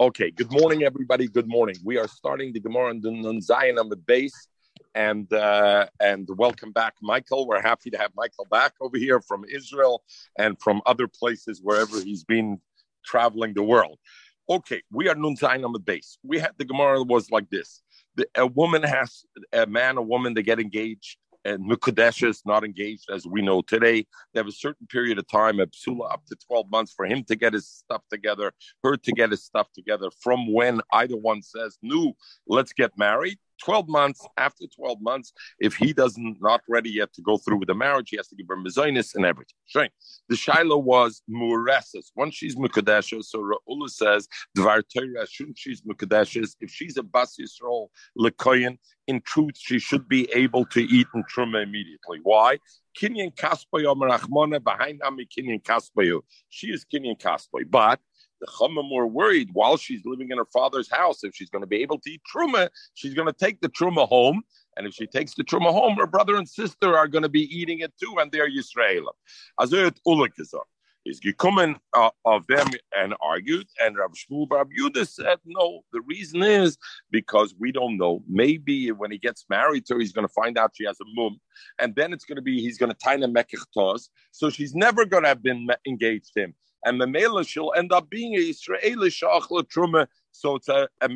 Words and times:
Okay, 0.00 0.30
good 0.30 0.52
morning, 0.52 0.84
everybody. 0.84 1.26
Good 1.26 1.48
morning. 1.48 1.74
We 1.84 1.98
are 1.98 2.06
starting 2.06 2.52
the 2.52 2.60
Gemara 2.60 2.90
on 2.90 3.00
the 3.00 3.10
Nun 3.10 3.40
Zayin 3.40 3.80
on 3.80 3.88
the 3.88 3.96
base, 3.96 4.46
and 4.94 5.32
uh, 5.32 5.86
and 6.00 6.28
welcome 6.36 6.70
back, 6.70 6.94
Michael. 7.02 7.48
We're 7.48 7.60
happy 7.60 7.90
to 7.90 7.98
have 7.98 8.12
Michael 8.14 8.46
back 8.50 8.74
over 8.80 8.96
here 8.96 9.20
from 9.20 9.44
Israel 9.44 10.04
and 10.38 10.56
from 10.60 10.80
other 10.86 11.08
places 11.08 11.60
wherever 11.60 12.00
he's 12.00 12.22
been 12.22 12.60
traveling 13.04 13.54
the 13.54 13.64
world. 13.64 13.98
Okay, 14.48 14.80
we 14.92 15.08
are 15.08 15.16
Nun 15.16 15.34
Zayin 15.34 15.64
on 15.64 15.72
the 15.72 15.80
base. 15.80 16.18
We 16.22 16.38
had 16.38 16.52
the 16.56 16.64
Gemara 16.64 17.02
was 17.02 17.32
like 17.32 17.50
this: 17.50 17.82
a 18.36 18.46
woman 18.46 18.84
has 18.84 19.24
a 19.52 19.66
man, 19.66 19.96
a 19.96 20.02
woman, 20.02 20.34
they 20.34 20.44
get 20.44 20.60
engaged 20.60 21.18
and 21.44 21.68
Mukadesh 21.68 22.26
is 22.28 22.42
not 22.44 22.64
engaged 22.64 23.10
as 23.10 23.26
we 23.26 23.42
know 23.42 23.62
today. 23.62 24.06
They 24.32 24.40
have 24.40 24.46
a 24.46 24.52
certain 24.52 24.86
period 24.86 25.18
of 25.18 25.28
time, 25.28 25.60
a 25.60 25.66
psula 25.66 26.12
up 26.12 26.24
to 26.26 26.36
12 26.46 26.70
months 26.70 26.92
for 26.92 27.06
him 27.06 27.24
to 27.24 27.36
get 27.36 27.52
his 27.52 27.68
stuff 27.68 28.02
together, 28.10 28.52
her 28.82 28.96
to 28.96 29.12
get 29.12 29.30
his 29.30 29.44
stuff 29.44 29.68
together 29.74 30.10
from 30.20 30.52
when 30.52 30.80
either 30.92 31.16
one 31.16 31.42
says, 31.42 31.78
no, 31.82 32.14
let's 32.46 32.72
get 32.72 32.96
married 32.98 33.38
12 33.62 33.88
months, 33.88 34.26
after 34.36 34.64
12 34.74 35.00
months, 35.00 35.32
if 35.58 35.74
he 35.74 35.92
doesn't 35.92 36.38
not 36.40 36.60
ready 36.68 36.90
yet 36.90 37.12
to 37.14 37.22
go 37.22 37.36
through 37.36 37.58
with 37.58 37.68
the 37.68 37.74
marriage, 37.74 38.10
he 38.10 38.16
has 38.16 38.28
to 38.28 38.36
give 38.36 38.46
her 38.48 38.56
mezainis 38.56 39.14
and 39.14 39.24
everything. 39.24 39.56
Shame. 39.66 39.90
The 40.28 40.36
Shiloh 40.36 40.78
was 40.78 41.22
mureses. 41.30 42.12
Once 42.16 42.34
she's 42.34 42.56
mukadeshes, 42.56 43.24
so 43.24 43.40
Ra'ula 43.40 43.88
says, 43.88 44.28
Dvar 44.56 44.82
Torah, 44.92 45.26
shouldn't 45.28 45.58
she's 45.58 45.82
mukadeshes, 45.82 46.56
if 46.60 46.70
she's 46.70 46.96
a 46.96 47.02
bas 47.02 47.36
Yisrael 47.40 47.88
lekoyin, 48.18 48.78
in 49.06 49.22
truth, 49.22 49.54
she 49.58 49.78
should 49.78 50.06
be 50.06 50.28
able 50.34 50.66
to 50.66 50.80
eat 50.80 51.06
in 51.14 51.24
truma 51.24 51.62
immediately. 51.62 52.20
Why? 52.22 52.58
Kinyan 52.96 53.34
kaspayo 53.34 53.96
merachmona 53.96 54.62
behind 54.62 55.00
Ami 55.02 55.26
Kinyan 55.26 55.62
kaspayo. 55.62 56.20
She 56.50 56.68
is 56.68 56.84
Kinyan 56.84 57.18
kaspayo, 57.18 57.68
but 57.70 58.00
the 58.40 58.46
Chumma 58.46 58.82
were 58.92 59.06
worried 59.06 59.50
while 59.52 59.76
she's 59.76 60.02
living 60.04 60.30
in 60.30 60.38
her 60.38 60.46
father's 60.46 60.90
house, 60.90 61.24
if 61.24 61.34
she's 61.34 61.50
going 61.50 61.62
to 61.62 61.68
be 61.68 61.82
able 61.82 61.98
to 62.00 62.10
eat 62.10 62.22
truma, 62.32 62.68
she's 62.94 63.14
going 63.14 63.26
to 63.26 63.32
take 63.32 63.60
the 63.60 63.68
truma 63.68 64.08
home. 64.08 64.42
And 64.76 64.86
if 64.86 64.94
she 64.94 65.06
takes 65.06 65.34
the 65.34 65.44
truma 65.44 65.72
home, 65.72 65.96
her 65.96 66.06
brother 66.06 66.36
and 66.36 66.48
sister 66.48 66.96
are 66.96 67.08
going 67.08 67.22
to 67.22 67.28
be 67.28 67.42
eating 67.42 67.80
it 67.80 67.92
too, 68.00 68.14
and 68.18 68.30
they're 68.30 68.48
Yisrael. 68.48 69.06
Also 69.58 69.90
is 71.06 71.20
gekommen 71.20 71.76
uh, 71.94 72.10
of 72.24 72.46
them 72.48 72.66
and 72.96 73.14
argued, 73.22 73.66
and 73.80 73.96
Rav 73.96 74.12
Shmuel 74.12 74.48
Bar 74.48 74.66
Yudah 74.78 75.08
said, 75.08 75.38
no, 75.44 75.80
the 75.92 76.00
reason 76.02 76.42
is 76.42 76.76
because 77.10 77.54
we 77.58 77.72
don't 77.72 77.96
know. 77.96 78.22
Maybe 78.28 78.92
when 78.92 79.10
he 79.10 79.18
gets 79.18 79.46
married 79.48 79.86
to 79.86 79.94
her, 79.94 80.00
he's 80.00 80.12
going 80.12 80.26
to 80.26 80.32
find 80.32 80.58
out 80.58 80.72
she 80.74 80.84
has 80.84 80.98
a 81.00 81.04
mum, 81.14 81.40
and 81.78 81.94
then 81.94 82.12
it's 82.12 82.24
going 82.24 82.36
to 82.36 82.42
be, 82.42 82.60
he's 82.60 82.78
going 82.78 82.92
to 82.92 82.98
tie 82.98 83.14
a 83.14 83.18
mekich 83.18 84.08
so 84.32 84.50
she's 84.50 84.74
never 84.74 85.04
going 85.04 85.22
to 85.22 85.28
have 85.28 85.42
been 85.42 85.68
engaged 85.86 86.34
to 86.34 86.42
him 86.44 86.54
and 86.84 87.00
Mamela 87.00 87.46
she'll 87.46 87.72
end 87.76 87.92
up 87.92 88.08
being 88.10 88.34
a 88.34 88.38
Israeli 88.38 89.10
Shachla 89.10 89.64
Truma. 89.64 90.06
So 90.32 90.56
it's 90.56 90.68
a, 90.68 90.88
a. 91.00 91.08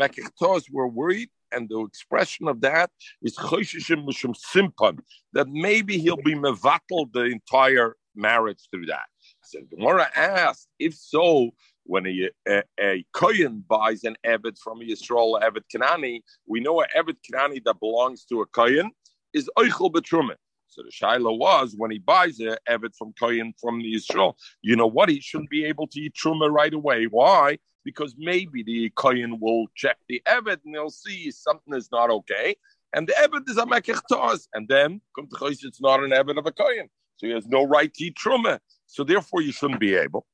We're 0.71 0.87
worried, 0.87 1.31
and 1.53 1.69
the 1.69 1.81
expression 1.81 2.49
of 2.49 2.61
that 2.63 2.91
is 3.23 3.37
Choshishim 3.37 4.05
Mishum 4.07 4.35
Simpan, 4.35 4.99
that 5.33 5.49
maybe 5.49 5.99
he'll 5.99 6.17
be 6.17 6.35
Mevatel 6.35 7.13
the 7.13 7.25
entire 7.25 7.97
marriage 8.15 8.69
through 8.71 8.87
that. 8.87 9.07
So 9.45 9.61
Gemara 9.71 10.09
asked, 10.17 10.69
if 10.79 10.95
so, 10.95 11.51
when 11.85 12.07
a, 12.07 12.31
a, 12.49 12.63
a 12.81 13.05
Kohen 13.13 13.65
buys 13.69 14.05
an 14.05 14.17
Eved 14.25 14.59
from 14.59 14.81
a 14.81 14.85
Yisrael 14.85 15.41
Eved 15.43 15.63
Kanani, 15.75 16.21
we 16.47 16.61
know 16.61 16.81
an 16.81 16.89
Eved 16.97 17.17
Kanani 17.31 17.63
that 17.65 17.81
belongs 17.81 18.25
to 18.27 18.41
a 18.41 18.47
Kohen 18.47 18.91
is 19.33 19.51
Eichel 19.59 19.93
Betrumen. 19.93 20.37
So 20.73 20.83
the 20.83 20.91
Shiloh 20.91 21.34
was 21.34 21.75
when 21.77 21.91
he 21.91 21.98
buys 21.98 22.41
a 22.41 22.56
Evet 22.67 22.97
from 22.97 23.12
Kohen 23.20 23.53
from 23.61 23.81
the 23.81 23.95
Israel, 23.95 24.39
you 24.62 24.75
know 24.75 24.87
what? 24.87 25.11
He 25.11 25.20
shouldn't 25.20 25.51
be 25.51 25.67
able 25.67 25.87
to 25.89 26.01
eat 26.01 26.14
Truma 26.14 26.51
right 26.51 26.73
away. 26.73 27.05
Why? 27.05 27.59
Because 27.84 28.14
maybe 28.17 28.62
the 28.62 28.91
Kohen 28.97 29.39
will 29.39 29.67
check 29.77 29.98
the 30.09 30.23
Evet 30.27 30.61
and 30.64 30.75
they'll 30.75 30.89
see 30.89 31.31
something 31.31 31.75
is 31.75 31.91
not 31.92 32.09
okay. 32.09 32.56
And 32.95 33.06
the 33.06 33.12
Evet 33.12 33.51
is 33.51 33.59
a 33.59 33.67
Mekech 33.67 34.47
And 34.55 34.67
then, 34.67 35.02
come 35.14 35.27
to 35.27 35.36
Chos, 35.36 35.63
it's 35.63 35.83
not 35.83 36.02
an 36.02 36.11
Evet 36.11 36.39
of 36.39 36.47
a 36.47 36.52
Kohen. 36.52 36.89
So 37.17 37.27
he 37.27 37.35
has 37.35 37.47
no 37.47 37.64
right 37.64 37.92
to 37.92 38.05
eat 38.05 38.17
Truma. 38.17 38.58
So 38.86 39.05
therefore, 39.05 39.42
you 39.42 39.52
shouldn't 39.52 39.80
be 39.80 39.95
able. 39.95 40.27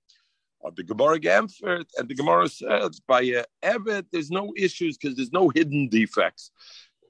Uh, 0.65 0.71
the 0.77 0.85
Gemara 0.85 1.19
Gamfert, 1.19 1.87
and 1.97 2.09
the 2.09 2.15
Gemara 2.15 2.49
says 2.49 3.01
by 3.07 3.23
a 3.23 3.45
Evet, 3.65 4.07
there's 4.13 4.31
no 4.31 4.53
issues 4.57 4.97
because 4.97 5.17
there's 5.17 5.33
no 5.33 5.49
hidden 5.49 5.89
defects. 5.89 6.51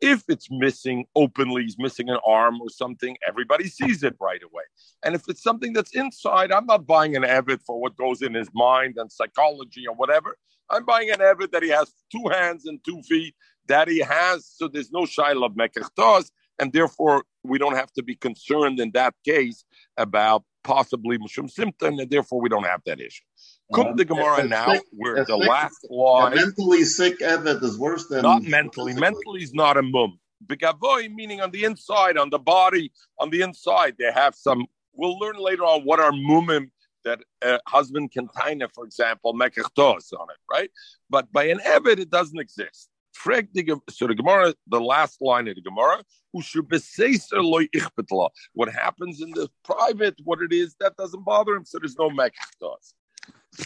If 0.01 0.25
it's 0.29 0.49
missing 0.51 1.07
openly, 1.17 1.63
he's 1.63 1.79
missing 1.79 2.09
an 2.09 2.19
arm 2.25 2.61
or 2.61 2.71
something, 2.71 3.17
everybody 3.27 3.69
sees 3.69 4.03
it 4.03 4.17
right 4.21 4.43
away. 4.43 4.63
And 5.05 5.15
if 5.15 5.29
it's 5.29 5.43
something 5.43 5.73
that's 5.73 5.95
inside, 5.95 6.53
I'm 6.53 6.67
not 6.67 6.87
buying 6.87 7.17
an 7.17 7.23
Evid 7.23 7.63
for 7.67 7.81
what 7.81 7.97
goes 7.97 8.23
in 8.23 8.35
his 8.35 8.49
mind 8.55 8.95
and 8.97 9.11
psychology 9.11 9.87
or 9.89 9.95
whatever. 9.95 10.37
I'm 10.71 10.85
buying 10.85 11.11
an 11.11 11.19
Evid 11.19 11.51
that 11.53 11.63
he 11.63 11.71
has 11.71 11.93
two 12.13 12.29
hands 12.31 12.67
and 12.67 12.83
two 12.85 13.03
feet 13.03 13.35
that 13.69 13.89
he 13.89 14.01
has, 14.01 14.47
so 14.47 14.69
there's 14.69 14.91
no 14.91 15.03
Shaila 15.03 15.47
of 15.47 15.53
Mekechtos, 15.53 16.31
and 16.59 16.73
therefore 16.73 17.25
we 17.43 17.59
don't 17.59 17.77
have 17.77 17.93
to 17.93 18.03
be 18.03 18.15
concerned 18.17 18.81
in 18.81 18.91
that 18.93 19.15
case 19.25 19.65
about 19.97 20.45
possibly 20.65 21.19
Mushum 21.19 21.51
symptom, 21.51 21.99
and 21.99 22.11
therefore 22.11 22.41
we 22.41 22.49
don't 22.49 22.65
have 22.65 22.83
that 22.87 23.01
issue. 23.01 23.25
Come 23.75 23.97
the 23.97 24.05
Gemara 24.05 24.45
now, 24.45 24.73
sick, 24.73 24.83
where 24.93 25.17
the 25.17 25.27
sick, 25.27 25.49
last 25.49 25.87
line. 25.91 26.35
mentally 26.35 26.85
sick 26.85 27.19
Evet 27.21 27.63
is 27.63 27.79
worse 27.79 28.07
than. 28.09 28.23
Not 28.23 28.43
mentally. 28.43 28.95
Mentally 28.95 29.43
is 29.43 29.53
not 29.53 29.77
a 29.77 29.83
mum. 29.83 30.19
Begavoy, 30.47 31.13
meaning 31.13 31.41
on 31.41 31.51
the 31.51 31.65
inside, 31.65 32.17
on 32.17 32.31
the 32.31 32.39
body, 32.39 32.91
on 33.19 33.31
the 33.31 33.43
inside, 33.43 33.97
they 33.99 34.11
have 34.13 34.35
some. 34.35 34.67
We'll 34.95 35.19
learn 35.19 35.37
later 35.37 35.65
on 35.65 35.83
what 35.83 36.01
are 36.01 36.13
mumim 36.13 36.71
that 37.05 37.21
a 37.43 37.61
husband 37.67 38.11
can 38.13 38.29
taina, 38.29 38.69
for 38.73 38.85
example, 38.85 39.35
mekachtos 39.35 40.13
on 40.13 40.29
it, 40.31 40.41
right? 40.51 40.71
But 41.11 41.31
by 41.33 41.45
an 41.45 41.61
Evet, 41.65 41.99
it 41.99 42.11
doesn't 42.11 42.39
exist. 42.39 42.89
So 43.13 44.07
the 44.07 44.15
Gemara, 44.15 44.55
the 44.69 44.81
last 44.81 45.21
line 45.21 45.49
of 45.49 45.57
the 45.57 45.63
Gemara, 45.63 46.05
who 46.33 46.41
should 46.41 46.69
be 46.69 46.79
say 46.79 47.17
loy 47.33 47.67
ichbetlah. 47.75 48.31
what 48.53 48.69
happens 48.73 49.21
in 49.21 49.31
the 49.31 49.49
private, 49.65 50.15
what 50.23 50.41
it 50.41 50.53
is, 50.53 50.77
that 50.79 50.97
doesn't 50.97 51.25
bother 51.25 51.55
him, 51.57 51.65
so 51.65 51.79
there's 51.79 51.99
no 51.99 52.11
mekachtos. 52.11 52.95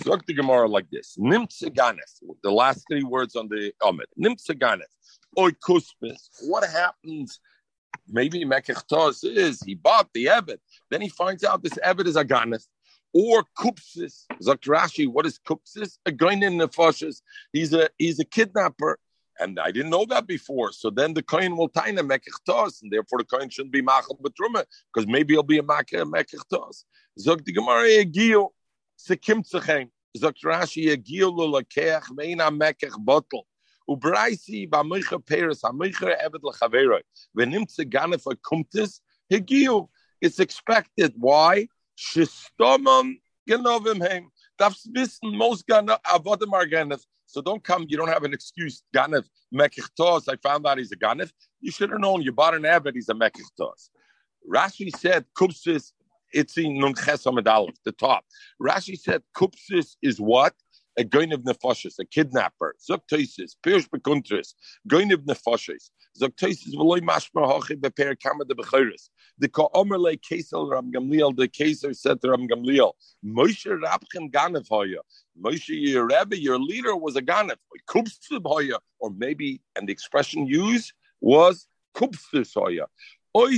Look 0.07 0.27
the 0.27 0.35
Gemara 0.35 0.69
like 0.69 0.89
this. 0.91 1.17
Nimtsaganes, 1.19 2.23
the 2.43 2.51
last 2.51 2.85
three 2.91 3.03
words 3.03 3.37
on 3.37 3.49
the 3.49 3.73
Amid. 3.85 4.07
Oy 5.39 5.51
kuspis. 5.51 6.29
What 6.43 6.69
happens? 6.69 7.41
Maybe 8.09 8.45
Mekechtos 8.45 9.25
is 9.25 9.63
he 9.63 9.75
bought 9.75 10.09
the 10.15 10.29
Ebed. 10.29 10.61
Then 10.91 11.01
he 11.01 11.09
finds 11.09 11.45
out 11.45 11.63
this 11.63 11.79
Ebed 11.83 12.07
is 12.07 12.17
a 12.17 12.25
Ganes. 12.25 12.69
Or 13.15 13.45
kupsis. 13.59 14.25
Zakrashi, 14.43 15.07
what 15.07 15.27
is 15.27 15.39
kupsis? 15.39 15.99
A 16.07 16.11
goinin 16.11 16.57
nefashis. 16.61 17.23
He's 17.53 17.75
a 17.75 17.91
he's 17.99 18.19
a 18.19 18.25
kidnapper. 18.25 18.99
And 19.39 19.59
I 19.59 19.71
didn't 19.71 19.91
know 19.91 20.05
that 20.07 20.27
before. 20.27 20.73
So 20.73 20.91
then 20.91 21.15
the 21.15 21.23
coin 21.23 21.57
will 21.57 21.69
taina 21.69 22.01
mekechtos, 22.01 22.83
and 22.83 22.91
therefore 22.93 23.19
the 23.19 23.25
coin 23.25 23.49
shouldn't 23.49 23.73
be 23.73 23.83
machal 23.83 24.19
betruma, 24.23 24.65
because 24.93 25.07
maybe 25.07 25.35
he'll 25.35 25.43
be 25.43 25.59
a 25.59 25.63
mekechtos. 25.63 26.85
Zog 27.19 27.45
the 27.45 27.53
Gemara 27.53 28.05
sekimtzachem. 29.09 29.89
Sagt 30.17 30.43
Rashi, 30.45 30.87
Yagil 30.89 31.33
l'lakeach 31.35 32.11
meina 32.15 32.51
mekech 32.51 32.97
bottle. 32.99 33.47
Ubraisi 33.89 34.69
b'amicha 34.69 35.25
peres 35.25 35.63
hamicha 35.63 36.17
evet 36.23 36.43
l'chaveroi. 36.43 37.03
V'nimtze 37.37 37.85
ganef 37.85 38.25
akumtis 38.25 39.01
hegil. 39.31 39.89
It's 40.21 40.39
expected. 40.39 41.15
Why? 41.17 41.69
Shistomam 41.99 43.15
genovim 43.49 44.07
heim. 44.07 44.29
Darfst 44.61 44.89
wissen, 44.95 45.37
most 45.37 45.67
avodim 45.67 46.53
are 46.53 46.67
ganef. 46.67 47.03
So 47.27 47.41
don't 47.41 47.65
come, 47.65 47.87
you 47.89 47.97
don't 47.97 48.09
have 48.09 48.25
an 48.25 48.35
excuse. 48.35 48.83
Ganef, 48.95 49.25
mekich 49.53 50.29
I 50.29 50.37
found 50.43 50.67
out 50.67 50.79
he's 50.79 50.93
a 50.93 50.97
ganef. 50.97 51.33
You 51.61 51.73
should 51.73 51.91
have 51.91 52.01
known. 52.01 52.23
You 52.23 52.33
bought 52.33 52.55
an 52.55 52.63
evet, 52.63 52.93
he's 52.95 53.09
a 53.09 53.15
mekich 53.15 53.43
Rashi 54.49 54.95
said, 54.97 55.25
kupsis 55.35 55.93
Itzi 56.35 56.79
Nun 56.79 56.95
Ches 56.95 57.25
the 57.25 57.95
top. 57.99 58.25
Rashi 58.61 58.99
said 58.99 59.23
Kupsis 59.37 59.97
is 60.03 60.21
what? 60.21 60.55
A 60.99 61.05
goin 61.05 61.33
of 61.33 61.41
nefoshes, 61.43 61.95
a 62.01 62.05
kidnapper. 62.05 62.75
Zoktoisis, 62.79 63.53
Pirush 63.65 63.89
Bekuntris, 63.89 64.53
goin 64.87 65.11
of 65.13 65.21
nefoshes. 65.23 65.91
Zoktoisis 66.21 66.75
v'loy 66.75 67.01
mashma 67.01 67.51
hochi 67.51 67.77
beper 67.77 68.15
kama 68.23 68.45
de. 68.45 68.55
The 69.39 69.49
ka'omer 69.49 69.99
le 69.99 70.17
kesel 70.19 70.71
Ram 70.71 70.93
Gamliel, 70.93 71.35
the 71.35 71.49
keser 71.49 71.97
said 71.97 72.21
to 72.21 72.31
Ram 72.31 72.47
Gamliel, 72.47 72.93
Moshe 73.25 73.67
Rabchem 73.67 74.31
Ganev 74.31 74.69
hoya. 74.69 74.99
Moshe, 75.43 75.71
your 75.71 76.07
Rebbe, 76.07 76.39
your 76.39 76.59
leader 76.59 76.95
was 76.95 77.17
a 77.17 77.23
Ganev. 77.23 77.57
Kupsis 77.89 78.43
hoya. 78.45 78.79
Or 79.01 79.11
maybe, 79.11 79.63
and 79.77 79.89
the 79.89 79.93
expression 79.93 80.47
used 80.47 80.93
was 81.23 81.67
Kupsis 81.95 82.53
hoya 82.53 82.87
or 83.35 83.49
he 83.49 83.57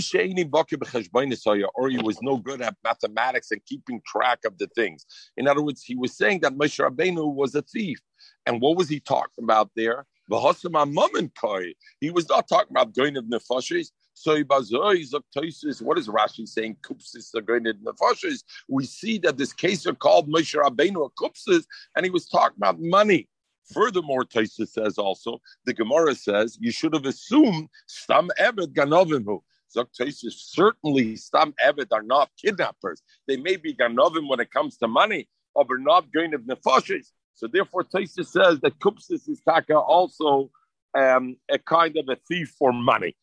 was 2.03 2.23
no 2.23 2.37
good 2.37 2.63
at 2.63 2.77
mathematics 2.85 3.51
and 3.51 3.65
keeping 3.67 4.01
track 4.07 4.39
of 4.47 4.57
the 4.59 4.69
things. 4.69 5.05
In 5.37 5.49
other 5.49 5.63
words, 5.63 5.83
he 5.83 5.97
was 5.97 6.17
saying 6.17 6.41
that 6.41 6.55
Moshe 6.55 6.79
Rabbeinu 6.79 7.35
was 7.35 7.55
a 7.55 7.63
thief. 7.63 7.99
And 8.47 8.61
what 8.61 8.77
was 8.77 8.89
he 8.89 9.01
talking 9.01 9.43
about 9.43 9.71
there? 9.75 10.07
He 10.29 12.11
was 12.11 12.29
not 12.29 12.49
talking 12.49 12.71
about 12.71 12.95
going 12.95 13.17
of 13.17 13.25
nefashis. 13.25 13.91
So 14.15 14.37
what 14.45 15.99
is 15.99 16.09
Rashi 16.09 16.47
saying? 16.47 16.77
Kupsis 16.83 17.35
nefashis. 17.35 18.45
We 18.69 18.85
see 18.87 19.19
that 19.19 19.37
this 19.37 19.53
case 19.53 19.87
are 19.87 19.95
called 19.95 20.29
Moshe 20.33 20.55
Rabbeinu 20.55 21.11
Kupsis, 21.19 21.67
and 21.97 22.07
he 22.07 22.11
was 22.11 22.27
talking 22.29 22.57
about 22.59 22.81
money. 22.81 23.29
Furthermore, 23.73 24.25
Taisa 24.25 24.69
says 24.69 24.99
also, 24.99 25.41
the 25.65 25.73
Gemara 25.73 26.15
says, 26.15 26.59
you 26.61 26.71
should 26.71 26.93
have 26.93 27.07
assumed 27.07 27.69
Stam 27.87 28.31
Evet 28.39 28.73
Ganovimu. 28.73 29.41
Certainly, 29.75 31.17
Stam 31.17 31.55
Evet 31.65 31.89
are 31.93 32.03
not 32.03 32.31
kidnappers. 32.41 33.03
They 33.27 33.37
may 33.37 33.57
be 33.57 33.75
Ganovim 33.75 34.29
when 34.29 34.41
it 34.41 34.51
comes 34.51 34.77
to 34.79 34.89
money, 34.89 35.29
but 35.55 35.67
not 35.71 36.13
going 36.13 36.31
to 36.33 36.39
nefashis. 36.39 37.07
So 37.35 37.49
therefore, 37.49 37.85
Taisa 37.85 38.25
says 38.27 38.61
that 38.61 38.79
Kupsis 38.79 39.29
is 39.29 39.43
taka 39.47 39.77
also 39.77 40.51
um, 40.97 41.37
a 41.51 41.59
kind 41.59 41.97
of 41.97 42.09
a 42.09 42.17
thief 42.29 42.55
for 42.59 42.73
money. 42.73 43.17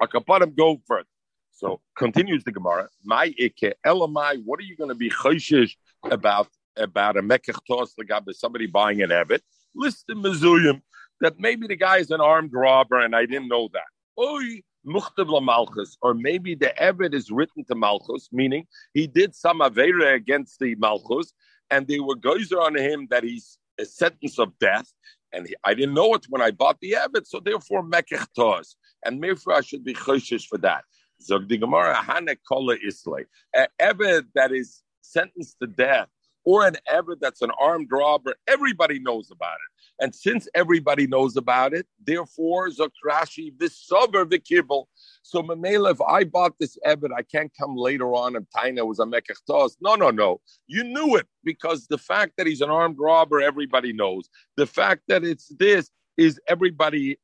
Him 0.00 0.54
go 0.56 0.80
further. 0.86 1.08
So 1.50 1.80
continues 1.96 2.44
the 2.44 2.52
Gemara. 2.52 2.88
My 3.04 3.34
ike 3.42 3.76
elamai. 3.84 4.40
What 4.44 4.60
are 4.60 4.62
you 4.62 4.76
going 4.76 4.90
to 4.90 4.94
be 4.94 5.10
choishish 5.10 5.72
about 6.04 6.46
about 6.76 7.16
a 7.16 7.22
mekach 7.22 7.58
tos 7.66 7.94
somebody 8.38 8.66
buying 8.66 9.02
an 9.02 9.10
evet? 9.10 9.40
List 9.74 10.04
in 10.08 10.22
mezuyim 10.22 10.80
that 11.20 11.40
maybe 11.40 11.66
the 11.66 11.74
guy 11.74 11.98
is 11.98 12.12
an 12.12 12.20
armed 12.20 12.52
robber 12.52 13.00
and 13.00 13.16
I 13.16 13.26
didn't 13.26 13.48
know 13.48 13.68
that. 13.72 13.90
Oy 14.16 14.62
muchtav 14.86 15.42
malchus, 15.44 15.96
or 16.02 16.14
maybe 16.14 16.54
the 16.54 16.72
evet 16.80 17.14
is 17.14 17.30
written 17.30 17.64
to 17.64 17.74
malchus, 17.74 18.28
meaning 18.32 18.66
he 18.94 19.06
did 19.06 19.34
some 19.34 19.60
avera 19.60 20.14
against 20.14 20.58
the 20.60 20.74
malchus, 20.76 21.32
and 21.70 21.86
they 21.86 22.00
were 22.00 22.16
geyser 22.16 22.60
on 22.60 22.76
him 22.76 23.06
that 23.10 23.24
he's 23.24 23.58
a 23.78 23.84
sentence 23.84 24.38
of 24.38 24.58
death, 24.58 24.92
and 25.32 25.46
he, 25.46 25.54
I 25.64 25.74
didn't 25.74 25.94
know 25.94 26.14
it 26.14 26.26
when 26.28 26.42
I 26.42 26.50
bought 26.50 26.80
the 26.80 26.96
evet, 26.98 27.26
so 27.26 27.40
therefore 27.40 27.82
mekach 27.82 28.26
tos 28.34 28.76
and 29.04 29.22
therefore 29.22 29.54
I 29.54 29.60
should 29.60 29.84
be 29.84 29.94
choshish 29.94 30.46
for 30.46 30.58
that. 30.58 30.84
Zog 31.22 31.48
the 31.48 31.58
Gemara, 31.58 31.96
Hane 31.96 32.36
Kola 32.48 32.76
Islay. 32.86 33.24
An 33.54 33.66
Ebed 33.78 34.28
that 34.34 34.52
is 34.52 34.82
sentenced 35.00 35.56
to 35.60 35.66
death, 35.66 36.08
or 36.48 36.66
an 36.66 36.76
Ebed 36.86 37.18
that's 37.20 37.42
an 37.42 37.50
armed 37.60 37.88
robber, 37.92 38.34
everybody 38.46 38.98
knows 38.98 39.30
about 39.30 39.56
it. 39.56 40.02
And 40.02 40.14
since 40.14 40.48
everybody 40.54 41.06
knows 41.06 41.36
about 41.36 41.74
it, 41.74 41.86
therefore, 42.02 42.70
sober 42.70 44.24
the 44.24 44.38
kibble. 44.38 44.88
So, 45.20 45.42
Mamela, 45.42 45.90
if 45.90 46.00
I 46.00 46.24
bought 46.24 46.54
this 46.58 46.78
Ebed, 46.86 47.10
I 47.14 47.20
can't 47.20 47.52
come 47.54 47.76
later 47.76 48.14
on 48.14 48.34
and 48.34 48.46
Taina 48.56 48.86
was 48.86 48.98
a 48.98 49.04
Mekachtos. 49.04 49.72
No, 49.82 49.94
no, 49.94 50.08
no. 50.08 50.40
You 50.66 50.84
knew 50.84 51.16
it 51.16 51.26
because 51.44 51.86
the 51.86 51.98
fact 51.98 52.32
that 52.38 52.46
he's 52.46 52.62
an 52.62 52.70
armed 52.70 52.96
robber, 52.98 53.42
everybody 53.42 53.92
knows. 53.92 54.30
The 54.56 54.66
fact 54.66 55.02
that 55.08 55.24
it's 55.24 55.48
this, 55.58 55.90
is 56.16 56.40
everybody 56.48 57.16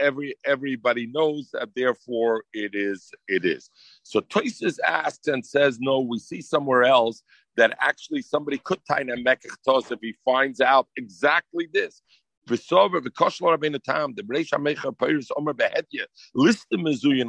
every 0.00 0.34
everybody 0.44 1.06
knows 1.06 1.50
that 1.52 1.68
therefore 1.76 2.42
it 2.52 2.72
is 2.74 3.12
it 3.28 3.44
is 3.44 3.70
so 4.02 4.20
Toises 4.20 4.80
asks 4.84 5.28
and 5.28 5.46
says 5.46 5.78
no 5.80 6.00
we 6.00 6.18
see 6.18 6.42
somewhere 6.42 6.82
else 6.82 7.22
that 7.56 7.76
actually 7.80 8.22
somebody 8.22 8.58
could 8.58 8.80
tie 8.88 9.00
a 9.00 9.04
mekach 9.04 9.92
if 9.92 9.98
he 10.00 10.14
finds 10.24 10.60
out 10.60 10.88
exactly 10.96 11.68
this 11.72 12.02
V'sover 12.48 13.02
the 13.02 14.22
breish 14.22 14.52
or 14.52 14.58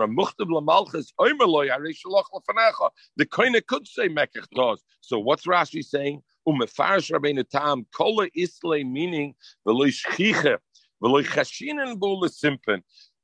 muchtav 0.08 0.48
lamalchus 0.48 1.12
omer 1.20 1.46
loy 1.46 1.68
arei 1.68 1.94
shalach 1.94 2.90
the 3.18 3.26
koine 3.26 3.66
could 3.68 3.88
say 3.88 4.08
mekach 4.08 4.78
so 5.02 5.20
what's 5.20 5.46
Rashi 5.46 5.84
saying 5.84 6.22
umefarish 6.48 7.12
rabbeinu 7.12 7.48
tam 7.50 7.86
kola 7.96 8.28
isle 8.36 8.84
meaning 8.86 9.36
v'loy 9.68 9.92
shchiche 9.92 10.58
simpen. 11.02 12.82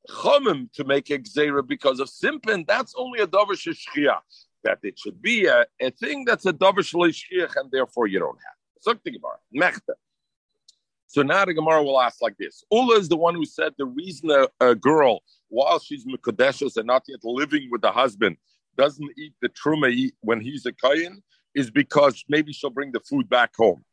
Chomim 0.09 0.71
to 0.73 0.83
make 0.85 1.09
a 1.09 1.19
gzera 1.19 1.67
because 1.67 1.99
of 1.99 2.09
simpen, 2.09 2.65
that's 2.65 2.93
only 2.95 3.19
a 3.19 3.27
davar 3.27 3.51
shishchia. 3.51 4.19
That 4.67 4.79
it 4.83 4.99
should 4.99 5.21
be 5.21 5.45
a, 5.45 5.65
a 5.79 5.91
thing 5.91 6.25
that's 6.25 6.45
a 6.45 6.51
davar 6.51 6.83
shishchiach, 6.89 7.55
and 7.55 7.71
therefore 7.71 8.07
you 8.07 8.19
don't 8.19 8.37
have. 8.45 8.57
Mechta. 9.55 9.95
So 11.07 11.21
now 11.21 11.45
the 11.45 11.53
Gemara 11.53 11.81
will 11.83 12.01
ask 12.01 12.21
like 12.21 12.37
this: 12.37 12.65
Ula 12.69 12.97
is 12.97 13.07
the 13.07 13.15
one 13.15 13.35
who 13.35 13.45
said 13.45 13.71
the 13.77 13.85
reason 13.85 14.29
a, 14.29 14.49
a 14.59 14.75
girl, 14.75 15.21
while 15.47 15.79
she's 15.79 16.05
mekadeshes 16.05 16.75
and 16.75 16.85
not 16.85 17.03
yet 17.07 17.19
living 17.23 17.69
with 17.71 17.81
the 17.81 17.91
husband, 17.91 18.35
doesn't 18.77 19.11
eat 19.17 19.33
the 19.41 19.47
truma 19.49 20.11
when 20.19 20.41
he's 20.41 20.65
a 20.65 20.73
kayin 20.73 21.21
is 21.55 21.71
because 21.71 22.25
maybe 22.27 22.51
she'll 22.51 22.69
bring 22.69 22.91
the 22.91 22.99
food 22.99 23.29
back 23.29 23.51
home. 23.57 23.85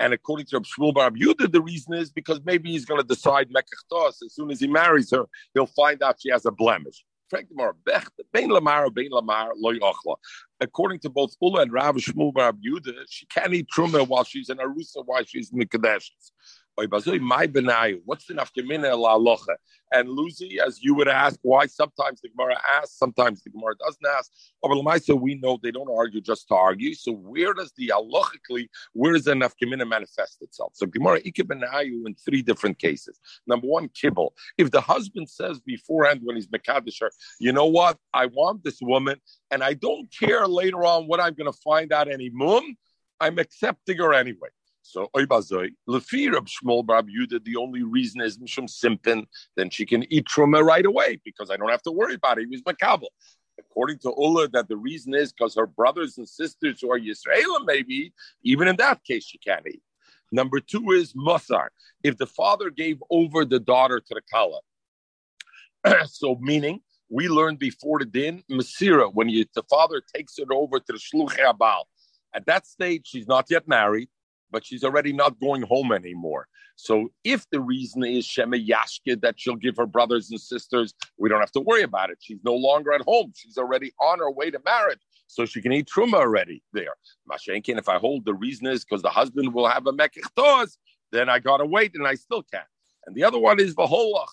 And 0.00 0.12
according 0.14 0.46
to 0.46 0.60
Shmuel 0.60 0.94
Bar 0.94 1.10
Yudah, 1.10 1.52
the 1.52 1.60
reason 1.60 1.94
is 1.94 2.10
because 2.10 2.40
maybe 2.44 2.70
he's 2.72 2.86
going 2.86 3.00
to 3.00 3.06
decide 3.06 3.48
Mekachtos. 3.50 4.16
As 4.24 4.34
soon 4.34 4.50
as 4.50 4.60
he 4.60 4.66
marries 4.66 5.10
her, 5.12 5.26
he'll 5.54 5.66
find 5.66 6.02
out 6.02 6.20
she 6.20 6.30
has 6.30 6.44
a 6.46 6.50
blemish. 6.50 7.04
Oh, 9.82 10.16
According 10.60 11.00
to 11.00 11.10
both 11.10 11.34
Ula 11.40 11.62
and 11.62 11.72
Rav 11.72 11.96
Shmuel 11.96 12.32
Bar 12.32 12.52
Yudah, 12.52 13.04
she 13.08 13.26
can't 13.26 13.54
eat 13.54 13.66
truma 13.74 14.06
while 14.06 14.24
she's 14.24 14.48
in 14.48 14.58
Arusa, 14.58 15.04
while 15.04 15.24
she's 15.24 15.50
in 15.52 15.58
Mekadesh. 15.58 16.10
What's 16.74 17.04
the 17.04 17.18
nafkamina 18.34 18.98
la 18.98 19.18
locha? 19.18 19.56
And 19.92 20.08
Lucy, 20.08 20.58
as 20.58 20.82
you 20.82 20.94
would 20.94 21.08
ask, 21.08 21.38
why 21.42 21.66
sometimes 21.66 22.22
the 22.22 22.30
Gemara 22.30 22.58
asks, 22.66 22.96
sometimes 22.98 23.42
the 23.42 23.50
Gemara 23.50 23.74
doesn't 23.76 24.06
ask. 24.06 24.30
Oh, 24.62 24.96
so 24.96 25.14
we 25.14 25.34
know 25.34 25.58
they 25.62 25.70
don't 25.70 25.90
argue 25.94 26.22
just 26.22 26.48
to 26.48 26.54
argue. 26.54 26.94
So 26.94 27.12
where 27.12 27.52
does 27.52 27.72
the 27.76 27.92
halachically, 27.94 28.68
where 28.94 29.12
does 29.12 29.24
the 29.24 29.32
nafkamina 29.32 29.86
manifest 29.86 30.40
itself? 30.40 30.72
So 30.74 30.86
Gemara 30.86 31.20
ikebenayu 31.20 32.06
in 32.06 32.14
three 32.14 32.40
different 32.40 32.78
cases. 32.78 33.20
Number 33.46 33.66
one, 33.66 33.88
kibble. 33.88 34.34
If 34.56 34.70
the 34.70 34.80
husband 34.80 35.28
says 35.28 35.60
beforehand 35.60 36.20
when 36.22 36.36
he's 36.36 36.48
mekadisher, 36.48 37.10
you 37.38 37.52
know 37.52 37.66
what, 37.66 37.98
I 38.14 38.26
want 38.26 38.64
this 38.64 38.80
woman, 38.80 39.20
and 39.50 39.62
I 39.62 39.74
don't 39.74 40.08
care 40.10 40.48
later 40.48 40.86
on 40.86 41.06
what 41.06 41.20
I'm 41.20 41.34
going 41.34 41.52
to 41.52 41.58
find 41.58 41.92
out 41.92 42.10
any 42.10 42.30
mum, 42.30 42.76
I'm 43.20 43.38
accepting 43.38 43.98
her 43.98 44.14
anyway. 44.14 44.48
So 44.82 45.08
Oibazoi, 45.16 45.70
Lefir 45.88 46.36
of 46.36 46.46
Shmuel 46.46 46.84
Bar 46.84 47.02
Yuda, 47.02 47.42
the 47.44 47.56
only 47.56 47.82
reason 47.82 48.20
is 48.20 48.38
Mishum 48.38 48.68
Simpin, 48.68 49.26
then 49.56 49.70
she 49.70 49.86
can 49.86 50.04
eat 50.12 50.26
Truma 50.26 50.62
right 50.62 50.84
away 50.84 51.20
because 51.24 51.50
I 51.50 51.56
don't 51.56 51.70
have 51.70 51.82
to 51.82 51.92
worry 51.92 52.14
about 52.14 52.38
it. 52.38 52.48
He 52.50 52.56
was 52.56 52.62
Makabal. 52.62 53.06
According 53.58 53.98
to 54.00 54.12
Ulla, 54.12 54.48
that 54.48 54.68
the 54.68 54.76
reason 54.76 55.14
is 55.14 55.32
because 55.32 55.54
her 55.54 55.66
brothers 55.66 56.18
and 56.18 56.28
sisters 56.28 56.80
who 56.80 56.90
are 56.90 56.98
Yisraelim, 56.98 57.64
maybe, 57.64 58.12
even 58.42 58.66
in 58.66 58.76
that 58.76 59.04
case, 59.04 59.24
she 59.24 59.38
can't 59.38 59.66
eat. 59.66 59.82
Number 60.32 60.58
two 60.58 60.90
is 60.90 61.12
Musar. 61.12 61.68
If 62.02 62.16
the 62.16 62.26
father 62.26 62.70
gave 62.70 63.02
over 63.10 63.44
the 63.44 63.60
daughter 63.60 64.00
to 64.00 64.14
the 64.14 64.22
Kala, 64.32 64.60
so 66.06 66.36
meaning 66.40 66.80
we 67.08 67.28
learned 67.28 67.58
before 67.58 67.98
the 67.98 68.06
din, 68.06 68.42
Masira, 68.50 69.12
when 69.12 69.28
you, 69.28 69.44
the 69.54 69.62
father 69.64 70.02
takes 70.14 70.38
it 70.38 70.48
over 70.50 70.80
to 70.80 70.92
the 70.92 70.98
Shluch 70.98 71.36
Abal. 71.38 71.84
At 72.34 72.46
that 72.46 72.66
stage, 72.66 73.06
she's 73.06 73.28
not 73.28 73.46
yet 73.50 73.68
married 73.68 74.08
but 74.52 74.64
she's 74.64 74.84
already 74.84 75.12
not 75.12 75.40
going 75.40 75.62
home 75.62 75.90
anymore. 75.90 76.46
So 76.76 77.10
if 77.24 77.48
the 77.50 77.60
reason 77.60 78.04
is 78.04 78.24
Shema 78.24 78.56
Yashke 78.56 79.20
that 79.22 79.34
she'll 79.38 79.56
give 79.56 79.76
her 79.76 79.86
brothers 79.86 80.30
and 80.30 80.40
sisters, 80.40 80.94
we 81.18 81.28
don't 81.28 81.40
have 81.40 81.52
to 81.52 81.60
worry 81.60 81.82
about 81.82 82.10
it. 82.10 82.18
She's 82.20 82.40
no 82.44 82.54
longer 82.54 82.92
at 82.92 83.02
home. 83.02 83.32
She's 83.36 83.58
already 83.58 83.92
on 84.00 84.18
her 84.18 84.30
way 84.30 84.50
to 84.50 84.60
marriage. 84.64 85.00
So 85.26 85.46
she 85.46 85.62
can 85.62 85.72
eat 85.72 85.88
truma 85.88 86.14
already 86.14 86.62
there. 86.72 86.94
Mashenkin, 87.30 87.78
if 87.78 87.88
I 87.88 87.98
hold 87.98 88.24
the 88.24 88.34
reason 88.34 88.66
is 88.66 88.84
because 88.84 89.02
the 89.02 89.10
husband 89.10 89.54
will 89.54 89.66
have 89.66 89.86
a 89.86 89.92
mekich 89.92 90.76
then 91.10 91.28
I 91.28 91.38
gotta 91.38 91.66
wait 91.66 91.94
and 91.94 92.06
I 92.06 92.14
still 92.14 92.42
can't. 92.42 92.66
And 93.06 93.14
the 93.14 93.24
other 93.24 93.38
one 93.38 93.60
is 93.60 93.74
vaholach. 93.74 94.28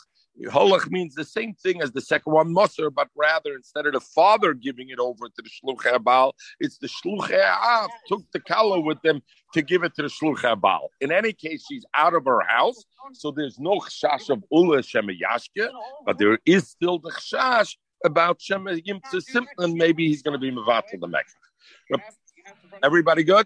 Holach 0.47 0.89
means 0.89 1.15
the 1.15 1.25
same 1.25 1.53
thing 1.53 1.81
as 1.81 1.91
the 1.91 2.01
second 2.01 2.31
one, 2.31 2.53
Moser, 2.53 2.89
but 2.89 3.09
rather 3.15 3.53
instead 3.55 3.85
of 3.85 3.93
the 3.93 3.99
father 3.99 4.53
giving 4.53 4.89
it 4.89 4.99
over 4.99 5.27
to 5.27 5.41
the 5.41 5.49
Shluch 5.49 5.83
Abal, 5.83 6.31
it's 6.59 6.77
the 6.77 6.87
Shluch 6.87 7.31
Av 7.31 7.89
took 8.07 8.23
the 8.31 8.39
kala 8.39 8.79
with 8.79 9.01
them 9.01 9.21
to 9.53 9.61
give 9.61 9.83
it 9.83 9.93
to 9.95 10.03
the 10.03 10.07
Shluch 10.07 10.41
Abal. 10.41 10.87
In 11.01 11.11
any 11.11 11.33
case, 11.33 11.65
she's 11.69 11.85
out 11.95 12.13
of 12.13 12.25
her 12.25 12.41
house, 12.47 12.85
so 13.13 13.31
there's 13.31 13.59
no 13.59 13.79
chash 13.79 14.29
of 14.29 14.43
Ula 14.51 14.77
Shemayashke, 14.77 15.69
but 16.05 16.17
there 16.17 16.39
is 16.45 16.69
still 16.69 16.99
the 16.99 17.11
chash 17.11 17.75
about 18.05 18.41
Shema 18.41 18.71
Yimtza 18.71 19.21
Simplin. 19.21 19.75
Maybe 19.75 20.07
he's 20.07 20.21
going 20.21 20.33
to 20.33 20.39
be 20.39 20.51
Mavatal 20.51 21.01
the 21.01 21.07
Mecca. 21.07 21.33
Everybody 22.81 23.23
good? 23.23 23.45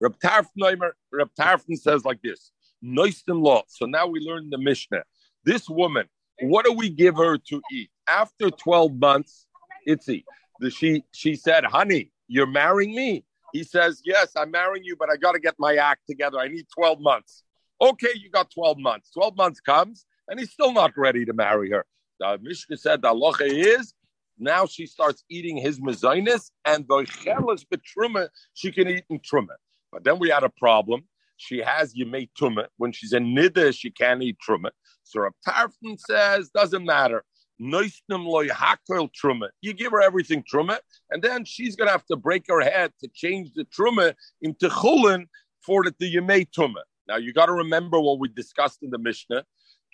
Reb 0.00 0.18
Tarfon 0.18 1.76
says 1.76 2.04
like 2.04 2.20
this. 2.22 2.50
Noiston 2.82 3.42
law. 3.42 3.62
So 3.68 3.86
now 3.86 4.06
we 4.06 4.20
learn 4.20 4.50
the 4.50 4.58
Mishnah. 4.58 5.04
This 5.44 5.68
woman, 5.68 6.06
what 6.40 6.64
do 6.64 6.72
we 6.72 6.90
give 6.90 7.16
her 7.16 7.38
to 7.38 7.62
eat? 7.72 7.90
After 8.08 8.50
12 8.50 8.94
months, 8.94 9.46
it's 9.86 10.08
eat. 10.08 10.24
She, 10.70 11.04
she 11.12 11.36
said, 11.36 11.64
honey, 11.64 12.12
you're 12.28 12.46
marrying 12.46 12.94
me. 12.94 13.24
He 13.52 13.64
says, 13.64 14.02
yes, 14.04 14.32
I'm 14.36 14.50
marrying 14.50 14.84
you, 14.84 14.96
but 14.96 15.10
I 15.10 15.16
got 15.16 15.32
to 15.32 15.40
get 15.40 15.54
my 15.58 15.76
act 15.76 16.02
together. 16.08 16.38
I 16.38 16.48
need 16.48 16.66
12 16.76 17.00
months. 17.00 17.42
Okay, 17.80 18.10
you 18.14 18.30
got 18.30 18.50
12 18.50 18.78
months. 18.78 19.10
12 19.12 19.36
months 19.36 19.60
comes, 19.60 20.04
and 20.28 20.38
he's 20.38 20.50
still 20.50 20.72
not 20.72 20.92
ready 20.96 21.24
to 21.24 21.32
marry 21.32 21.70
her. 21.70 21.84
The 22.20 22.38
Mishnah 22.42 22.76
said 22.76 23.02
the 23.02 23.08
halacha 23.08 23.48
is 23.48 23.94
now 24.38 24.66
she 24.66 24.86
starts 24.86 25.22
eating 25.28 25.56
his 25.56 25.78
mezainis, 25.80 26.50
and 26.64 26.86
the 26.88 27.04
chelas 27.04 27.64
betruma 27.64 28.28
she 28.54 28.72
can 28.72 28.88
eat 28.88 29.04
in 29.10 29.20
truma. 29.20 29.56
But 29.92 30.04
then 30.04 30.18
we 30.18 30.30
had 30.30 30.44
a 30.44 30.48
problem. 30.48 31.04
She 31.40 31.58
has 31.58 31.94
yemei 31.94 32.28
tuma. 32.38 32.66
When 32.76 32.92
she's 32.92 33.14
in 33.14 33.34
nida, 33.34 33.74
she 33.74 33.90
can't 33.90 34.22
eat 34.22 34.36
truma. 34.46 34.70
So 35.04 35.20
Rav 35.20 35.32
Tarfon 35.46 35.98
says, 35.98 36.50
doesn't 36.50 36.84
matter. 36.84 37.24
Noisnim 37.58 38.26
loy 38.26 38.48
truma. 38.48 39.48
You 39.62 39.72
give 39.72 39.92
her 39.92 40.02
everything 40.02 40.44
truma, 40.52 40.78
and 41.10 41.22
then 41.22 41.46
she's 41.46 41.76
gonna 41.76 41.92
have 41.92 42.04
to 42.06 42.16
break 42.16 42.44
her 42.48 42.60
head 42.60 42.92
to 43.00 43.08
change 43.14 43.54
the 43.54 43.64
truma 43.64 44.14
into 44.42 44.68
chulin 44.68 45.26
for 45.64 45.82
the, 45.82 45.92
yemei 46.14 46.46
truma. 46.50 46.82
Now 47.08 47.16
you 47.16 47.32
got 47.32 47.46
to 47.46 47.52
remember 47.52 47.98
what 47.98 48.20
we 48.20 48.28
discussed 48.28 48.82
in 48.82 48.90
the 48.90 48.98
Mishnah. 48.98 49.44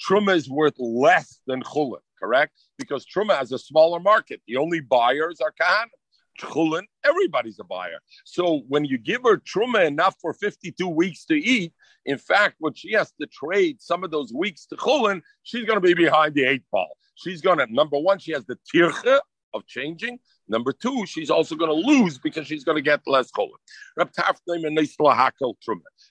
Truma 0.05 0.35
is 0.35 0.51
worth 0.51 0.79
less 0.79 1.41
than 1.47 1.63
chulin, 1.63 2.03
correct? 2.21 2.53
Because 2.77 3.07
truma 3.07 3.39
has 3.39 3.53
a 3.53 3.59
smaller 3.59 4.01
market. 4.01 4.43
The 4.49 4.57
only 4.57 4.81
buyers 4.81 5.41
are 5.41 5.55
kahanim. 5.61 5.91
Chulin, 6.39 6.85
everybody's 7.05 7.59
a 7.59 7.65
buyer. 7.65 7.99
So 8.25 8.63
when 8.69 8.85
you 8.85 8.99
give 8.99 9.23
her 9.23 9.39
truma 9.39 9.87
enough 9.87 10.17
for 10.21 10.33
52 10.33 10.89
weeks 10.89 11.25
to 11.27 11.35
eat, 11.35 11.73
in 12.05 12.19
fact, 12.19 12.57
when 12.59 12.75
she 12.75 12.93
has 12.93 13.13
to 13.21 13.27
trade 13.27 13.81
some 13.81 14.05
of 14.05 14.11
those 14.11 14.33
weeks 14.33 14.67
to 14.67 14.77
chulin, 14.77 15.23
she's 15.43 15.65
going 15.65 15.77
to 15.77 15.81
be 15.81 15.95
behind 15.95 16.35
the 16.35 16.45
eight 16.45 16.63
ball. 16.71 16.97
She's 17.17 17.41
going 17.41 17.59
to, 17.59 17.67
number 17.73 17.99
one, 17.99 18.19
she 18.19 18.33
has 18.33 18.45
the 18.47 18.59
tircha 18.73 19.21
of 19.55 19.67
changing. 19.67 20.19
Number 20.49 20.73
two, 20.73 21.07
she's 21.07 21.31
also 21.31 21.57
going 21.57 21.71
to 21.71 21.89
lose 21.89 22.19
because 22.19 22.47
she's 22.47 22.63
going 22.63 22.77
to 22.77 22.83
get 22.83 23.01
less 23.07 23.31
chulin. 23.33 23.51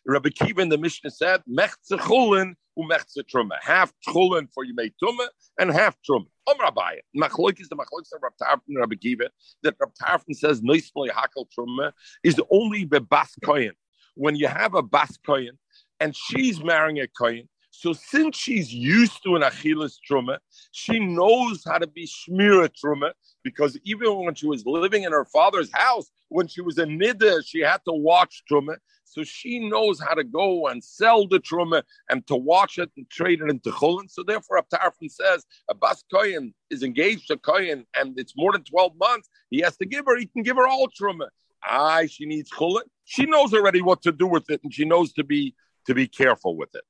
Rabbi 0.05 0.29
Kiva 0.29 0.61
in 0.61 0.69
the 0.69 0.77
Mishnah 0.77 1.11
said, 1.11 1.41
Mechze 1.49 1.91
chulin 1.91 2.55
umechze 2.77 3.23
truma. 3.23 3.57
Half 3.61 3.93
chulin 4.07 4.47
for 4.53 4.63
you 4.63 4.73
make 4.75 4.93
truma 5.01 5.27
and 5.59 5.71
half 5.71 5.97
truma. 6.07 6.25
Om 6.47 6.59
Rabbi, 6.59 6.97
machloik 7.17 7.59
is 7.59 7.69
the 7.69 7.75
machloik 7.75 8.11
of 8.13 8.21
Rabbi 8.21 8.35
Tarfon 8.41 8.77
Rabbi 8.77 8.95
Kiva 8.95 9.29
that 9.63 9.75
Rabbi 9.79 9.93
Tarfon 10.01 10.35
says 10.35 10.61
noismoi 10.61 11.09
hakel 11.09 11.45
truma 11.57 11.91
is 12.23 12.39
only 12.51 12.85
the 12.85 13.01
bas 13.01 13.35
kohen. 13.43 13.73
When 14.15 14.35
you 14.35 14.47
have 14.47 14.75
a 14.75 14.81
bas 14.81 15.17
kohen 15.25 15.57
and 15.99 16.15
she's 16.15 16.63
marrying 16.63 16.99
a 16.99 17.07
kohen, 17.07 17.49
so 17.71 17.91
since 17.91 18.37
she's 18.37 18.73
used 18.73 19.21
to 19.23 19.35
an 19.35 19.43
Achilles 19.43 19.99
truma, 20.09 20.37
she 20.71 20.97
knows 20.99 21.63
how 21.65 21.77
to 21.77 21.87
be 21.87 22.07
shmira 22.07 22.69
truma 22.69 23.11
because 23.43 23.77
even 23.83 24.23
when 24.23 24.33
she 24.33 24.47
was 24.47 24.65
living 24.65 25.03
in 25.03 25.11
her 25.11 25.25
father's 25.25 25.69
house, 25.73 26.09
when 26.29 26.47
she 26.47 26.61
was 26.61 26.77
a 26.77 26.85
nida, 26.85 27.45
she 27.45 27.59
had 27.59 27.81
to 27.85 27.93
watch 27.93 28.43
truma. 28.49 28.77
So 29.15 29.23
she 29.23 29.59
knows 29.59 29.97
how 29.99 30.13
to 30.13 30.25
go 30.25 30.67
and 30.67 30.83
sell 30.83 31.25
the 31.25 31.39
truma 31.39 31.83
and 32.09 32.27
to 32.27 32.35
watch 32.35 32.77
it 32.77 32.91
and 32.97 33.09
trade 33.09 33.39
it 33.41 33.49
into 33.49 33.71
chulin. 33.71 34.09
So 34.09 34.23
therefore, 34.23 34.61
Abtarfin 34.61 35.09
says 35.09 35.45
a 35.69 35.73
bas 35.73 36.03
kohen 36.13 36.53
is 36.69 36.83
engaged 36.83 37.27
to 37.29 37.37
kohen 37.37 37.85
and 37.97 38.19
it's 38.19 38.33
more 38.35 38.51
than 38.51 38.63
twelve 38.65 38.91
months. 38.99 39.29
He 39.49 39.61
has 39.61 39.77
to 39.77 39.85
give 39.85 40.05
her. 40.05 40.17
He 40.17 40.25
can 40.25 40.43
give 40.43 40.57
her 40.57 40.67
all 40.67 40.87
truma. 40.89 41.29
Aye, 41.63 42.07
she 42.07 42.25
needs 42.25 42.51
chulin. 42.51 42.83
She 43.05 43.25
knows 43.25 43.53
already 43.53 43.81
what 43.81 44.01
to 44.01 44.11
do 44.11 44.27
with 44.27 44.49
it, 44.49 44.59
and 44.63 44.73
she 44.73 44.83
knows 44.83 45.13
to 45.13 45.23
be 45.23 45.55
to 45.87 45.93
be 45.93 46.07
careful 46.07 46.57
with 46.57 46.75
it. 46.75 46.83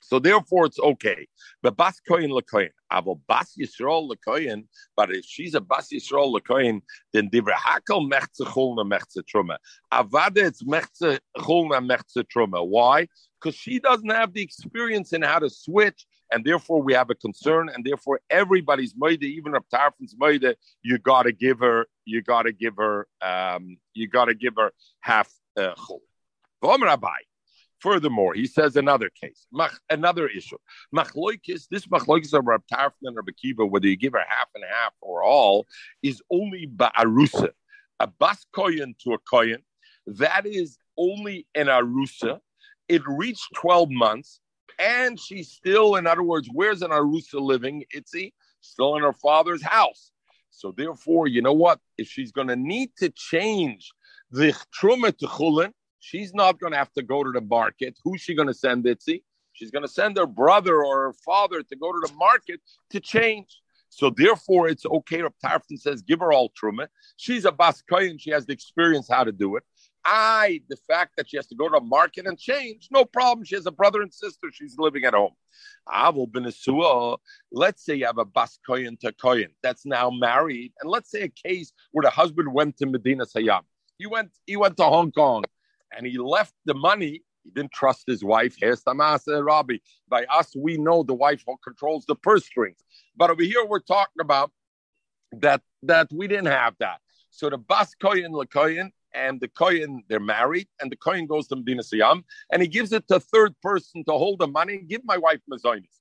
So 0.00 0.18
therefore, 0.18 0.66
it's 0.66 0.78
okay. 0.78 1.26
But 1.62 1.76
bas 1.76 2.00
koyin 2.08 2.30
lekoyin, 2.30 2.70
avo 2.92 3.20
bas 3.26 3.54
yisrael 3.58 4.10
lekoyin. 4.10 4.64
But 4.96 5.14
if 5.14 5.24
she's 5.24 5.54
a 5.54 5.60
bas 5.60 5.88
yisrael 5.92 6.34
lekoyin, 6.34 6.82
then 7.12 7.28
divra 7.30 7.54
hakel 7.54 8.10
mechze 8.10 8.46
chulna 8.46 8.84
mechze 8.86 9.22
truma. 9.22 9.56
Avada 9.92 10.38
it's 10.38 10.62
mechze 10.62 11.18
chulna 11.36 11.80
mechze 11.84 12.24
truma. 12.24 12.66
Why? 12.66 13.08
Because 13.40 13.54
she 13.54 13.78
doesn't 13.78 14.10
have 14.10 14.32
the 14.32 14.42
experience 14.42 15.12
in 15.12 15.22
how 15.22 15.38
to 15.38 15.50
switch, 15.50 16.06
and 16.32 16.44
therefore 16.44 16.82
we 16.82 16.92
have 16.94 17.10
a 17.10 17.14
concern, 17.14 17.68
and 17.68 17.84
therefore 17.84 18.20
everybody's 18.30 18.94
moide, 18.94 19.22
even 19.22 19.54
if 19.54 19.62
Tarfin's 19.72 20.14
moide, 20.20 20.54
you 20.82 20.98
got 20.98 21.24
to 21.24 21.32
give 21.32 21.60
her, 21.60 21.86
you 22.04 22.22
got 22.22 22.42
to 22.42 22.52
give 22.52 22.76
her, 22.76 23.06
um, 23.22 23.76
you 23.94 24.08
got 24.08 24.26
to 24.26 24.34
give 24.34 24.54
her 24.56 24.72
half 25.00 25.30
uh, 25.56 25.74
chul. 25.76 26.00
Furthermore, 27.80 28.34
he 28.34 28.46
says 28.46 28.76
another 28.76 29.08
case, 29.08 29.46
another 29.88 30.26
issue. 30.26 30.58
Machloikis, 30.94 31.68
this 31.70 31.86
machloikis 31.86 32.32
of 32.36 32.44
Rab 32.44 32.62
Tarfon 32.72 32.92
and 33.02 33.16
Rabbi 33.16 33.32
Kiva, 33.40 33.64
whether 33.64 33.86
you 33.86 33.96
give 33.96 34.14
her 34.14 34.24
half 34.28 34.48
and 34.54 34.64
half 34.68 34.92
or 35.00 35.22
all, 35.22 35.66
is 36.02 36.20
only 36.30 36.66
ba'arusa. 36.66 37.50
A 38.00 38.06
bas 38.06 38.46
koyin 38.54 38.98
to 38.98 39.12
a 39.12 39.18
koyin, 39.18 39.62
that 40.06 40.46
is 40.46 40.78
only 40.96 41.46
an 41.54 41.66
arusa. 41.66 42.40
It 42.88 43.02
reached 43.06 43.46
12 43.54 43.90
months, 43.90 44.40
and 44.78 45.18
she's 45.18 45.50
still, 45.50 45.96
in 45.96 46.06
other 46.06 46.22
words, 46.22 46.48
where's 46.52 46.82
an 46.82 46.90
arusa 46.90 47.40
living? 47.40 47.84
It's 47.90 48.14
still 48.60 48.96
in 48.96 49.02
her 49.02 49.12
father's 49.12 49.62
house. 49.62 50.10
So 50.50 50.72
therefore, 50.76 51.28
you 51.28 51.42
know 51.42 51.52
what? 51.52 51.78
If 51.96 52.08
she's 52.08 52.32
going 52.32 52.48
to 52.48 52.56
need 52.56 52.90
to 52.98 53.10
change 53.10 53.92
the 54.30 54.52
truma 54.74 55.16
to 55.18 55.26
chulin, 55.26 55.72
She's 56.00 56.34
not 56.34 56.58
going 56.58 56.72
to 56.72 56.78
have 56.78 56.92
to 56.94 57.02
go 57.02 57.24
to 57.24 57.30
the 57.30 57.40
market. 57.40 57.98
Who's 58.04 58.20
she 58.20 58.34
going 58.34 58.48
to 58.48 58.54
send 58.54 58.86
it 58.86 59.00
to? 59.02 59.18
She's 59.52 59.70
going 59.70 59.82
to 59.82 59.88
send 59.88 60.16
her 60.16 60.26
brother 60.26 60.84
or 60.84 61.06
her 61.06 61.12
father 61.24 61.62
to 61.62 61.76
go 61.76 61.92
to 61.92 62.00
the 62.06 62.14
market 62.14 62.60
to 62.90 63.00
change. 63.00 63.60
So 63.90 64.10
therefore, 64.10 64.68
it's 64.68 64.86
okay. 64.86 65.22
Rav 65.22 65.32
Tarfon 65.44 65.78
says, 65.78 66.02
give 66.02 66.20
her 66.20 66.32
all 66.32 66.50
truma. 66.50 66.88
She's 67.16 67.44
a 67.44 67.50
baskayin. 67.50 68.20
She 68.20 68.30
has 68.30 68.46
the 68.46 68.52
experience 68.52 69.08
how 69.10 69.24
to 69.24 69.32
do 69.32 69.56
it. 69.56 69.64
I, 70.04 70.62
the 70.68 70.76
fact 70.76 71.14
that 71.16 71.28
she 71.28 71.36
has 71.36 71.46
to 71.48 71.54
go 71.54 71.68
to 71.68 71.76
a 71.76 71.80
market 71.80 72.26
and 72.26 72.38
change, 72.38 72.88
no 72.90 73.04
problem. 73.04 73.44
She 73.44 73.56
has 73.56 73.66
a 73.66 73.72
brother 73.72 74.00
and 74.00 74.12
sister. 74.12 74.48
She's 74.52 74.76
living 74.78 75.04
at 75.04 75.14
home. 75.14 75.32
Avil 75.92 76.28
Benesua, 76.28 77.18
let's 77.50 77.84
say 77.84 77.96
you 77.96 78.06
have 78.06 78.18
a 78.18 78.24
baskayin 78.24 78.98
to 79.00 79.12
koyin 79.12 79.48
that's 79.62 79.84
now 79.84 80.10
married. 80.10 80.72
And 80.80 80.90
let's 80.90 81.10
say 81.10 81.22
a 81.22 81.28
case 81.28 81.72
where 81.92 82.02
the 82.02 82.10
husband 82.10 82.52
went 82.52 82.76
to 82.78 82.86
Medina 82.86 83.24
Sayyam. 83.26 83.62
He 83.98 84.06
went, 84.06 84.30
he 84.46 84.56
went 84.56 84.76
to 84.76 84.84
Hong 84.84 85.10
Kong 85.10 85.44
and 85.96 86.06
he 86.06 86.18
left 86.18 86.54
the 86.64 86.74
money. 86.74 87.22
He 87.44 87.50
didn't 87.50 87.72
trust 87.72 88.04
his 88.06 88.22
wife. 88.22 88.56
Here's 88.58 88.82
Tamasa 88.82 89.44
Rabbi. 89.44 89.76
By 90.08 90.24
us, 90.24 90.54
we 90.56 90.76
know 90.76 91.02
the 91.02 91.14
wife 91.14 91.44
controls 91.64 92.04
the 92.06 92.14
purse 92.14 92.44
strings. 92.44 92.84
But 93.16 93.30
over 93.30 93.42
here, 93.42 93.64
we're 93.64 93.80
talking 93.80 94.20
about 94.20 94.50
that 95.32 95.62
that 95.82 96.08
we 96.12 96.28
didn't 96.28 96.46
have 96.46 96.74
that. 96.80 97.00
So 97.30 97.48
the 97.50 97.58
bas 97.58 97.94
koyin 98.02 98.30
lekoyin 98.30 98.90
and 99.14 99.40
the 99.40 99.48
koyin 99.48 100.00
they're 100.08 100.20
married, 100.20 100.68
and 100.80 100.90
the 100.90 100.96
koyin 100.96 101.26
goes 101.26 101.46
to 101.48 101.56
Medina 101.56 101.82
Siyam, 101.82 102.24
and 102.52 102.62
he 102.62 102.68
gives 102.68 102.92
it 102.92 103.06
to 103.08 103.20
third 103.20 103.54
person 103.62 104.04
to 104.04 104.12
hold 104.12 104.40
the 104.40 104.46
money. 104.46 104.76
and 104.76 104.88
Give 104.88 105.02
my 105.04 105.16
wife 105.16 105.40
mazonis. 105.50 106.00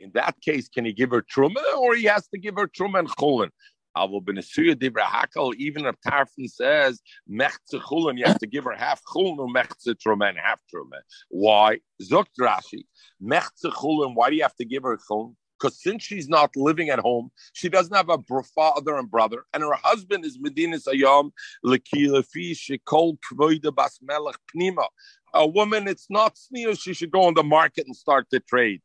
In 0.00 0.10
that 0.14 0.40
case, 0.40 0.68
can 0.68 0.84
he 0.84 0.92
give 0.92 1.10
her 1.10 1.22
truma, 1.22 1.62
or 1.78 1.94
he 1.94 2.04
has 2.04 2.28
to 2.28 2.38
give 2.38 2.56
her 2.56 2.66
truma 2.66 3.00
and 3.00 3.08
chulin? 3.08 3.50
Even 3.96 4.36
if 4.38 5.96
Tarfon 6.06 6.50
says 6.50 7.00
mechze 7.30 7.74
chulin, 7.74 8.18
you 8.18 8.24
have 8.26 8.38
to 8.38 8.46
give 8.46 8.64
her 8.64 8.74
half 8.76 9.02
chulin 9.04 9.38
or 9.38 9.48
mechze 9.48 9.94
half 10.36 10.60
truma. 10.72 11.00
Why? 11.28 11.78
Zokt 12.02 12.36
Rashi, 12.40 12.86
mechze 13.22 13.64
chulin. 13.64 14.14
Why 14.14 14.30
do 14.30 14.36
you 14.36 14.42
have 14.42 14.56
to 14.56 14.64
give 14.64 14.82
her 14.82 14.98
chulin? 15.10 15.34
Because 15.58 15.80
since 15.80 16.02
she's 16.02 16.28
not 16.28 16.56
living 16.56 16.90
at 16.90 16.98
home, 16.98 17.30
she 17.52 17.68
doesn't 17.68 17.94
have 17.94 18.10
a 18.10 18.18
father 18.54 18.96
and 18.96 19.10
brother, 19.10 19.44
and 19.54 19.62
her 19.62 19.74
husband 19.74 20.24
is 20.24 20.38
Medina 20.40 20.78
Sayam 20.78 21.30
Lekilefi 21.64 22.52
Shekol 22.52 23.16
Kvoida 23.20 23.74
Bas 23.74 24.00
Melech 24.02 24.36
Pnima. 24.54 24.86
A 25.32 25.46
woman, 25.46 25.88
it's 25.88 26.06
not 26.10 26.36
sneer. 26.36 26.74
She 26.74 26.92
should 26.92 27.10
go 27.10 27.22
on 27.22 27.34
the 27.34 27.42
market 27.42 27.86
and 27.86 27.96
start 27.96 28.28
to 28.30 28.40
trade. 28.40 28.82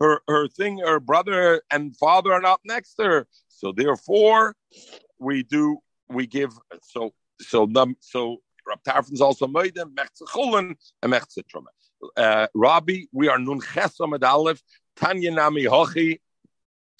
Her 0.00 0.20
her 0.28 0.48
thing, 0.48 0.78
her 0.78 1.00
brother 1.00 1.62
and 1.70 1.96
father 1.96 2.32
are 2.32 2.40
not 2.40 2.60
next 2.64 2.94
to 2.94 3.04
her. 3.04 3.26
So 3.48 3.72
therefore, 3.72 4.54
we 5.18 5.42
do 5.42 5.78
we 6.08 6.26
give 6.26 6.52
so 6.82 7.12
so 7.40 7.68
so 8.00 8.38
Rab 8.66 9.04
is 9.12 9.20
also 9.20 9.46
made 9.46 9.74
mechze 9.74 10.22
chulin 10.28 10.74
and 11.02 11.12
mechze. 11.12 11.42
Uh, 12.16 12.46
Rabbi, 12.54 13.02
we 13.12 13.28
are 13.28 13.38
nun 13.38 13.60
chesamad 13.60 14.22
aleph 14.24 14.62
Tanya 14.96 15.30
nami 15.30 15.64
hochi. 15.64 16.20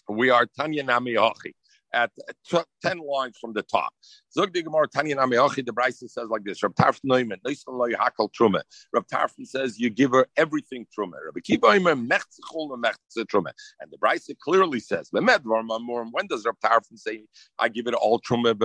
We 0.09 0.31
are 0.31 0.47
Tanya 0.47 0.83
nami 0.83 1.15
hochi 1.15 1.53
at 1.93 2.11
t- 2.49 2.59
10 2.83 2.99
lines 2.99 3.37
from 3.39 3.53
the 3.53 3.63
top. 3.63 3.93
Zog 4.35 4.53
the 4.53 4.63
Gemara 4.63 4.89
Tanya 4.89 5.17
Namiachi, 5.17 5.65
the 5.67 5.73
Brisa 5.73 6.09
says 6.09 6.29
like 6.31 6.43
this 6.45 6.63
Rab 6.63 6.75
Tarf 6.75 7.01
Neumann, 7.05 7.39
Hakal 7.45 8.31
Truma. 8.33 8.63
Rab 8.93 9.07
Tarfon 9.07 9.47
says 9.47 9.79
you 9.79 9.91
give 9.91 10.13
her 10.13 10.27
everything 10.37 10.87
Truma. 10.97 11.19
Rabbi 11.27 11.41
Kiva 11.41 11.69
Mechzechol 11.69 12.71
Mechze 12.83 13.25
Truma. 13.27 13.53
And 13.81 13.91
the 13.91 13.99
Brisa 13.99 14.39
clearly 14.39 14.81
says, 14.81 15.11
when 15.13 15.27
does 15.27 16.47
Rab 16.47 16.57
Tarfon 16.65 16.99
say, 16.99 17.25
I 17.59 17.69
give 17.69 17.87
it 17.87 17.95
all 17.95 18.21
Truma, 18.21 18.59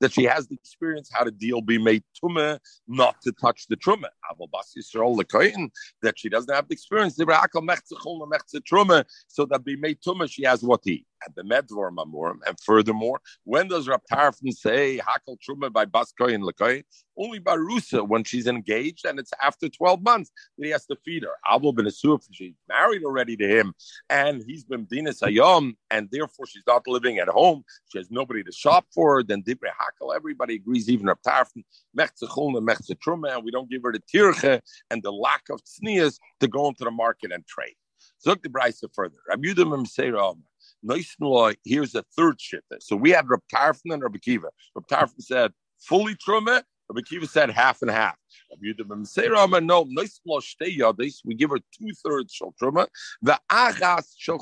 that 0.00 0.12
she 0.12 0.24
has 0.24 0.46
the 0.46 0.54
experience 0.54 1.10
how 1.12 1.24
to 1.24 1.30
deal 1.32 1.60
be 1.60 1.78
made 1.78 2.04
Truma, 2.22 2.58
not 2.86 3.20
to 3.22 3.32
touch 3.32 3.66
the 3.68 3.76
Truma. 3.76 4.10
That 6.02 6.18
she 6.18 6.28
doesn't 6.28 6.54
have 6.54 6.68
the 6.68 6.74
experience, 6.74 7.16
so 7.16 7.24
that 9.46 9.64
be 9.64 9.76
made 9.76 10.00
Truma, 10.00 10.30
she 10.30 10.44
has 10.44 10.62
what 10.62 10.80
he. 10.84 11.04
And 11.26 11.34
the 11.34 11.42
Medvar 11.42 11.90
Mamurim. 11.94 12.38
And 12.46 12.58
furthermore, 12.64 13.20
when 13.44 13.68
does 13.68 13.86
Rab 13.88 14.00
Tarfon 14.20 14.52
say 14.52 14.98
Hakel 14.98 15.38
Truma 15.38 15.72
by 15.72 15.86
Baskoy 15.86 16.34
and 16.34 16.44
Lakoy? 16.44 16.84
Only 17.16 17.38
by 17.38 17.56
Rusa 17.56 18.06
when 18.06 18.24
she's 18.24 18.46
engaged 18.46 19.06
and 19.06 19.18
it's 19.18 19.32
after 19.42 19.68
12 19.68 20.02
months 20.02 20.30
that 20.58 20.64
he 20.64 20.70
has 20.72 20.84
to 20.86 20.96
feed 21.04 21.22
her. 21.22 21.32
Abel 21.50 21.72
ben 21.72 21.86
Asuf, 21.86 22.26
she's 22.30 22.54
married 22.68 23.02
already 23.02 23.36
to 23.36 23.48
him 23.48 23.72
and 24.10 24.42
he's 24.46 24.64
been 24.64 24.84
Dina 24.84 25.10
Sayom 25.10 25.74
and 25.90 26.08
therefore 26.10 26.46
she's 26.46 26.62
not 26.66 26.86
living 26.86 27.18
at 27.18 27.28
home. 27.28 27.64
She 27.88 27.98
has 27.98 28.10
nobody 28.10 28.42
to 28.42 28.52
shop 28.52 28.86
for 28.94 29.16
her. 29.16 29.22
Then 29.22 29.42
Dibre 29.42 29.68
Hakel, 29.68 30.14
everybody 30.14 30.56
agrees, 30.56 30.90
even 30.90 31.06
Rab 31.06 31.18
Tarfon, 31.26 31.64
Mechze 31.98 32.24
Chulna, 32.24 32.60
Mechze 32.60 32.94
Truma, 32.96 33.34
and 33.34 33.44
we 33.44 33.50
don't 33.50 33.70
give 33.70 33.82
her 33.84 33.92
the 33.92 34.00
Tirche 34.00 34.60
and 34.90 35.02
the 35.02 35.12
lack 35.12 35.44
of 35.50 35.60
tznias 35.64 36.18
to 36.40 36.48
go 36.48 36.68
into 36.68 36.84
the 36.84 36.90
market 36.90 37.32
and 37.32 37.46
trade. 37.46 37.74
Zog 38.22 38.42
the 38.42 38.50
Brisa 38.50 38.92
further. 38.92 39.16
Rabbi 39.28 39.48
Yudim 39.48 39.86
say, 39.86 40.10
Nice 40.82 41.14
law. 41.20 41.50
Here's 41.64 41.94
a 41.94 42.04
third 42.16 42.38
shitta. 42.38 42.80
So 42.80 42.96
we 42.96 43.10
had 43.10 43.28
Rab 43.28 43.40
Tarfon 43.52 43.92
and 43.92 44.02
Rabbi 44.02 44.18
Kiva. 44.18 44.48
Rab 44.74 44.86
Tarfon 44.86 45.20
said 45.22 45.52
fully 45.78 46.14
truma. 46.14 46.62
Rabbi 46.88 47.02
Kiva 47.02 47.26
said 47.26 47.50
half 47.50 47.82
and 47.82 47.90
half. 47.90 48.16
Say, 49.04 49.28
no, 49.28 49.86
nice. 49.88 50.20
We 51.24 51.34
give 51.34 51.50
her 51.50 51.58
two 51.58 51.92
thirds 52.04 52.32
shal 52.32 52.54
truma. 52.60 52.86
The 53.22 53.38
achas 53.50 54.14
shal 54.16 54.38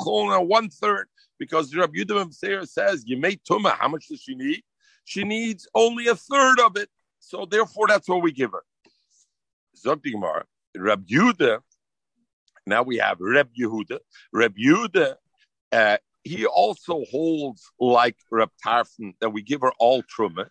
one 0.47 0.71
third 0.71 1.09
because 1.38 1.75
Rabbi 1.75 1.99
Yudim 1.99 2.33
says 2.33 3.04
you 3.07 3.18
made 3.18 3.40
tuma. 3.49 3.76
How 3.76 3.88
much 3.88 4.09
does 4.09 4.21
she 4.21 4.35
need? 4.35 4.62
She 5.04 5.25
needs 5.25 5.68
only 5.75 6.07
a 6.07 6.14
third 6.14 6.61
of 6.61 6.76
it. 6.76 6.88
So 7.21 7.47
therefore, 7.47 7.88
that's 7.88 8.09
what 8.09 8.23
we 8.23 8.33
give 8.33 8.52
her. 8.52 8.62
Zog 9.76 10.02
Gemara. 10.02 10.45
Rab 10.76 11.07
Yudah. 11.07 11.61
Now 12.66 12.83
we 12.83 12.99
have 12.99 13.18
Reb 13.21 13.49
Yehuda. 13.59 13.99
Reb 14.33 14.54
Yehuda 14.57 15.14
uh, 15.73 15.97
he 16.28 16.47
also 16.47 17.04
holds 17.11 17.70
like 17.80 18.16
Reb 18.30 18.50
Tarfon 18.64 19.14
that 19.20 19.30
we 19.30 19.42
give 19.42 19.62
her 19.62 19.73
all 19.78 20.02
truma, 20.02 20.49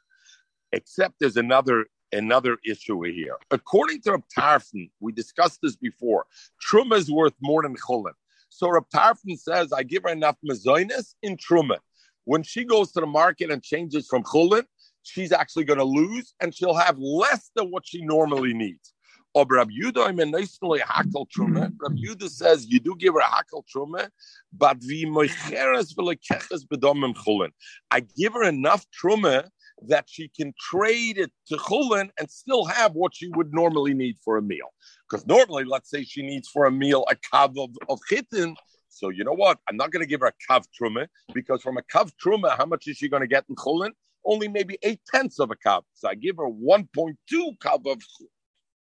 except 0.71 1.15
there's 1.19 1.37
another 1.37 1.85
another 2.13 2.57
issue 2.65 3.03
here. 3.03 3.35
According 3.51 4.01
to 4.03 4.11
Reb 4.13 4.23
Tarfon, 4.37 4.89
we 4.99 5.11
discussed 5.11 5.59
this 5.61 5.75
before. 5.75 6.25
Truma 6.65 6.95
is 6.95 7.11
worth 7.11 7.33
more 7.41 7.63
than 7.63 7.75
chulin. 7.75 8.13
So 8.49 8.69
Reb 8.69 8.85
Tarfon 8.93 9.37
says, 9.37 9.73
I 9.73 9.83
give 9.83 10.03
her 10.03 10.09
enough 10.09 10.37
mazoinus 10.49 11.15
in 11.21 11.37
truma. 11.37 11.77
When 12.23 12.43
she 12.43 12.63
goes 12.63 12.91
to 12.93 13.01
the 13.01 13.07
market 13.07 13.51
and 13.51 13.61
changes 13.61 14.07
from 14.07 14.23
chulin, 14.23 14.63
she's 15.03 15.31
actually 15.31 15.65
going 15.65 15.79
to 15.79 15.85
lose, 15.85 16.33
and 16.39 16.55
she'll 16.55 16.73
have 16.73 16.97
less 16.97 17.51
than 17.55 17.71
what 17.71 17.85
she 17.85 18.01
normally 18.03 18.53
needs. 18.53 18.93
Ob 19.37 19.51
Rab 19.51 19.69
Yudah 19.69 20.07
hakel 20.07 21.27
truma. 21.29 21.67
Mm-hmm. 21.67 21.77
Rab 21.79 21.95
Yudah 21.95 22.27
says 22.27 22.65
you 22.67 22.79
do 22.79 22.95
give 22.97 23.13
her 23.13 23.19
a 23.19 23.23
hakel 23.23 23.63
truma, 23.71 24.09
but 24.51 24.77
vi 24.81 25.05
moicheres 25.05 25.93
v'lekeches 25.93 26.65
bedomim 26.65 27.13
chulin. 27.13 27.51
I 27.91 27.99
give 27.99 28.33
her 28.33 28.41
enough 28.41 28.87
truma 28.99 29.47
that 29.89 30.05
she 30.07 30.31
can 30.35 30.55
trade 30.59 31.19
it 31.19 31.31
to 31.49 31.57
chulin 31.57 32.09
and 32.19 32.31
still 32.31 32.65
have 32.65 32.93
what 32.93 33.13
she 33.13 33.29
would 33.35 33.53
normally 33.53 33.93
need 33.93 34.15
for 34.25 34.37
a 34.37 34.41
meal. 34.41 34.73
Because 35.07 35.27
normally, 35.27 35.65
let's 35.65 35.91
say 35.91 36.03
she 36.03 36.23
needs 36.23 36.49
for 36.49 36.65
a 36.65 36.71
meal 36.71 37.05
a 37.07 37.15
kav 37.15 37.53
of, 37.63 37.69
of 37.89 37.99
chitin. 38.09 38.55
So 38.89 39.09
you 39.09 39.23
know 39.23 39.33
what? 39.33 39.59
I'm 39.69 39.77
not 39.77 39.91
going 39.91 40.01
to 40.01 40.09
give 40.09 40.21
her 40.21 40.33
a 40.33 40.51
kav 40.51 40.63
truma 40.81 41.05
because 41.35 41.61
from 41.61 41.77
a 41.77 41.83
kav 41.83 42.11
truma, 42.19 42.57
how 42.57 42.65
much 42.65 42.87
is 42.87 42.97
she 42.97 43.07
going 43.07 43.21
to 43.21 43.27
get 43.27 43.43
in 43.49 43.55
chulin? 43.55 43.91
Only 44.25 44.47
maybe 44.47 44.79
eight 44.81 45.01
tenths 45.13 45.37
of 45.39 45.51
a 45.51 45.55
kav. 45.55 45.83
So 45.93 46.09
I 46.09 46.15
give 46.15 46.37
her 46.37 46.49
1.2 46.49 47.15
kav 47.59 47.85
of 47.85 48.01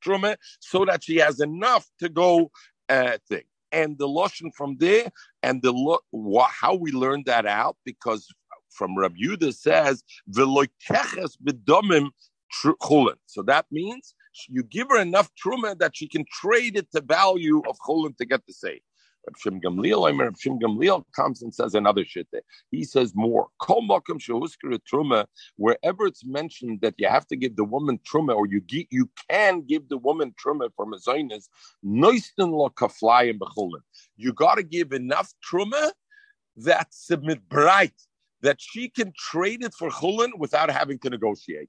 truma 0.04 0.36
so 0.60 0.84
that 0.84 1.04
she 1.04 1.16
has 1.16 1.40
enough 1.40 1.86
to 2.00 2.08
go 2.08 2.50
uh, 2.88 3.18
thing. 3.28 3.42
And 3.72 3.98
the 3.98 4.06
lotion 4.06 4.52
from 4.56 4.76
there, 4.78 5.10
and 5.42 5.60
the 5.62 5.72
lo- 5.72 6.46
how 6.48 6.74
we 6.74 6.92
learned 6.92 7.26
that 7.26 7.46
out 7.46 7.76
because 7.84 8.28
from 8.70 8.96
Rabbi 8.96 9.16
Yudah 9.24 9.54
says 9.54 10.04
veloikeches 10.30 11.36
bedomim 11.44 12.10
chulin. 12.62 13.16
So 13.26 13.42
that 13.42 13.66
means 13.70 14.14
you 14.48 14.62
give 14.62 14.88
her 14.90 15.00
enough 15.00 15.30
truma 15.44 15.78
that 15.78 15.96
she 15.96 16.08
can 16.08 16.24
trade 16.30 16.76
it 16.76 16.90
to 16.92 17.00
value 17.00 17.62
of 17.68 17.76
chulin 17.86 18.16
to 18.18 18.24
get 18.24 18.46
the 18.46 18.52
same. 18.52 18.80
Reb 19.26 19.36
Shim 19.36 19.62
Gamliel, 19.62 20.08
Omer 20.10 20.24
Reb 20.24 20.36
Shim 20.36 20.60
Gamliel 20.60 21.04
comes 21.14 21.42
and 21.42 21.54
says 21.54 21.74
another 21.74 22.04
shit 22.04 22.28
there. 22.32 22.42
He 22.70 22.84
says 22.84 23.12
more. 23.14 23.48
Wherever 25.56 26.06
it's 26.06 26.24
mentioned 26.24 26.80
that 26.82 26.94
you 26.98 27.08
have 27.08 27.26
to 27.28 27.36
give 27.36 27.56
the 27.56 27.64
woman 27.64 27.98
truma, 27.98 28.34
or 28.34 28.46
you 28.46 28.60
get, 28.60 28.86
you 28.90 29.10
can 29.28 29.62
give 29.62 29.88
the 29.88 29.98
woman 29.98 30.34
truma 30.42 30.70
for 30.76 30.86
mazonis, 30.86 31.48
noisten 31.84 32.50
lo. 32.50 32.72
You 34.16 34.32
got 34.32 34.56
to 34.56 34.62
give 34.62 34.92
enough 34.92 35.32
truma 35.50 35.92
that 36.56 36.88
submit 36.90 37.48
bright 37.48 37.94
that 38.42 38.60
she 38.60 38.88
can 38.88 39.12
trade 39.16 39.62
it 39.64 39.74
for 39.74 39.90
chulin 39.90 40.30
without 40.38 40.70
having 40.70 40.98
to 41.00 41.10
negotiate. 41.10 41.68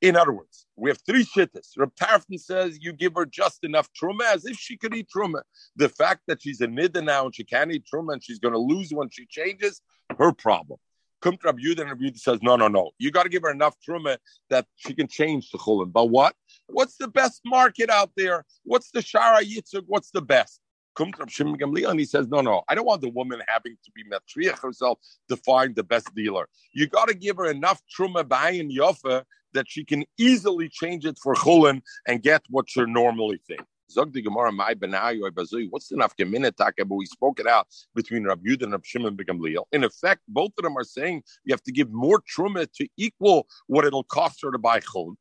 In 0.00 0.16
other 0.16 0.32
words, 0.32 0.66
we 0.76 0.90
have 0.90 0.98
three 1.06 1.24
shittas. 1.24 1.70
Reb 1.76 1.92
says 2.36 2.78
you 2.80 2.92
give 2.92 3.14
her 3.16 3.26
just 3.26 3.64
enough 3.64 3.88
truma 3.92 4.24
as 4.32 4.44
if 4.44 4.56
she 4.56 4.76
could 4.76 4.94
eat 4.94 5.08
truma. 5.14 5.42
The 5.76 5.88
fact 5.88 6.22
that 6.28 6.42
she's 6.42 6.60
a 6.60 6.66
nida 6.66 7.02
now 7.02 7.26
and 7.26 7.34
she 7.34 7.44
can't 7.44 7.72
eat 7.72 7.84
truma 7.92 8.14
and 8.14 8.24
she's 8.24 8.38
going 8.38 8.54
to 8.54 8.58
lose 8.58 8.90
when 8.92 9.08
she 9.10 9.26
changes, 9.26 9.80
her 10.18 10.32
problem. 10.32 10.78
Come 11.22 11.38
to 11.38 11.46
Rabbi 11.46 11.62
Rabbi 11.78 12.02
Yudah 12.04 12.18
says, 12.18 12.40
no, 12.42 12.56
no, 12.56 12.68
no. 12.68 12.90
You 12.98 13.10
got 13.10 13.22
to 13.22 13.30
give 13.30 13.42
her 13.44 13.50
enough 13.50 13.76
truma 13.88 14.18
that 14.50 14.66
she 14.76 14.92
can 14.92 15.08
change 15.08 15.50
the 15.50 15.58
chulin. 15.58 15.90
But 15.90 16.10
what? 16.10 16.34
What's 16.66 16.98
the 16.98 17.08
best 17.08 17.40
market 17.46 17.88
out 17.88 18.10
there? 18.14 18.44
What's 18.64 18.90
the 18.90 19.00
shara 19.00 19.40
yitzuk? 19.40 19.84
What's 19.86 20.10
the 20.10 20.20
best? 20.20 20.60
Come 20.94 21.12
to 21.12 21.24
Shimon 21.26 21.58
Gamliel 21.58 21.90
and 21.90 21.98
he 21.98 22.06
says, 22.06 22.28
no, 22.28 22.40
no, 22.40 22.62
I 22.68 22.74
don't 22.74 22.86
want 22.86 23.00
the 23.00 23.08
woman 23.08 23.42
having 23.48 23.76
to 23.84 23.90
be 23.92 24.04
matriach 24.04 24.60
herself 24.60 24.98
to 25.28 25.36
find 25.36 25.74
the 25.74 25.82
best 25.82 26.14
dealer. 26.14 26.46
You 26.72 26.86
got 26.86 27.08
to 27.08 27.14
give 27.14 27.38
her 27.38 27.46
enough 27.46 27.80
truma 27.98 28.22
bayin 28.22 28.70
yofa 28.70 29.24
that 29.54 29.66
she 29.68 29.84
can 29.84 30.04
easily 30.18 30.68
change 30.68 31.06
it 31.06 31.18
for 31.22 31.34
chulin 31.34 31.80
and 32.06 32.22
get 32.22 32.42
what 32.50 32.68
she 32.68 32.84
normally 32.84 33.40
thinks. 33.46 33.64
Zog 33.90 34.12
the 34.12 34.22
Gemara, 34.22 34.50
my 34.50 34.74
benayu 34.74 35.30
bazui. 35.30 35.68
What's 35.70 35.88
the 35.88 35.96
nafkamina 35.96 36.54
taka? 36.54 36.84
But 36.84 36.96
we 36.96 37.06
spoke 37.06 37.38
it 37.40 37.46
out 37.46 37.68
between 37.94 38.24
Rabbi 38.24 38.50
Yudah 38.50 38.64
and 38.64 38.72
Rabbi 38.72 38.84
Shimon 38.84 39.16
Gamliel. 39.16 39.64
In 39.72 39.84
effect, 39.84 40.22
both 40.28 40.52
of 40.58 40.64
them 40.64 40.76
are 40.76 40.84
saying 40.84 41.22
you 41.44 41.52
have 41.52 41.62
to 41.62 41.72
give 41.72 41.90
more 41.90 42.20
truma 42.22 42.66
to 42.72 42.88
equal 42.96 43.46
what 43.66 43.84
it'll 43.84 44.04
cost 44.04 44.42
her 44.42 44.50
to 44.50 44.58
buy 44.58 44.80
chulin. 44.80 45.16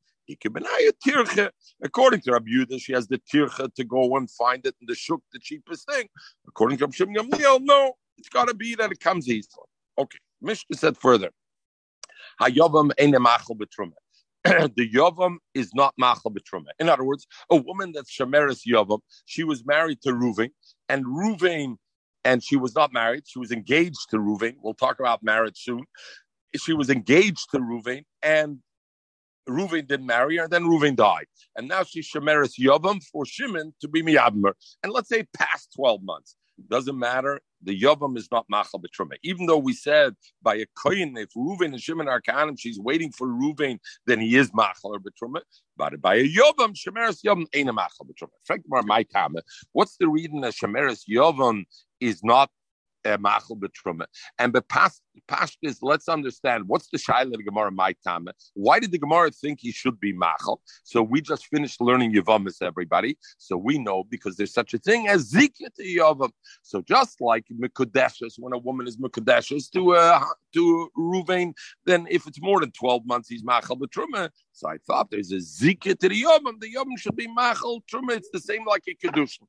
According 1.83 2.21
to 2.21 2.31
Rabbi 2.31 2.49
Yudah, 2.49 2.81
she 2.81 2.93
has 2.93 3.07
the 3.07 3.19
tircha 3.31 3.73
to 3.73 3.83
go 3.83 4.15
and 4.15 4.31
find 4.31 4.65
it 4.65 4.73
in 4.79 4.87
the 4.87 4.95
shuk, 4.95 5.21
the 5.33 5.39
cheapest 5.39 5.85
thing. 5.89 6.07
According 6.47 6.77
to 6.77 6.85
Rabbi 6.85 6.95
Shimon 6.95 7.15
Gamliel, 7.15 7.59
no, 7.61 7.93
it's 8.17 8.29
got 8.29 8.47
to 8.47 8.53
be 8.53 8.75
that 8.75 8.91
it 8.91 9.01
comes 9.01 9.27
easily. 9.27 9.67
Okay, 9.97 10.19
Mishnah 10.41 10.77
said 10.77 10.97
further. 10.97 11.31
Hayavam 12.41 12.91
machal 12.97 13.55
betruma. 13.55 13.91
the 14.75 14.89
Yovam 14.93 15.37
is 15.53 15.73
not 15.73 15.93
Machal 15.97 16.31
Betruma. 16.31 16.67
In 16.79 16.89
other 16.89 17.05
words, 17.05 17.25
a 17.49 17.55
woman 17.55 17.93
that's 17.93 18.11
Shemeris 18.11 18.61
Yovam, 18.67 18.99
she 19.25 19.43
was 19.43 19.65
married 19.65 20.01
to 20.01 20.09
Ruvain, 20.09 20.49
and 20.89 21.05
Ruvain, 21.05 21.77
and 22.25 22.43
she 22.43 22.57
was 22.57 22.75
not 22.75 22.91
married, 22.91 23.23
she 23.25 23.39
was 23.39 23.51
engaged 23.51 24.09
to 24.09 24.17
Ruvain. 24.17 24.55
We'll 24.61 24.73
talk 24.73 24.99
about 24.99 25.23
marriage 25.23 25.59
soon. 25.59 25.83
She 26.57 26.73
was 26.73 26.89
engaged 26.89 27.51
to 27.51 27.59
Ruvain, 27.59 28.03
and 28.21 28.59
Ruvain 29.47 29.87
didn't 29.87 30.05
marry 30.07 30.37
her, 30.37 30.43
and 30.43 30.51
then 30.51 30.63
Ruvain 30.63 30.95
died. 30.95 31.25
And 31.55 31.67
now 31.69 31.83
she's 31.83 32.09
Shemeris 32.09 32.59
Yovam 32.59 33.01
for 33.11 33.25
Shimon 33.25 33.73
to 33.79 33.87
be 33.87 34.03
Miyadmer. 34.03 34.53
And 34.83 34.91
let's 34.91 35.09
say 35.09 35.25
past 35.37 35.69
12 35.75 36.01
months. 36.03 36.35
Doesn't 36.69 36.97
matter. 36.97 37.41
The 37.63 37.79
Yavam 37.79 38.17
is 38.17 38.27
not 38.31 38.45
Machal 38.49 38.79
Betruma. 38.81 39.15
Even 39.23 39.45
though 39.45 39.57
we 39.57 39.73
said 39.73 40.15
by 40.41 40.55
a 40.55 40.65
Koyin, 40.77 41.17
if 41.17 41.29
Ruvain 41.35 41.67
and 41.67 41.81
Shimon 41.81 42.07
are 42.07 42.21
Kanim, 42.21 42.55
she's 42.59 42.79
waiting 42.79 43.11
for 43.11 43.27
Ruvain, 43.27 43.79
then 44.05 44.19
he 44.19 44.35
is 44.35 44.51
Machal 44.53 44.95
or 44.95 44.99
Betruma. 44.99 45.41
But 45.77 46.01
by 46.01 46.15
a 46.15 46.27
Yavam, 46.27 46.75
Shemeres 46.75 47.23
Yavam 47.25 47.45
ain't 47.53 47.69
a 47.69 47.73
Machal 47.73 48.05
Betruma. 48.05 48.85
my 48.85 49.03
comment. 49.03 49.45
What's 49.71 49.97
the 49.97 50.07
reason 50.07 50.41
that 50.41 50.53
Shemeres 50.53 51.03
Yavam 51.09 51.63
is 51.99 52.23
not 52.23 52.49
machal 53.19 53.57
betruma. 53.57 54.05
And 54.39 54.53
pashtas, 54.53 55.77
let's 55.81 56.07
understand 56.07 56.67
what's 56.67 56.89
the 56.89 56.97
shaila 56.97 57.33
of 57.33 57.45
Gemara 57.45 57.71
my 57.71 57.95
time. 58.05 58.27
Why 58.53 58.79
did 58.79 58.91
the 58.91 58.97
Gemara 58.97 59.31
think 59.31 59.59
he 59.61 59.71
should 59.71 59.99
be 59.99 60.13
machal? 60.13 60.61
So 60.83 61.01
we 61.03 61.21
just 61.21 61.47
finished 61.47 61.81
learning 61.81 62.13
Yavamis, 62.13 62.61
everybody. 62.61 63.17
So 63.37 63.57
we 63.57 63.77
know 63.77 64.03
because 64.03 64.35
there's 64.35 64.53
such 64.53 64.73
a 64.73 64.77
thing 64.77 65.07
as 65.07 65.31
zikya 65.31 65.73
to 65.75 65.83
Yavam. 65.83 66.31
So 66.61 66.81
just 66.81 67.21
like 67.21 67.45
Mekudeshes, 67.51 68.35
when 68.37 68.53
a 68.53 68.57
woman 68.57 68.87
is 68.87 68.97
Mekudeshes 68.97 69.71
to 69.71 69.95
uh, 69.95 70.23
to 70.53 70.89
Ruvain, 70.97 71.53
then 71.85 72.07
if 72.09 72.27
it's 72.27 72.41
more 72.41 72.59
than 72.59 72.71
12 72.71 73.05
months, 73.05 73.29
he's 73.29 73.43
machal 73.43 73.77
betruma. 73.77 74.29
So 74.51 74.69
I 74.69 74.77
thought 74.85 75.09
there's 75.11 75.31
a 75.31 75.37
zikya 75.37 75.97
to 75.99 76.09
the 76.09 76.23
Yavam. 76.23 76.59
The 76.59 76.73
Yavam 76.73 76.97
should 76.97 77.15
be 77.15 77.27
machal 77.27 77.83
truma. 77.91 78.17
It's 78.17 78.29
the 78.31 78.39
same 78.39 78.65
like 78.65 78.83
a 78.87 78.95
kedushin. 78.95 79.47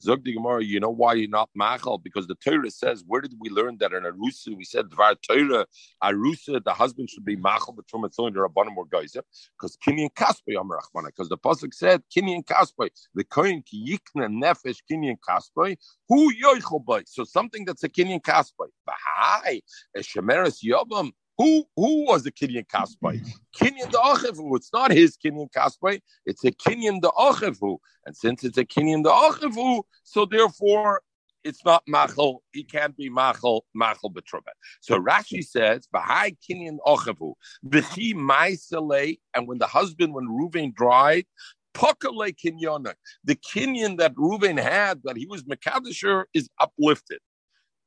Zog 0.00 0.24
the 0.24 0.32
Gemara, 0.34 0.62
you 0.62 0.78
know 0.80 0.90
why 0.90 1.14
you're 1.14 1.28
not 1.28 1.50
machal? 1.54 1.98
Because 1.98 2.26
the 2.26 2.36
Torah 2.36 2.70
says, 2.70 3.02
where 3.06 3.20
did 3.20 3.34
we 3.38 3.50
learn 3.50 3.78
that 3.80 3.92
in 3.92 4.04
Arusa? 4.04 4.56
We 4.56 4.64
said, 4.64 4.86
Dvar 4.86 5.16
Torah, 5.20 5.66
Arusa, 6.02 6.62
the 6.62 6.72
husband 6.72 7.10
should 7.10 7.24
be 7.24 7.36
machal, 7.36 7.74
but 7.74 7.88
from 7.90 8.04
a 8.04 8.12
cylinder, 8.12 8.46
Rabbanim 8.46 8.76
or 8.76 8.86
Geyser. 8.86 9.22
Because 9.58 9.76
Kinyan 9.76 10.10
Kaspai, 10.14 10.60
Amar 10.60 10.78
Rachmana. 10.78 11.06
Because 11.06 11.28
the 11.28 11.38
Pasuk 11.38 11.74
said, 11.74 12.02
Kinyan 12.16 12.44
Kaspai, 12.44 12.90
the 13.14 13.24
Kohen 13.24 13.62
ki 13.62 13.98
yikna 13.98 14.28
nefesh 14.28 14.78
Kinyan 14.90 15.16
Kaspai, 15.28 15.76
who 16.08 16.32
yoichel. 16.34 17.02
So 17.06 17.24
something 17.24 17.64
that's 17.64 17.82
a 17.82 17.88
Kinyan 17.88 18.20
Kaspai. 18.20 18.68
Bahai, 18.88 19.60
a 19.96 20.00
Shemeres 20.00 20.64
Yobam, 20.64 21.10
Who 21.38 21.64
who 21.76 22.04
was 22.06 22.24
the 22.24 22.32
Kinyan 22.32 22.66
Kaspai? 22.66 23.24
Kinyan 23.56 23.90
the 23.90 23.98
Achivu. 23.98 24.56
It's 24.56 24.72
not 24.72 24.90
his 24.90 25.16
Kinyan 25.16 25.50
Kaspai. 25.52 26.00
It's 26.26 26.44
a 26.44 26.50
Kinyan 26.50 27.00
the 27.00 27.12
Achivu. 27.12 27.78
And 28.04 28.16
since 28.16 28.42
it's 28.44 28.58
a 28.58 28.64
Kinyan 28.64 29.04
the 29.04 29.10
Achivu, 29.10 29.84
so 30.02 30.24
therefore 30.24 31.02
it's 31.44 31.64
not 31.64 31.82
machal. 31.86 32.42
He 32.52 32.64
can't 32.64 32.96
be 32.96 33.08
machal 33.08 33.64
machal 33.74 34.10
betruma. 34.12 34.50
So 34.80 34.98
Rashi 34.98 35.44
says, 35.44 35.88
"V'hai 35.94 36.36
kinyan 36.48 36.78
ochavu 36.86 37.34
v'chi 37.64 38.14
ma'isele." 38.14 39.20
And 39.34 39.46
when 39.46 39.58
the 39.58 39.66
husband, 39.66 40.14
when 40.14 40.26
Ruvain 40.26 40.74
died, 40.74 41.26
pakale 41.74 42.34
kinyana, 42.34 42.94
the 43.24 43.36
kinyan 43.36 43.98
that 43.98 44.14
Ruvain 44.16 44.60
had 44.60 45.02
that 45.04 45.16
he 45.16 45.26
was 45.26 45.44
mekadisher 45.44 46.24
is 46.34 46.50
uplifted, 46.58 47.20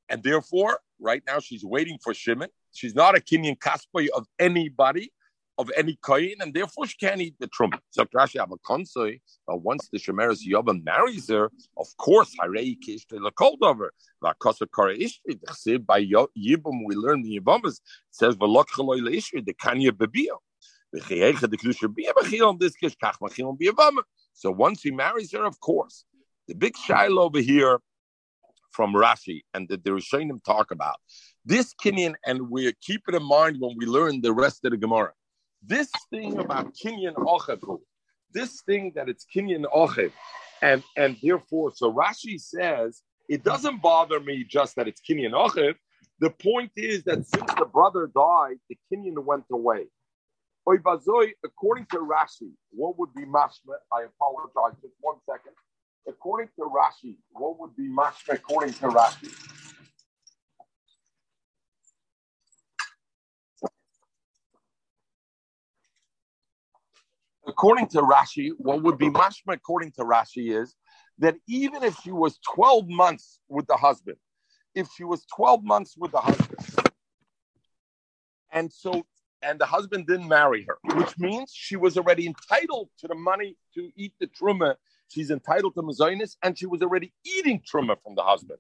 and 0.08 0.24
therefore, 0.24 0.80
right 1.00 1.22
now 1.28 1.40
she's 1.40 1.66
waiting 1.66 2.00
for 2.02 2.14
Shimon. 2.14 2.50
She's 2.72 2.96
not 2.96 3.18
a 3.18 3.22
Kenyan 3.22 3.58
kaspa 3.58 4.08
of 4.16 4.28
anybody 4.40 5.12
of 5.58 5.70
any 5.78 5.98
koyin, 5.98 6.36
and 6.40 6.54
therefore 6.54 6.88
she 6.88 6.98
can't 6.98 7.22
eat 7.22 7.36
the 7.40 7.48
truma. 7.48 7.78
So 7.92 8.06
Rashi 8.06 8.38
Amakonsoi, 8.44 9.22
uh, 9.52 9.56
once 9.56 9.90
the 9.92 10.00
Shemeres 10.00 10.40
Yovam 10.48 10.84
marries 10.84 11.30
her, 11.30 11.52
of 11.78 11.88
course, 11.98 12.36
Harei 12.42 12.78
Kishte 12.80 13.20
Lakoldover, 13.20 13.90
Vakasa 14.24 14.66
Kara 14.74 14.98
Ishri, 14.98 15.86
by 15.86 16.04
Yibum, 16.04 16.80
we 16.86 16.96
learn 16.96 17.22
the 17.22 17.40
Yivamas, 17.40 17.76
it 17.76 17.82
says, 18.12 18.36
Velok 18.36 18.66
Chaloy 18.70 19.02
Leishri, 19.02 19.46
the 19.46 19.54
Kanya 19.54 19.92
Bebio. 19.92 20.40
So 24.34 24.52
once 24.52 24.82
he 24.82 24.92
marries 24.92 25.32
her, 25.32 25.46
of 25.46 25.60
course, 25.62 26.04
the 26.48 26.54
big 26.54 26.76
shiloh 26.76 27.24
over 27.24 27.40
here 27.40 27.80
from 28.72 28.94
Rashi 28.94 29.42
and 29.54 29.68
that 29.70 29.84
the 29.84 29.92
Rishonim 29.92 30.44
talk 30.44 30.72
about 30.72 30.96
this 31.46 31.74
Kinyan, 31.74 32.16
and 32.26 32.50
we 32.50 32.72
keep 32.82 33.02
it 33.08 33.16
in 33.16 33.24
mind 33.24 33.58
when 33.60 33.76
we 33.78 33.86
learn 33.86 34.22
the 34.22 34.34
rest 34.34 34.64
of 34.66 34.72
the 34.72 34.78
Gemara. 34.78 35.12
This 35.64 35.90
thing 36.10 36.40
about 36.40 36.74
Kinyan 36.74 37.16
Ochev, 37.16 37.80
this 38.34 38.62
thing 38.62 38.92
that 38.96 39.10
it's 39.10 39.26
Kinyan 39.36 39.66
Ochev, 39.76 40.12
and 40.62 40.84
and 40.98 41.18
therefore, 41.22 41.72
so 41.76 41.92
Rashi 41.92 42.40
says 42.40 43.02
it 43.28 43.44
doesn't 43.44 43.82
bother 43.82 44.20
me 44.20 44.44
just 44.44 44.76
that 44.76 44.88
it's 44.88 45.02
Kinyan 45.02 45.32
Ochev. 45.32 45.76
The 46.20 46.30
point 46.30 46.72
is 46.76 47.04
that 47.04 47.26
since 47.26 47.54
the 47.58 47.66
brother 47.66 48.08
died, 48.14 48.58
the 48.70 48.78
Kinyan 48.92 49.24
went 49.26 49.46
away. 49.52 49.86
According 50.68 51.88
to 51.92 51.98
Rashi, 51.98 52.52
what 52.70 53.00
would 53.00 53.14
be 53.16 53.24
mashma? 53.24 53.76
I 53.92 54.04
apologize, 54.04 54.78
just 54.82 54.94
one 55.02 55.16
second. 55.28 55.56
According 56.08 56.50
to 56.56 56.62
Rashi, 56.64 57.16
what 57.32 57.60
would 57.60 57.76
be 57.76 57.88
mashma 57.88 58.34
according 58.34 58.74
to 58.74 58.88
Rashi? 58.88 59.52
according 67.62 67.88
to 67.88 68.02
Rashi, 68.02 68.52
what 68.58 68.82
would 68.82 68.98
be 68.98 69.10
mashma 69.10 69.54
according 69.54 69.92
to 69.92 70.02
Rashi 70.02 70.60
is 70.60 70.76
that 71.20 71.36
even 71.48 71.84
if 71.84 71.96
she 72.04 72.12
was 72.12 72.40
12 72.56 72.88
months 72.88 73.40
with 73.50 73.68
the 73.68 73.76
husband, 73.76 74.18
if 74.74 74.88
she 74.96 75.04
was 75.04 75.26
12 75.36 75.64
months 75.64 75.96
with 75.98 76.12
the 76.12 76.20
husband, 76.20 76.58
and 78.52 78.72
so 78.72 79.06
and 79.44 79.60
the 79.60 79.66
husband 79.66 80.08
didn't 80.08 80.28
marry 80.28 80.66
her, 80.68 80.78
which 80.96 81.18
means 81.18 81.52
she 81.54 81.76
was 81.76 81.98
already 81.98 82.26
entitled 82.28 82.90
to 83.00 83.08
the 83.08 83.16
money 83.16 83.58
to 83.76 83.92
eat 83.96 84.14
the 84.20 84.28
truma. 84.28 84.76
She's 85.12 85.32
entitled 85.32 85.76
to 85.76 85.82
mazonis, 85.82 86.38
and 86.42 86.58
she 86.58 86.66
was 86.66 86.82
already 86.82 87.14
eating 87.24 87.62
truma 87.62 87.98
from 88.04 88.16
the 88.16 88.24
husband. 88.24 88.60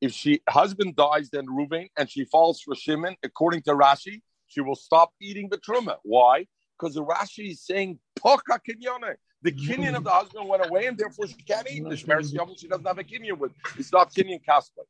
If 0.00 0.12
she 0.12 0.40
husband 0.48 0.96
dies, 0.96 1.30
then 1.30 1.46
Ruvain, 1.46 1.88
and 1.96 2.10
she 2.10 2.24
falls 2.24 2.60
for 2.60 2.74
Shimon, 2.74 3.16
according 3.22 3.62
to 3.62 3.70
Rashi, 3.70 4.20
she 4.46 4.60
will 4.60 4.76
stop 4.76 5.12
eating 5.20 5.48
the 5.48 5.58
truma. 5.58 5.96
Why? 6.02 6.46
because 6.78 6.94
the 6.94 7.04
Rashi 7.04 7.52
is 7.52 7.62
saying 7.62 7.98
poka 8.18 8.58
kinyane. 8.66 9.14
The 9.42 9.52
kinyan 9.52 9.94
of 9.94 10.04
the 10.04 10.10
husband 10.10 10.48
went 10.48 10.66
away, 10.66 10.86
and 10.86 10.96
therefore 10.96 11.26
she 11.26 11.34
can't 11.34 11.70
eat 11.70 11.84
the 11.84 11.90
shmeres 11.90 12.58
She 12.58 12.68
doesn't 12.68 12.86
have 12.86 12.98
a 12.98 13.04
kinyan 13.04 13.38
with. 13.38 13.52
It's 13.78 13.92
not 13.92 14.12
kinyan 14.12 14.40
kaspa. 14.44 14.84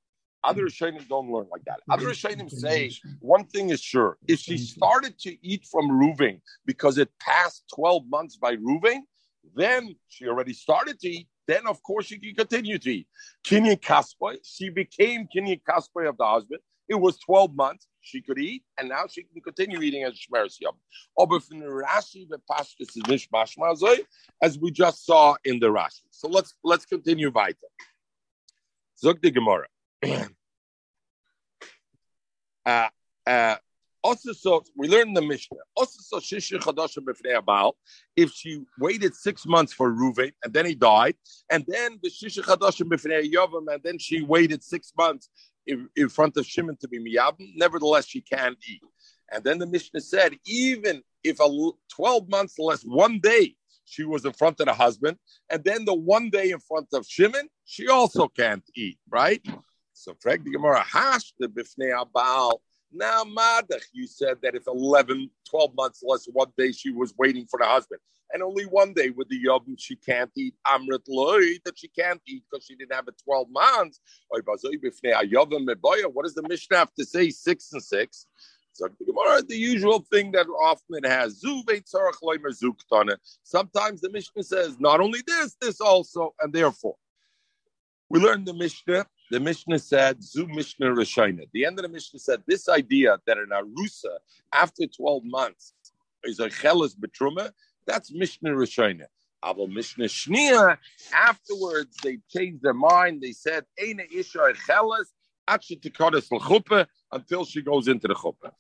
Other 0.44 0.66
Rishonim 0.66 1.06
don't 1.08 1.30
learn 1.30 1.46
like 1.50 1.64
that. 1.64 1.80
Other 1.90 2.06
Rishonim 2.08 2.50
say 2.50 2.92
one 3.20 3.44
thing 3.44 3.70
is 3.70 3.82
sure: 3.82 4.16
if 4.28 4.40
she 4.40 4.56
started 4.56 5.18
to 5.20 5.36
eat 5.44 5.64
from 5.64 5.90
Ruvain 5.90 6.40
because 6.64 6.98
it 6.98 7.10
passed 7.18 7.64
twelve 7.74 8.06
months 8.08 8.36
by 8.36 8.56
Ruvain, 8.56 9.00
then 9.54 9.96
she 10.08 10.26
already 10.26 10.52
started 10.52 10.98
to 11.00 11.08
eat. 11.08 11.28
Then 11.46 11.66
of 11.66 11.82
course 11.82 12.06
she 12.06 12.18
can 12.18 12.34
continue 12.34 12.78
to 12.78 12.90
eat. 12.90 13.08
Kinyan 13.44 13.80
kaspa. 13.80 14.36
She 14.42 14.70
became 14.70 15.28
kinyan 15.34 15.60
kaspa 15.68 16.08
of 16.08 16.16
the 16.16 16.26
husband. 16.26 16.60
It 16.88 16.96
was 16.96 17.18
twelve 17.18 17.54
months 17.54 17.88
she 18.00 18.22
could 18.22 18.38
eat, 18.38 18.62
and 18.78 18.88
now 18.88 19.06
she 19.10 19.24
can 19.24 19.40
continue 19.40 19.80
eating 19.80 20.04
as 20.04 20.16
Mazoi, 23.58 23.98
as 24.40 24.58
we 24.58 24.70
just 24.70 25.04
saw 25.04 25.34
in 25.44 25.58
the 25.58 25.66
Rashi. 25.66 26.02
So 26.10 26.28
let's 26.28 26.54
let's 26.62 26.86
continue 26.86 27.30
weiter. 27.30 27.58
Zog 28.98 29.20
the 29.20 29.30
Gemara. 29.30 29.66
uh, 32.64 32.88
uh, 33.26 33.56
also, 34.06 34.32
so 34.32 34.62
we 34.76 34.88
learned 34.88 35.16
the 35.16 35.22
Mishnah. 35.22 35.58
Also, 35.76 35.98
so 36.00 36.18
Shishir 36.18 36.60
Chadasha 36.60 36.98
B'fnei 36.98 37.72
If 38.14 38.30
she 38.32 38.62
waited 38.78 39.14
six 39.14 39.44
months 39.46 39.72
for 39.72 39.92
Ruvain 39.92 40.32
and 40.44 40.52
then 40.52 40.64
he 40.64 40.74
died, 40.74 41.16
and 41.50 41.64
then 41.66 41.98
the 42.02 42.10
Shishir 42.10 42.44
Chadasha 42.44 42.82
B'fnei 42.82 43.30
Yavam, 43.32 43.64
and 43.72 43.82
then 43.82 43.98
she 43.98 44.22
waited 44.22 44.62
six 44.62 44.92
months 44.96 45.28
in, 45.66 45.88
in 45.96 46.08
front 46.08 46.36
of 46.36 46.46
Shimon 46.46 46.76
to 46.80 46.88
be 46.88 46.98
miyabim, 46.98 47.52
nevertheless 47.56 48.06
she 48.06 48.20
can 48.20 48.56
eat. 48.68 48.80
And 49.32 49.42
then 49.42 49.58
the 49.58 49.66
Mishnah 49.66 50.00
said, 50.00 50.36
even 50.46 51.02
if 51.24 51.40
a 51.40 51.48
12 51.94 52.28
months 52.28 52.58
less 52.58 52.82
one 52.82 53.18
day 53.18 53.56
she 53.84 54.04
was 54.04 54.24
in 54.24 54.32
front 54.32 54.60
of 54.60 54.66
the 54.66 54.74
husband, 54.74 55.16
and 55.50 55.64
then 55.64 55.84
the 55.84 55.94
one 55.94 56.30
day 56.30 56.50
in 56.52 56.60
front 56.60 56.88
of 56.92 57.04
Shimon, 57.06 57.48
she 57.64 57.88
also 57.88 58.28
can't 58.28 58.64
eat, 58.76 58.98
right? 59.10 59.44
So, 59.92 60.14
Frank 60.20 60.44
the 60.44 60.52
Gemara, 60.52 60.84
hash 60.84 61.32
the 61.38 61.48
bifnei 61.48 61.92
abal. 61.92 62.58
Now, 62.92 63.24
Madach, 63.24 63.84
you 63.92 64.06
said 64.06 64.38
that 64.42 64.54
if 64.54 64.66
11, 64.66 65.30
12 65.50 65.74
months 65.76 66.02
less 66.06 66.26
one 66.32 66.52
day 66.56 66.72
she 66.72 66.90
was 66.90 67.14
waiting 67.18 67.46
for 67.46 67.58
the 67.58 67.66
husband 67.66 68.00
and 68.32 68.42
only 68.42 68.64
one 68.64 68.92
day 68.92 69.10
with 69.10 69.28
the 69.28 69.36
Yom 69.36 69.76
she 69.78 69.96
can't 69.96 70.30
eat 70.36 70.54
Amrit 70.66 71.02
Loy 71.08 71.58
that 71.64 71.78
she 71.78 71.88
can't 71.88 72.20
eat 72.26 72.44
because 72.50 72.64
she 72.64 72.76
didn't 72.76 72.94
have 72.94 73.08
it 73.08 73.20
12 73.24 73.48
months. 73.50 74.00
What 74.28 74.44
does 74.46 74.62
the 76.34 76.44
Mishnah 76.48 76.76
have 76.76 76.94
to 76.94 77.04
say? 77.04 77.30
Six 77.30 77.72
and 77.72 77.82
six. 77.82 78.26
So 78.72 78.88
the 79.48 79.56
usual 79.56 80.04
thing 80.10 80.32
that 80.32 80.46
often 80.48 81.04
it 81.04 81.06
has. 81.06 81.40
Sometimes 83.42 84.00
the 84.00 84.10
Mishnah 84.10 84.42
says 84.42 84.76
not 84.78 85.00
only 85.00 85.22
this, 85.26 85.56
this 85.60 85.80
also, 85.80 86.34
and 86.40 86.52
therefore. 86.52 86.96
We 88.08 88.20
learned 88.20 88.46
the 88.46 88.54
Mishnah. 88.54 89.06
The 89.30 89.40
Mishnah 89.40 89.78
said, 89.80 90.22
Zu 90.22 90.46
Mishnah 90.46 90.86
Rishayna. 90.86 91.46
The 91.52 91.64
end 91.64 91.78
of 91.78 91.82
the 91.82 91.88
Mishnah 91.88 92.20
said 92.20 92.42
this 92.46 92.68
idea 92.68 93.18
that 93.26 93.38
an 93.38 93.48
Arusa, 93.52 94.18
after 94.52 94.86
12 94.86 95.24
months, 95.24 95.74
is 96.24 96.40
a 96.40 96.48
chelas 96.48 96.96
betruma, 96.96 97.52
that's 97.86 98.12
Mishnah 98.12 98.50
Rishonah. 98.50 99.06
Aval 99.44 99.68
Mishnah 99.68 100.06
Shnia. 100.06 100.78
Afterwards, 101.12 101.96
they 102.02 102.18
changed 102.30 102.62
their 102.62 102.74
mind. 102.74 103.20
They 103.22 103.32
said, 103.32 103.64
"Eina 103.80 104.10
Isha 104.10 104.54
Chelas." 104.68 105.06
Until 105.48 107.44
she 107.44 107.62
goes 107.62 107.86
into 107.86 108.08
the 108.08 108.14
chuppah. 108.14 108.50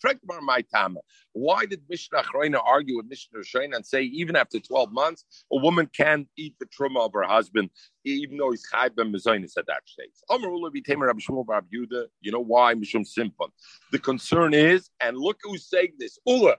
Why 1.32 1.66
did 1.66 1.82
Mishnah 1.88 2.22
Achrayna 2.22 2.60
argue 2.64 2.96
with 2.98 3.06
Mishnah 3.06 3.40
Rishayna 3.40 3.74
and 3.74 3.84
say 3.84 4.02
even 4.02 4.36
after 4.36 4.60
12 4.60 4.92
months, 4.92 5.24
a 5.52 5.56
woman 5.56 5.90
can 5.92 6.28
eat 6.36 6.54
the 6.60 6.66
truma 6.66 7.04
of 7.04 7.12
her 7.12 7.24
husband, 7.24 7.70
even 8.04 8.36
though 8.36 8.52
he's 8.52 8.62
chayv 8.72 8.96
and 8.98 9.12
mezainis 9.12 9.56
at 9.58 9.66
that 9.66 9.82
stage? 9.86 10.12
You 12.20 12.32
know 12.32 12.40
why? 12.40 12.74
Mishum 12.74 13.04
Simpon. 13.04 13.50
The 13.90 13.98
concern 13.98 14.54
is, 14.54 14.88
and 15.00 15.18
look 15.18 15.38
who's 15.42 15.68
saying 15.68 15.94
this. 15.98 16.20
Ula, 16.24 16.56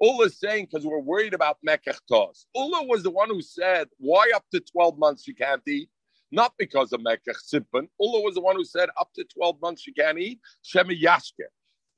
Ula 0.00 0.26
is 0.26 0.38
saying 0.38 0.68
because 0.70 0.86
we're 0.86 1.00
worried 1.00 1.34
about 1.34 1.58
Mekach 1.66 1.98
Tos. 2.08 2.46
Ula 2.54 2.84
was 2.86 3.02
the 3.02 3.10
one 3.10 3.28
who 3.28 3.42
said, 3.42 3.88
why 3.98 4.30
up 4.34 4.44
to 4.52 4.60
12 4.60 4.98
months 4.98 5.26
you 5.26 5.34
can't 5.34 5.66
eat? 5.66 5.88
Not 6.34 6.52
because 6.58 6.92
of 6.92 7.00
Mekach 7.00 7.38
Sippen. 7.48 7.88
Ula 8.00 8.20
was 8.20 8.34
the 8.34 8.40
one 8.40 8.56
who 8.56 8.64
said, 8.64 8.88
up 9.00 9.10
to 9.14 9.24
12 9.24 9.60
months 9.62 9.86
you 9.86 9.94
can't 9.94 10.18
eat. 10.18 10.40
Shemi 10.64 11.00
Yashke. 11.00 11.46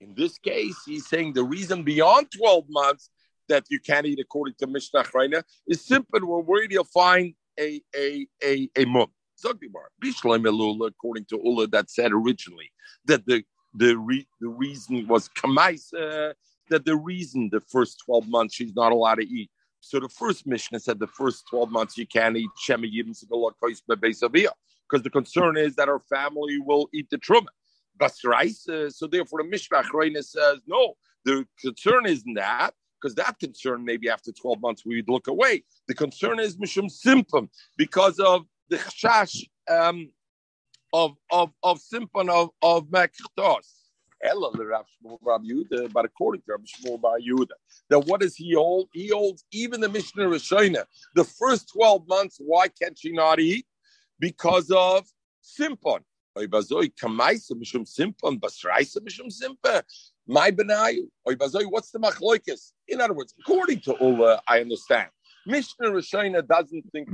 In 0.01 0.15
this 0.15 0.37
case, 0.39 0.77
he's 0.85 1.09
saying 1.09 1.33
the 1.33 1.43
reason 1.43 1.83
beyond 1.83 2.27
12 2.37 2.67
months 2.69 3.09
that 3.49 3.65
you 3.71 3.81
can't 3.81 4.05
eat 4.07 4.21
according 4.21 4.55
to 4.59 4.67
Mishnah 4.67 5.05
Chreina 5.05 5.43
is 5.67 5.87
simple. 5.87 6.21
We're 6.23 6.41
worried 6.41 6.71
you'll 6.73 6.85
find 6.85 7.33
a 7.59 7.81
a 7.97 8.27
a 8.45 8.69
a 8.77 8.85
mum. 8.85 9.09
According 9.43 11.25
to 11.31 11.41
Ula, 11.43 11.67
that 11.69 11.91
said 11.91 12.13
originally 12.13 12.71
that 13.07 13.25
the 13.27 13.43
the 13.75 13.97
re, 13.97 14.27
the 14.41 14.49
reason 14.49 15.07
was 15.07 15.31
kamaisa 15.31 16.35
that 16.69 16.85
the 16.85 16.97
reason 16.97 17.49
the 17.53 17.61
first 17.61 18.03
12 18.05 18.29
months 18.29 18.55
she's 18.55 18.75
not 18.75 18.93
allowed 18.93 19.17
to 19.17 19.27
eat. 19.27 19.51
So 19.87 20.01
the 20.01 20.09
first 20.09 20.49
Mishnah 20.49 20.81
said 20.81 20.99
the 20.99 21.07
first 21.07 21.45
12 21.49 21.71
months 21.71 21.97
you 21.97 22.09
can't 22.09 22.37
eat 22.37 22.51
Shema 22.59 22.89
Yibim 22.89 23.15
because 24.89 25.03
the 25.05 25.11
concern 25.11 25.57
is 25.57 25.77
that 25.77 25.89
our 25.89 26.01
family 26.01 26.59
will 26.59 26.89
eat 26.93 27.09
the 27.09 27.19
Truma. 27.19 27.47
So 28.91 29.07
therefore 29.07 29.43
the 29.43 29.49
Mishnah 29.49 29.85
says, 30.23 30.59
no, 30.67 30.95
The 31.25 31.47
concern 31.61 32.07
isn't 32.07 32.35
that, 32.35 32.73
because 33.01 33.15
that 33.15 33.39
concern 33.39 33.85
maybe 33.85 34.11
after 34.11 34.33
12 34.33 34.61
months 34.61 34.85
we'd 34.85 35.09
look 35.09 35.29
away. 35.29 35.63
The 35.87 35.95
concern 35.95 36.41
is 36.41 36.57
mishum 36.57 36.91
symptom 36.91 37.49
because 37.77 38.19
of 38.19 38.45
the 38.69 38.79
chashash 38.79 39.45
um, 39.71 40.11
of 40.93 41.13
of 41.31 41.53
of 41.63 41.79
symptom 41.79 42.29
of 42.29 42.51
of 42.61 42.87
mektos. 42.87 43.86
But 44.23 46.05
according 46.05 46.43
to 46.43 46.53
Rabbi 46.53 46.65
Shmuel 46.65 47.01
Bar 47.01 47.19
Yehuda, 47.19 47.57
that 47.91 48.01
what 48.07 48.21
does 48.21 48.37
he 48.37 48.55
hold? 48.55 48.89
He 48.93 49.09
holds 49.09 49.45
even 49.53 49.81
the 49.81 49.89
Mishnah 49.89 50.25
Rishona. 50.25 50.85
The 51.15 51.25
first 51.25 51.73
12 51.73 52.09
months, 52.09 52.39
why 52.41 52.69
can't 52.69 52.99
she 52.99 53.13
not 53.13 53.39
eat? 53.41 53.67
Because 54.19 54.71
of 54.71 55.07
simpon. 55.41 56.05
My 56.39 56.51
benayu. 60.51 61.09
What's 61.25 61.91
the 61.91 61.99
machloikis? 61.99 62.73
In 62.89 63.01
other 63.01 63.15
words, 63.15 63.35
according 63.41 63.81
to 63.81 63.97
Ula, 64.01 64.43
I 64.47 64.61
understand. 64.61 65.09
Mishnah 65.47 65.91
Rishona 65.91 66.47
doesn't 66.47 66.85
think 66.93 67.09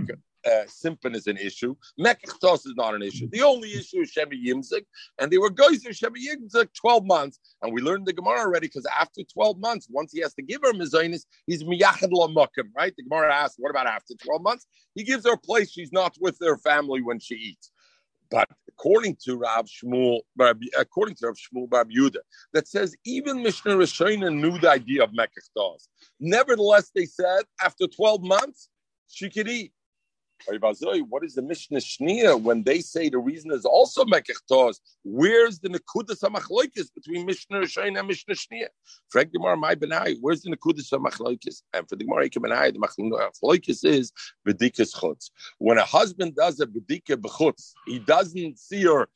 uh, 0.46 0.64
Simpan 0.66 1.14
is 1.14 1.26
an 1.26 1.36
issue. 1.36 1.74
Mekachtos 1.98 2.66
is 2.66 2.74
not 2.76 2.94
an 2.94 3.02
issue. 3.02 3.28
The 3.30 3.42
only 3.42 3.72
issue 3.72 4.00
is 4.00 4.12
Shemi 4.12 4.44
Yimzik, 4.44 4.84
and 5.20 5.30
they 5.30 5.38
were 5.38 5.50
guys 5.50 5.84
in 5.84 5.92
Shemi 5.92 6.18
Yimzik 6.28 6.68
12 6.74 7.04
months. 7.04 7.38
And 7.62 7.72
we 7.72 7.80
learned 7.80 8.06
the 8.06 8.12
Gemara 8.12 8.40
already 8.40 8.66
because 8.66 8.86
after 8.86 9.22
12 9.32 9.58
months, 9.58 9.86
once 9.90 10.12
he 10.12 10.20
has 10.20 10.34
to 10.34 10.42
give 10.42 10.60
her 10.62 10.72
Mizonis, 10.72 11.24
he's 11.46 11.64
Miyachad 11.64 12.10
Lamukim, 12.10 12.70
right? 12.76 12.92
The 12.96 13.04
Gemara 13.04 13.34
asks, 13.34 13.56
what 13.58 13.70
about 13.70 13.86
after 13.86 14.14
12 14.14 14.42
months? 14.42 14.66
He 14.94 15.04
gives 15.04 15.24
her 15.26 15.34
a 15.34 15.38
place 15.38 15.70
she's 15.70 15.92
not 15.92 16.16
with 16.20 16.38
her 16.40 16.56
family 16.58 17.02
when 17.02 17.18
she 17.18 17.34
eats. 17.34 17.70
But 18.30 18.48
according 18.66 19.18
to 19.24 19.36
Rav 19.36 19.66
Shmuel, 19.66 20.20
according 20.78 21.16
to 21.16 21.26
Rav 21.26 21.36
Shmuel 21.36 21.68
Bar 21.68 21.84
Yehuda, 21.84 22.20
that 22.54 22.66
says 22.66 22.96
even 23.04 23.42
Mishnah 23.42 23.76
Rishona 23.76 24.34
knew 24.34 24.58
the 24.58 24.70
idea 24.70 25.04
of 25.04 25.10
Mekach 25.10 25.76
Nevertheless, 26.18 26.90
they 26.94 27.04
said 27.04 27.42
after 27.62 27.86
12 27.86 28.22
months, 28.22 28.70
she 29.06 29.28
could 29.28 29.48
eat. 29.48 29.72
What 30.46 31.24
is 31.24 31.34
the 31.34 31.42
Mishnah 31.42 31.78
Shnia 31.78 32.40
when 32.40 32.62
they 32.62 32.80
say 32.80 33.08
the 33.08 33.18
reason 33.18 33.52
is 33.52 33.64
also 33.64 34.04
Mekechtos? 34.04 34.80
Where's 35.04 35.58
the 35.58 35.68
Nekudas 35.68 36.20
HaMachloikis 36.22 36.92
between 36.94 37.26
Mishnah 37.26 37.60
Rishon 37.60 37.98
and 37.98 38.08
Mishnah 38.08 38.34
Shnia? 38.34 38.68
Frank 39.08 39.32
Gemara, 39.32 39.56
my 39.56 39.74
Benai, 39.74 40.16
where's 40.20 40.42
the 40.42 40.54
Nekudas 40.54 40.90
HaMachloikis? 40.90 41.62
And 41.72 41.88
for 41.88 41.96
the 41.96 42.04
Gemara, 42.04 42.28
Benai, 42.28 42.72
the 42.72 42.78
Machloikis 42.78 43.84
is 43.84 44.12
Bedikas 44.46 44.94
Chutz. 44.94 45.30
When 45.58 45.78
a 45.78 45.84
husband 45.84 46.34
does 46.36 46.60
a 46.60 46.66
Bedika 46.66 47.16
Bechutz, 47.16 47.72
he 47.86 47.98
doesn't 47.98 48.58
see 48.58 48.84
her 48.84 49.08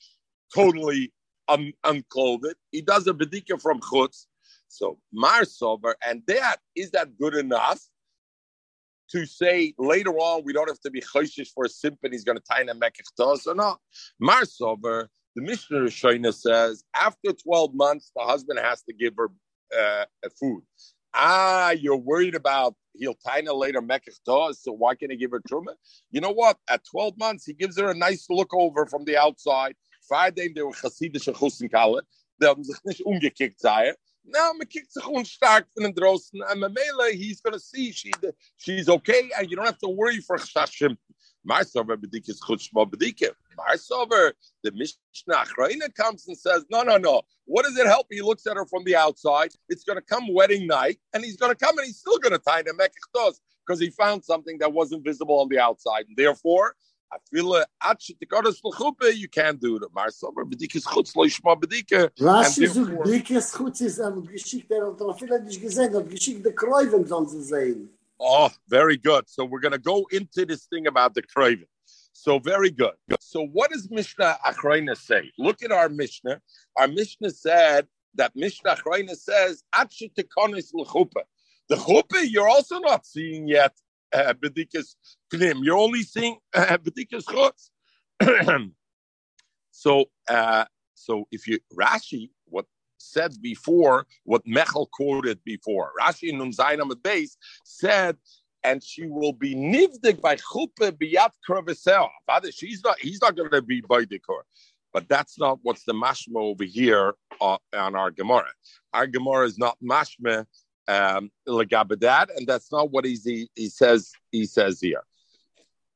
totally 0.54 1.12
un- 1.48 1.72
unclothed. 1.84 2.54
He 2.70 2.82
does 2.82 3.06
a 3.06 3.14
Bedika 3.14 3.60
from 3.60 3.80
Chutz. 3.80 4.26
So 4.68 4.98
Mar 5.12 5.44
Sober, 5.44 5.96
and 6.06 6.22
that 6.26 6.56
is 6.74 6.90
that 6.90 7.16
good 7.18 7.34
enough? 7.34 7.80
To 9.12 9.26
say 9.26 9.74
later 9.78 10.12
on 10.12 10.42
we 10.44 10.52
don't 10.52 10.68
have 10.68 10.80
to 10.80 10.90
be 10.90 11.00
choishish 11.00 11.48
for 11.54 11.64
a 11.64 11.68
simp 11.68 11.98
he's 12.10 12.24
going 12.24 12.38
to 12.38 12.44
tie 12.48 12.60
in 12.60 12.68
a 12.68 12.74
mekechtos 12.74 13.46
or 13.46 13.54
not. 13.54 13.80
Marsover, 14.22 15.08
the 15.34 15.42
Mishnah 15.42 15.78
Rishona 15.78 16.32
says 16.32 16.84
after 16.94 17.32
12 17.32 17.74
months, 17.74 18.10
the 18.16 18.22
husband 18.22 18.58
has 18.58 18.82
to 18.82 18.92
give 18.92 19.14
her 19.16 19.30
uh, 19.76 20.04
food. 20.40 20.62
Ah, 21.14 21.70
you're 21.70 21.96
worried 21.96 22.34
about 22.34 22.74
he'll 22.98 23.14
tie 23.14 23.40
later 23.40 23.80
mekechtos, 23.80 24.56
so 24.56 24.72
why 24.72 24.94
can't 24.94 25.12
he 25.12 25.18
give 25.18 25.30
her 25.30 25.40
truma? 25.40 25.74
You 26.10 26.20
know 26.20 26.32
what? 26.32 26.58
At 26.68 26.82
12 26.90 27.18
months, 27.18 27.44
he 27.44 27.52
gives 27.52 27.78
her 27.78 27.90
a 27.90 27.94
nice 27.94 28.26
look 28.28 28.54
over 28.54 28.86
from 28.86 29.04
the 29.04 29.16
outside. 29.16 29.74
Friday, 30.08 30.52
they 30.54 30.62
were 30.62 30.72
chassidish 30.72 31.32
chusin 31.34 31.70
kale. 31.70 32.00
They 32.38 32.46
haben 32.46 32.62
umgekickt, 33.06 33.94
now 34.26 34.52
me 34.52 34.66
kickt 34.66 34.92
sich 34.92 35.04
unstark 35.04 35.66
von 35.74 35.84
den 35.84 35.94
Drossen. 35.94 36.40
And 36.50 36.62
Mamela, 36.62 37.10
he's 37.12 37.40
going 37.40 37.54
to 37.54 37.60
see 37.60 37.92
she, 37.92 38.12
she's 38.56 38.88
okay, 38.88 39.30
and 39.38 39.50
you 39.50 39.56
don't 39.56 39.66
have 39.66 39.78
to 39.78 39.88
worry 39.88 40.20
for 40.20 40.36
Chashim. 40.36 40.96
Marsover 41.48 41.96
Bedike 41.96 42.28
is 42.28 42.40
Chutshma 42.40 42.90
Bedike. 42.90 43.30
Marsover, 43.56 44.32
the 44.64 44.72
Mishnah 44.72 45.34
Achraina 45.34 45.94
comes 45.94 46.26
and 46.26 46.36
says, 46.36 46.64
no, 46.70 46.82
no, 46.82 46.96
no. 46.96 47.22
What 47.44 47.64
does 47.64 47.78
it 47.78 47.86
help? 47.86 48.08
He 48.10 48.20
looks 48.20 48.46
at 48.46 48.56
her 48.56 48.66
from 48.66 48.84
the 48.84 48.96
outside. 48.96 49.50
It's 49.68 49.84
going 49.84 49.98
to 49.98 50.04
come 50.04 50.32
wedding 50.34 50.66
night, 50.66 50.98
and 51.14 51.24
he's 51.24 51.36
going 51.36 51.54
to 51.54 51.64
come 51.64 51.78
and 51.78 51.86
he's 51.86 51.98
still 51.98 52.18
going 52.18 52.32
to 52.32 52.38
tie 52.38 52.62
the 52.62 52.72
Mekachtos 52.72 53.36
because 53.64 53.80
he 53.80 53.90
found 53.90 54.24
something 54.24 54.58
that 54.58 54.72
wasn't 54.72 55.04
visible 55.04 55.40
on 55.40 55.48
the 55.48 55.58
outside. 55.58 56.04
And 56.08 56.16
therefore, 56.16 56.74
I 57.12 57.18
feel 57.30 57.52
uh, 57.52 57.64
you 59.14 59.28
can't 59.28 59.60
do 59.60 59.76
it. 59.76 59.82
Marsover 59.94 60.44
bedikes 60.44 60.84
chutz 60.84 61.14
lo 61.14 61.24
yishma 61.24 61.60
bedike. 61.60 62.10
Rashi 62.18 62.68
zug 62.68 62.88
bedikes 62.88 63.56
chutz 63.56 63.80
is 63.80 64.00
am 64.00 64.26
geschickt 64.26 64.70
der 64.70 64.88
und 64.88 65.18
viel 65.18 65.30
hat 65.30 65.44
nicht 65.44 65.60
gesehen, 65.60 65.94
hat 65.94 66.10
geschickt 66.10 66.44
der 66.44 66.52
Kreuven 66.52 67.06
sollen 67.06 67.28
sie 67.28 67.42
sehen. 67.42 67.90
Oh, 68.18 68.50
very 68.68 68.96
good. 68.96 69.28
So 69.28 69.44
we're 69.44 69.60
going 69.60 69.72
to 69.72 69.78
go 69.78 70.06
into 70.10 70.46
this 70.46 70.66
thing 70.66 70.86
about 70.86 71.14
the 71.14 71.22
Kreuven. 71.22 71.66
So 72.12 72.38
very 72.38 72.70
good. 72.70 72.94
So 73.20 73.46
what 73.46 73.70
does 73.70 73.90
Mishnah 73.90 74.38
Achrayna 74.44 74.96
say? 74.96 75.30
Look 75.38 75.62
at 75.62 75.70
our 75.70 75.88
Mishnah. 75.88 76.40
Our 76.76 76.88
Mishnah 76.88 77.30
said 77.30 77.86
that 78.14 78.32
Mishnah 78.34 78.76
Achrayna 78.76 79.16
says, 79.16 79.62
The 79.72 80.24
chuppah 81.70 82.28
you're 82.28 82.48
also 82.48 82.78
not 82.80 83.06
seeing 83.06 83.46
yet 83.46 83.74
bedikas 84.14 84.94
klim. 85.30 85.62
You're 85.62 85.76
only 85.76 86.02
seeing 86.02 86.38
uh, 86.54 86.78
bedikas 86.78 87.24
chutz. 87.24 87.70
so, 89.70 90.06
uh, 90.28 90.64
so 90.94 91.26
if 91.30 91.46
you 91.46 91.58
Rashi, 91.78 92.30
what 92.46 92.66
said 92.98 93.34
before, 93.42 94.06
what 94.24 94.44
Mechel 94.46 94.90
quoted 94.90 95.40
before, 95.44 95.92
Rashi 96.00 96.30
in 96.30 96.38
Nunzayin 96.38 96.88
the 96.88 96.96
base 96.96 97.36
said, 97.64 98.16
and 98.64 98.82
she 98.82 99.06
will 99.06 99.32
be 99.32 99.54
nivdik 99.54 100.20
by 100.20 100.36
chuppah 100.36 100.90
biyat 100.90 101.30
kravesel. 101.48 102.08
She's 102.52 102.82
not. 102.82 102.98
He's 102.98 103.20
not 103.22 103.36
going 103.36 103.50
to 103.50 103.62
be 103.62 103.80
baidikor. 103.82 104.42
But 104.92 105.08
that's 105.08 105.38
not 105.38 105.58
what's 105.62 105.84
the 105.84 105.92
mashma 105.92 106.36
over 106.36 106.64
here 106.64 107.14
uh, 107.40 107.58
on 107.74 107.94
our 107.94 108.10
Gemara. 108.10 108.48
Our 108.94 109.06
Gemara 109.06 109.44
is 109.46 109.58
not 109.58 109.76
mashma 109.84 110.46
um, 110.88 111.30
and 111.46 112.46
that's 112.46 112.70
not 112.70 112.90
what 112.90 113.04
he, 113.04 113.48
he 113.54 113.68
says. 113.68 114.12
He 114.30 114.46
says 114.46 114.80
here. 114.80 115.02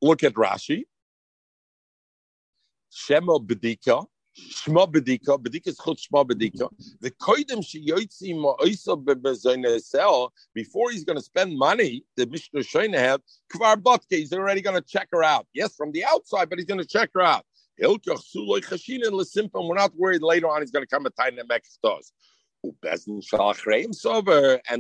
Look 0.03 0.25
at 0.25 0.35
Rashi. 0.35 0.85
Shema 2.93 3.39
bedika, 3.39 4.05
shma 4.37 4.91
bedika, 4.91 5.39
bedika 5.39 5.69
is 5.69 5.79
chut 5.79 5.99
shma 5.99 6.27
bedika. 6.27 6.69
The 7.01 7.13
koidim 7.13 7.63
sheyotzi 7.63 8.35
ma'oisa 8.35 8.97
bebezoinesel. 9.05 10.31
Before 10.55 10.91
he's 10.91 11.05
going 11.05 11.19
to 11.19 11.23
spend 11.23 11.57
money, 11.57 12.05
the 12.17 12.27
Mishnah 12.27 12.61
Shayna 12.61 12.99
had 12.99 13.21
kvar 13.55 13.77
botke. 13.77 14.03
He's 14.09 14.33
already 14.33 14.61
going 14.61 14.75
to 14.75 14.83
check 14.83 15.09
her 15.13 15.23
out. 15.23 15.47
Yes, 15.55 15.77
from 15.77 15.93
the 15.93 16.05
outside, 16.05 16.51
but 16.51 16.59
he's 16.59 16.67
going 16.67 16.81
to 16.81 16.87
check 16.87 17.11
her 17.15 17.21
out. 17.21 17.47
We're 17.79 17.97
not 19.75 19.97
worried 19.97 20.23
later 20.23 20.49
on 20.49 20.61
he's 20.61 20.71
going 20.71 20.85
to 20.85 20.89
come 20.89 21.07
and 21.07 21.15
tie 21.17 21.31
the 21.31 21.43
mekastos. 21.43 22.11
And 22.63 22.73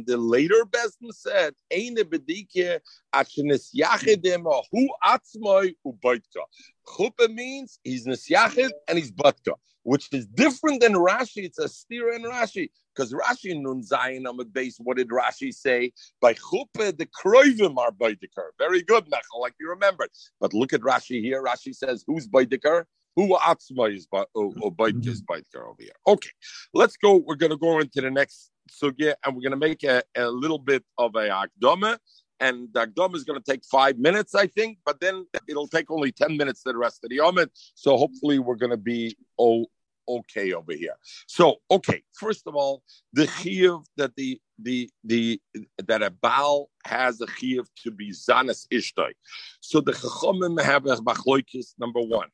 the 0.06 0.16
later 0.16 0.64
Bezdin 0.70 1.12
said, 1.12 1.54
Eine 1.72 2.04
Bedike 2.04 2.80
Achenes 3.14 3.74
Yachidim 3.74 4.44
Hu 4.70 4.88
Atzmoi 5.04 5.74
Ubaitka. 5.86 6.42
Chuppah 6.86 7.32
means 7.32 7.78
he's 7.84 8.06
Nesyachid 8.06 8.70
and 8.88 8.98
he's 8.98 9.12
Batka, 9.12 9.54
which 9.84 10.08
is 10.12 10.26
different 10.26 10.80
than 10.82 10.94
Rashi. 10.94 11.44
It's 11.44 11.58
a 11.58 11.68
steer 11.68 12.12
in 12.12 12.22
Rashi. 12.22 12.70
Because 12.94 13.12
Rashi 13.12 13.58
Nun 13.60 13.82
Zayin 13.82 14.24
the 14.36 14.44
base, 14.44 14.76
what 14.78 14.96
did 14.96 15.08
Rashi 15.08 15.54
say? 15.54 15.92
By 16.20 16.34
Chuppah, 16.34 16.98
the 16.98 17.06
Kroivim 17.06 17.78
are 17.78 17.92
Baidikar. 17.92 18.50
Very 18.58 18.82
good, 18.82 19.06
Mechel, 19.06 19.40
like 19.40 19.54
you 19.60 19.70
remembered. 19.70 20.10
But 20.40 20.52
look 20.52 20.72
at 20.72 20.80
Rashi 20.80 21.22
here. 21.22 21.42
Rashi 21.42 21.74
says, 21.74 22.04
who's 22.06 22.28
Baidikar? 22.28 22.84
Who 23.16 23.36
atzma 23.36 23.94
is 23.94 24.06
mm-hmm. 24.06 25.08
is 25.08 25.22
over 25.56 25.74
here. 25.78 25.90
Okay, 26.06 26.30
let's 26.72 26.96
go. 26.96 27.16
We're 27.16 27.34
going 27.34 27.50
to 27.50 27.58
go 27.58 27.80
into 27.80 28.00
the 28.00 28.10
next 28.10 28.50
sugya, 28.70 29.14
and 29.24 29.34
we're 29.34 29.42
going 29.42 29.50
to 29.50 29.56
make 29.56 29.82
a, 29.82 30.02
a 30.16 30.28
little 30.28 30.58
bit 30.58 30.84
of 30.98 31.14
a 31.16 31.28
akdama. 31.28 31.98
And 32.38 32.68
the 32.72 32.86
akdama 32.86 33.16
is 33.16 33.24
going 33.24 33.40
to 33.40 33.52
take 33.52 33.64
five 33.64 33.98
minutes, 33.98 34.34
I 34.34 34.46
think, 34.46 34.78
but 34.86 35.00
then 35.00 35.26
it'll 35.48 35.68
take 35.68 35.90
only 35.90 36.12
ten 36.12 36.36
minutes 36.36 36.62
to 36.62 36.72
the 36.72 36.78
rest 36.78 37.04
of 37.04 37.10
the 37.10 37.18
yomit. 37.18 37.48
So 37.74 37.96
hopefully, 37.96 38.38
we're 38.38 38.54
going 38.56 38.70
to 38.70 38.78
be 38.78 39.16
oh 39.38 39.66
okay 40.08 40.52
over 40.52 40.72
here. 40.72 40.94
So, 41.26 41.56
okay, 41.70 42.02
first 42.12 42.46
of 42.46 42.54
all, 42.54 42.82
the 43.12 43.26
chiyuv 43.26 43.84
that 43.96 44.14
the 44.16 44.40
the 44.58 44.90
the 45.04 45.40
that 45.86 46.02
a 46.02 46.10
baal 46.10 46.70
has 46.84 47.20
a 47.20 47.26
chiyuv 47.26 47.66
to 47.84 47.90
be 47.90 48.10
zanas 48.10 48.66
ishtay. 48.72 49.12
So 49.60 49.80
the 49.80 49.92
chachamim 49.92 50.60
have 50.62 50.86
a 50.86 50.96
machloikis 50.96 51.74
number 51.78 52.00
one. 52.00 52.28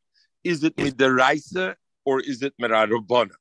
Is 0.47 0.63
it 0.63 0.77
midaraisa 0.77 1.75
or 2.05 2.21
is 2.21 2.41
it 2.41 2.55
merarabana? 2.63 3.35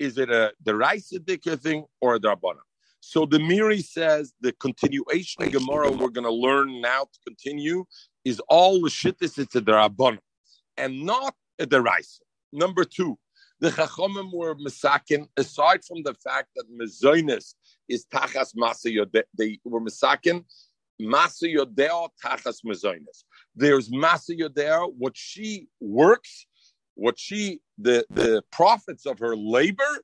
Is 0.00 0.18
it 0.18 0.28
a 0.28 0.52
deraisa 0.64 1.20
dikka 1.20 1.60
thing 1.60 1.84
or 2.00 2.16
a 2.16 2.18
darbana? 2.18 2.64
So 2.98 3.26
the 3.26 3.38
Meiri 3.38 3.80
says 3.84 4.32
the 4.40 4.52
continuation 4.54 5.44
of 5.44 5.52
Gemara 5.52 5.92
we're 5.92 6.08
going 6.08 6.24
to 6.24 6.32
learn 6.32 6.80
now 6.80 7.02
to 7.02 7.18
continue 7.24 7.84
is 8.24 8.40
all 8.48 8.80
the 8.80 8.90
shittis 8.90 9.38
it's 9.38 9.54
a 9.54 9.60
darabana 9.60 10.18
and 10.76 11.04
not 11.04 11.36
a 11.60 11.64
deraisa. 11.64 12.22
Number 12.52 12.84
two, 12.84 13.16
the 13.60 13.70
Chachamim 13.70 14.32
were 14.32 14.56
misakin, 14.56 15.28
aside 15.36 15.84
from 15.84 16.02
the 16.02 16.14
fact 16.14 16.48
that 16.56 16.66
Mezonis 16.76 17.54
is 17.88 18.04
tachas 18.12 18.56
masa. 18.56 19.06
They 19.38 19.60
were 19.64 19.80
misakin 19.80 20.44
masa 21.00 21.46
yodeh 21.56 22.08
tachas 22.24 22.64
mezoinis. 22.66 23.22
There's 23.54 23.90
masa 23.90 24.38
yodeh, 24.38 24.92
what 24.96 25.16
she 25.16 25.68
works, 25.80 26.46
what 26.94 27.18
she 27.18 27.60
the 27.78 28.04
the 28.10 28.42
profits 28.50 29.06
of 29.06 29.18
her 29.18 29.36
labor 29.36 30.02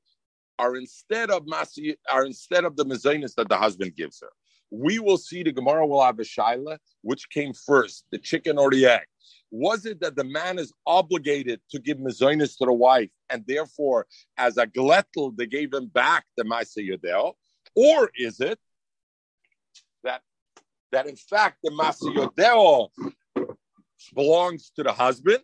are 0.58 0.76
instead 0.76 1.30
of 1.30 1.44
masa 1.46 1.96
are 2.10 2.24
instead 2.24 2.64
of 2.64 2.76
the 2.76 2.84
mezoinis 2.84 3.34
that 3.36 3.48
the 3.48 3.56
husband 3.56 3.96
gives 3.96 4.20
her. 4.20 4.30
We 4.70 4.98
will 4.98 5.16
see 5.16 5.42
the 5.42 5.52
Gemara 5.52 5.86
will 5.86 6.02
have 6.02 6.18
a 6.18 6.22
shaila, 6.22 6.78
which 7.02 7.30
came 7.30 7.54
first, 7.54 8.04
the 8.10 8.18
chicken 8.18 8.58
or 8.58 8.70
the 8.70 8.86
egg 8.86 9.06
was 9.50 9.86
it 9.86 10.00
that 10.00 10.16
the 10.16 10.24
man 10.24 10.58
is 10.58 10.72
obligated 10.86 11.60
to 11.70 11.78
give 11.78 11.98
mezonis 11.98 12.56
to 12.58 12.66
the 12.66 12.72
wife, 12.72 13.10
and 13.30 13.44
therefore, 13.46 14.06
as 14.36 14.56
a 14.56 14.66
glettel, 14.66 15.36
they 15.36 15.46
gave 15.46 15.72
him 15.72 15.86
back 15.86 16.24
the 16.36 16.44
Maisa 16.44 16.84
Yodel? 16.84 17.36
Or 17.74 18.10
is 18.16 18.40
it 18.40 18.58
that 20.04 20.22
that 20.92 21.06
in 21.06 21.16
fact 21.16 21.58
the 21.62 21.70
Maisa 21.70 22.14
Yodel 22.14 22.92
belongs 24.14 24.70
to 24.76 24.82
the 24.82 24.92
husband, 24.92 25.40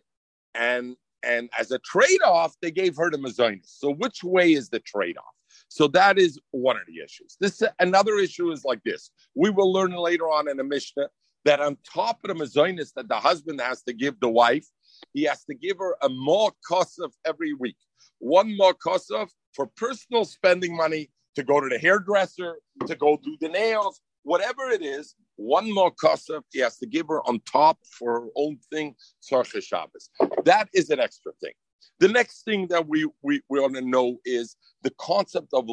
and 0.53 0.95
and 1.23 1.49
as 1.57 1.71
a 1.71 1.79
trade-off, 1.79 2.53
they 2.61 2.71
gave 2.71 2.95
her 2.97 3.09
the 3.09 3.17
mezonis? 3.17 3.79
So 3.79 3.91
which 3.93 4.23
way 4.23 4.53
is 4.53 4.69
the 4.69 4.79
trade-off? 4.79 5.23
So 5.69 5.87
that 5.89 6.19
is 6.19 6.39
one 6.51 6.75
of 6.75 6.83
the 6.87 7.03
issues. 7.03 7.35
This 7.39 7.63
another 7.79 8.15
issue 8.17 8.51
is 8.51 8.63
like 8.63 8.83
this. 8.83 9.09
We 9.33 9.49
will 9.49 9.71
learn 9.73 9.91
later 9.91 10.25
on 10.25 10.47
in 10.49 10.57
the 10.57 10.63
Mishnah 10.63 11.09
that 11.45 11.61
on 11.61 11.77
top 11.91 12.19
of 12.23 12.27
the 12.27 12.43
mazonis 12.43 12.91
that 12.95 13.07
the 13.07 13.15
husband 13.15 13.61
has 13.61 13.83
to 13.83 13.93
give 13.93 14.19
the 14.19 14.29
wife, 14.29 14.65
he 15.13 15.23
has 15.23 15.43
to 15.45 15.55
give 15.55 15.77
her 15.79 15.95
a 16.01 16.09
more 16.09 16.51
kosov 16.69 17.11
every 17.25 17.53
week. 17.53 17.77
One 18.19 18.55
more 18.57 18.73
kosov 18.73 19.29
for 19.53 19.67
personal 19.77 20.25
spending 20.25 20.75
money 20.75 21.09
to 21.35 21.43
go 21.43 21.59
to 21.59 21.69
the 21.69 21.77
hairdresser, 21.77 22.55
to 22.87 22.95
go 22.95 23.19
do 23.23 23.37
the 23.39 23.49
nails, 23.49 24.01
whatever 24.25 24.69
it 24.69 24.83
is. 24.83 25.15
One 25.37 25.73
more 25.73 25.91
kosov 25.91 26.41
he 26.51 26.59
has 26.59 26.77
to 26.79 26.87
give 26.87 27.07
her 27.07 27.21
on 27.27 27.41
top 27.51 27.77
for 27.97 28.21
her 28.21 28.27
own 28.35 28.57
thing, 28.71 28.95
Tzarche 29.23 29.61
Shabbos. 29.63 30.09
That 30.43 30.67
is 30.73 30.89
an 30.89 30.99
extra 30.99 31.31
thing. 31.41 31.53
The 31.99 32.09
next 32.09 32.43
thing 32.43 32.67
that 32.69 32.87
we, 32.87 33.07
we, 33.21 33.41
we 33.49 33.59
want 33.59 33.75
to 33.75 33.81
know 33.81 34.17
is 34.25 34.57
the 34.81 34.91
concept 34.99 35.49
of 35.53 35.69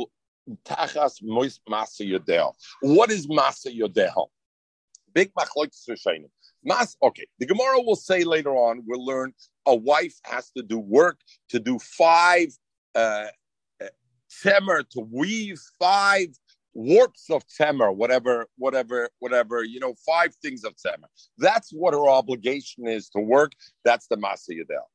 Tachas 0.65 1.21
Mois 1.23 1.61
Masa 1.69 2.07
Yodel. 2.07 2.57
What 2.81 3.11
is 3.11 3.27
Masa 3.27 3.75
Yodel? 3.75 4.31
Big 5.15 5.33
machloikis 5.35 5.89
Rishonim. 5.89 6.31
Mas, 6.65 6.97
okay, 7.03 7.27
the 7.39 7.47
Gemara 7.47 7.81
will 7.81 7.97
say 7.97 8.23
later 8.23 8.53
on, 8.53 8.83
we'll 8.87 9.05
learn 9.05 9.33
a 9.67 9.75
wife 9.75 10.15
has 10.25 10.51
to 10.57 10.63
do 10.63 10.79
work 10.79 11.19
to 11.49 11.59
do 11.59 11.79
five 11.79 12.49
uh, 12.95 13.27
temer, 14.45 14.89
to 14.91 15.01
weave 15.01 15.61
five 15.79 16.29
warps 16.75 17.31
of 17.31 17.45
temer, 17.47 17.95
whatever, 17.95 18.47
whatever, 18.57 19.09
whatever, 19.19 19.63
you 19.65 19.81
know, 19.81 19.95
five 20.07 20.35
things 20.37 20.65
of 20.65 20.75
temer. 20.75 21.07
That's 21.39 21.71
what 21.71 21.95
her 21.95 22.09
obligation 22.09 22.87
is 22.87 23.09
to 23.11 23.21
work. 23.21 23.53
That's 23.85 24.07
the 24.07 24.17
Masa 24.17 24.51
Yadel. 24.51 24.87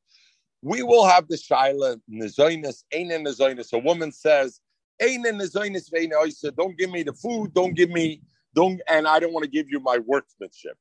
We 0.62 0.82
will 0.82 1.06
have 1.06 1.28
the 1.28 1.36
Shaila, 1.36 2.00
Nizoinus, 2.10 2.82
Ain 2.92 3.10
Nizoinus. 3.10 3.72
A 3.72 3.78
woman 3.78 4.10
says, 4.10 4.60
Ain 5.00 5.24
Nizoinus, 5.24 6.56
don't 6.56 6.76
give 6.76 6.90
me 6.90 7.04
the 7.04 7.12
food, 7.12 7.54
don't 7.54 7.74
give 7.74 7.90
me 7.90 8.22
don't 8.54 8.80
and 8.88 9.06
I 9.06 9.20
don't 9.20 9.32
want 9.32 9.44
to 9.44 9.50
give 9.50 9.70
you 9.70 9.78
my 9.78 9.98
workmanship. 9.98 10.76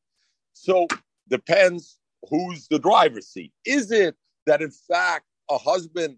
So 0.53 0.87
depends 1.29 1.99
who's 2.29 2.67
the 2.67 2.79
driver's 2.79 3.27
seat. 3.27 3.51
Is 3.65 3.91
it 3.91 4.15
that 4.45 4.61
in 4.61 4.71
fact 4.71 5.25
a 5.49 5.57
husband 5.57 6.17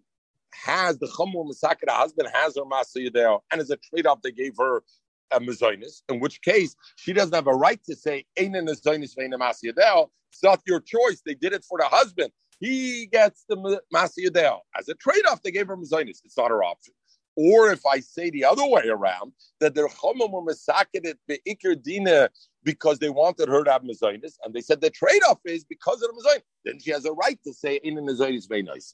has 0.53 0.97
the 0.99 1.07
chamur 1.07 1.45
masaka, 1.45 1.81
the 1.85 1.93
husband 1.93 2.29
has 2.33 2.55
her 2.55 2.63
masayadel, 2.63 3.41
and 3.51 3.61
as 3.61 3.69
a 3.69 3.77
trade-off 3.77 4.21
they 4.21 4.31
gave 4.31 4.53
her 4.57 4.83
a 5.31 5.39
mazonis, 5.39 6.01
in 6.09 6.19
which 6.19 6.41
case 6.41 6.75
she 6.95 7.13
doesn't 7.13 7.35
have 7.35 7.47
a 7.47 7.53
right 7.53 7.83
to 7.85 7.95
say 7.95 8.25
Einan 8.37 8.67
mazonis 8.67 9.15
masayadel. 9.17 10.09
It's 10.31 10.43
not 10.43 10.61
your 10.67 10.79
choice. 10.79 11.21
They 11.25 11.33
did 11.33 11.53
it 11.53 11.63
for 11.63 11.79
the 11.79 11.85
husband. 11.85 12.31
He 12.59 13.07
gets 13.07 13.45
the 13.47 13.81
masayadel. 13.93 14.59
As 14.77 14.89
a 14.89 14.93
trade-off, 14.95 15.41
they 15.41 15.51
gave 15.51 15.67
her 15.67 15.77
mazonis. 15.77 16.21
It's 16.23 16.37
not 16.37 16.49
her 16.49 16.63
option. 16.63 16.93
Or 17.35 17.71
if 17.71 17.85
I 17.85 17.99
say 17.99 18.29
the 18.29 18.43
other 18.43 18.65
way 18.65 18.87
around, 18.89 19.31
that 19.59 19.73
the 19.73 19.83
chomim 19.83 20.31
were 20.31 20.41
masakedet 20.41 21.15
beikir 21.29 21.81
dina 21.81 22.29
because 22.63 22.99
they 22.99 23.09
wanted 23.09 23.47
her 23.47 23.63
to 23.63 23.71
have 23.71 23.83
mezainis, 23.83 24.33
and 24.43 24.53
they 24.53 24.61
said 24.61 24.81
the 24.81 24.89
trade-off 24.89 25.39
is 25.45 25.63
because 25.63 26.01
of 26.01 26.09
the 26.09 26.21
mezainis. 26.21 26.43
Then 26.65 26.79
she 26.79 26.91
has 26.91 27.05
a 27.05 27.13
right 27.13 27.39
to 27.45 27.53
say 27.53 27.79
in 27.83 27.95
the 27.95 28.45
very 28.49 28.61
nice. 28.61 28.93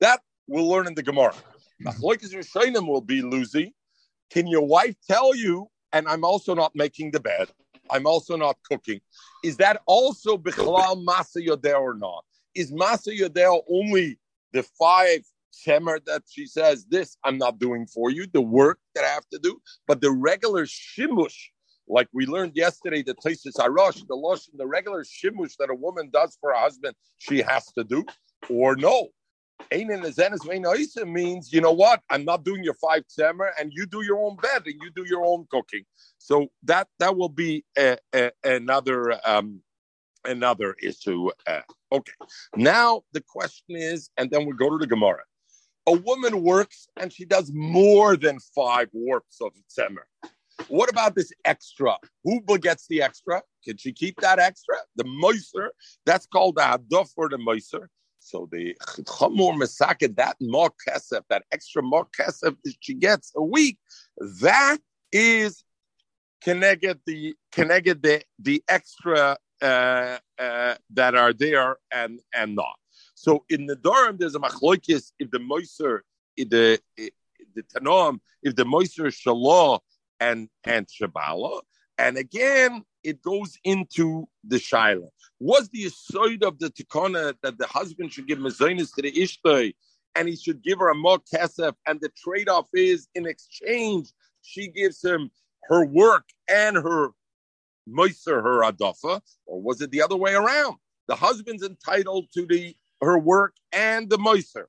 That 0.00 0.20
we'll 0.46 0.68
learn 0.68 0.86
in 0.86 0.94
the 0.94 1.02
Gemara. 1.02 1.34
Machloikis 1.84 2.34
Rishonim 2.34 2.86
will 2.86 3.00
be 3.00 3.22
Lucy. 3.22 3.74
Can 4.30 4.46
your 4.46 4.66
wife 4.66 4.96
tell 5.08 5.34
you? 5.34 5.68
And 5.92 6.08
I'm 6.08 6.24
also 6.24 6.54
not 6.54 6.72
making 6.74 7.12
the 7.12 7.20
bed. 7.20 7.48
I'm 7.90 8.06
also 8.06 8.36
not 8.36 8.56
cooking. 8.68 9.00
Is 9.44 9.56
that 9.58 9.80
also 9.86 10.36
bichlal 10.36 11.04
masa 11.04 11.46
yodeh 11.46 11.78
or 11.78 11.94
not? 11.94 12.24
Is 12.54 12.72
masa 12.72 13.16
yodeh 13.16 13.62
only 13.70 14.18
the 14.52 14.62
five 14.78 15.20
temer 15.66 16.04
that 16.06 16.22
she 16.28 16.46
says, 16.46 16.84
this 16.86 17.16
I'm 17.24 17.38
not 17.38 17.58
doing 17.58 17.86
for 17.86 18.10
you, 18.10 18.26
the 18.32 18.40
work 18.40 18.78
that 18.94 19.04
I 19.04 19.08
have 19.08 19.28
to 19.32 19.38
do, 19.38 19.60
but 19.86 20.00
the 20.00 20.10
regular 20.10 20.66
shimush, 20.66 21.36
like 21.88 22.08
we 22.12 22.26
learned 22.26 22.56
yesterday, 22.56 23.02
the 23.02 23.14
Tesis 23.14 23.54
Arosh, 23.54 24.06
the 24.08 24.16
losh, 24.16 24.48
the 24.54 24.66
regular 24.66 25.04
shimush 25.04 25.56
that 25.58 25.70
a 25.70 25.74
woman 25.74 26.10
does 26.12 26.36
for 26.40 26.50
a 26.50 26.58
husband, 26.58 26.94
she 27.18 27.40
has 27.42 27.66
to 27.72 27.84
do, 27.84 28.04
or 28.50 28.76
no. 28.76 29.08
Means, 31.04 31.52
you 31.52 31.60
know 31.60 31.72
what? 31.72 32.00
I'm 32.10 32.24
not 32.24 32.44
doing 32.44 32.62
your 32.62 32.74
five 32.74 33.04
temer, 33.18 33.50
and 33.58 33.72
you 33.74 33.86
do 33.86 34.02
your 34.02 34.18
own 34.24 34.36
bed 34.36 34.62
and 34.66 34.74
you 34.80 34.90
do 34.94 35.04
your 35.08 35.24
own 35.24 35.46
cooking. 35.50 35.84
So 36.18 36.48
that 36.64 36.88
that 36.98 37.16
will 37.16 37.28
be 37.28 37.64
a, 37.76 37.98
a, 38.14 38.30
another 38.44 39.18
um, 39.28 39.60
another 40.24 40.76
issue. 40.82 41.30
Uh, 41.46 41.62
okay. 41.92 42.12
Now 42.54 43.02
the 43.12 43.22
question 43.22 43.76
is, 43.76 44.10
and 44.16 44.30
then 44.30 44.46
we 44.46 44.52
go 44.54 44.70
to 44.70 44.78
the 44.78 44.86
Gemara 44.86 45.22
a 45.86 45.92
woman 45.92 46.42
works 46.42 46.88
and 46.96 47.12
she 47.12 47.24
does 47.24 47.52
more 47.52 48.16
than 48.16 48.38
five 48.54 48.88
warps 48.92 49.40
of 49.40 49.52
tzemer. 49.70 50.04
What 50.68 50.90
about 50.90 51.14
this 51.14 51.32
extra? 51.44 51.96
Who 52.24 52.40
gets 52.58 52.86
the 52.88 53.02
extra? 53.02 53.42
Can 53.64 53.76
she 53.76 53.92
keep 53.92 54.20
that 54.20 54.38
extra? 54.38 54.76
The 54.96 55.04
moiser, 55.04 55.68
that's 56.04 56.26
called 56.26 56.56
the 56.56 56.62
hadaf 56.62 57.12
for 57.14 57.28
the 57.28 57.36
moiser. 57.36 57.86
So 58.26 58.48
the 58.50 58.76
chamor 59.04 59.54
mesaket, 59.56 60.16
that 60.16 60.36
more 60.40 60.72
kesef, 60.84 61.22
that 61.28 61.44
extra 61.52 61.80
more 61.80 62.06
kesef 62.06 62.56
that 62.64 62.74
she 62.80 62.94
gets 62.94 63.32
a 63.36 63.42
week, 63.42 63.78
that 64.40 64.78
is 65.12 65.62
connected 66.40 66.98
the 67.06 67.36
connected 67.52 68.02
the 68.02 68.24
the 68.40 68.64
extra 68.68 69.36
uh, 69.62 70.18
uh, 70.38 70.74
that 70.90 71.14
are 71.14 71.32
there 71.32 71.76
and 71.92 72.20
and 72.34 72.56
not. 72.56 72.76
So 73.14 73.44
in 73.48 73.66
the 73.66 73.76
Durham, 73.76 74.16
there's 74.18 74.34
a 74.34 74.40
machloikis 74.40 75.12
if 75.20 75.30
the 75.30 75.38
moiser, 75.38 76.00
if 76.36 76.48
the 76.48 76.80
if 76.96 77.10
the 77.54 77.62
tanom, 77.62 78.18
if 78.42 78.56
the 78.56 78.64
moiser 78.64 79.06
shalah 79.06 79.78
and 80.18 80.48
and 80.64 80.88
shabala, 80.88 81.60
and 81.96 82.16
again 82.16 82.82
it 83.06 83.22
goes 83.22 83.56
into 83.62 84.28
the 84.42 84.56
shaila. 84.56 85.08
Was 85.38 85.68
the 85.68 85.88
side 85.88 86.42
of 86.42 86.58
the 86.58 86.70
tikana 86.70 87.34
that 87.42 87.56
the 87.56 87.66
husband 87.66 88.12
should 88.12 88.26
give 88.26 88.38
mazonis 88.38 88.92
to 88.96 89.02
the 89.02 89.12
ishtay, 89.12 89.74
and 90.16 90.28
he 90.28 90.34
should 90.34 90.60
give 90.62 90.80
her 90.80 90.90
a 90.90 90.94
more 90.94 91.20
kesef, 91.32 91.74
and 91.86 92.00
the 92.00 92.10
trade-off 92.22 92.66
is 92.74 93.06
in 93.14 93.26
exchange 93.26 94.12
she 94.42 94.66
gives 94.68 95.04
him 95.04 95.30
her 95.64 95.84
work 95.86 96.24
and 96.48 96.76
her 96.76 97.10
moiser, 97.88 98.42
her 98.42 98.62
adafa, 98.62 99.20
or 99.46 99.62
was 99.62 99.80
it 99.80 99.92
the 99.92 100.02
other 100.02 100.16
way 100.16 100.34
around? 100.34 100.76
The 101.06 101.14
husband's 101.14 101.62
entitled 101.62 102.26
to 102.34 102.44
the 102.44 102.74
her 103.00 103.18
work 103.18 103.54
and 103.72 104.10
the 104.10 104.16
moiser, 104.16 104.64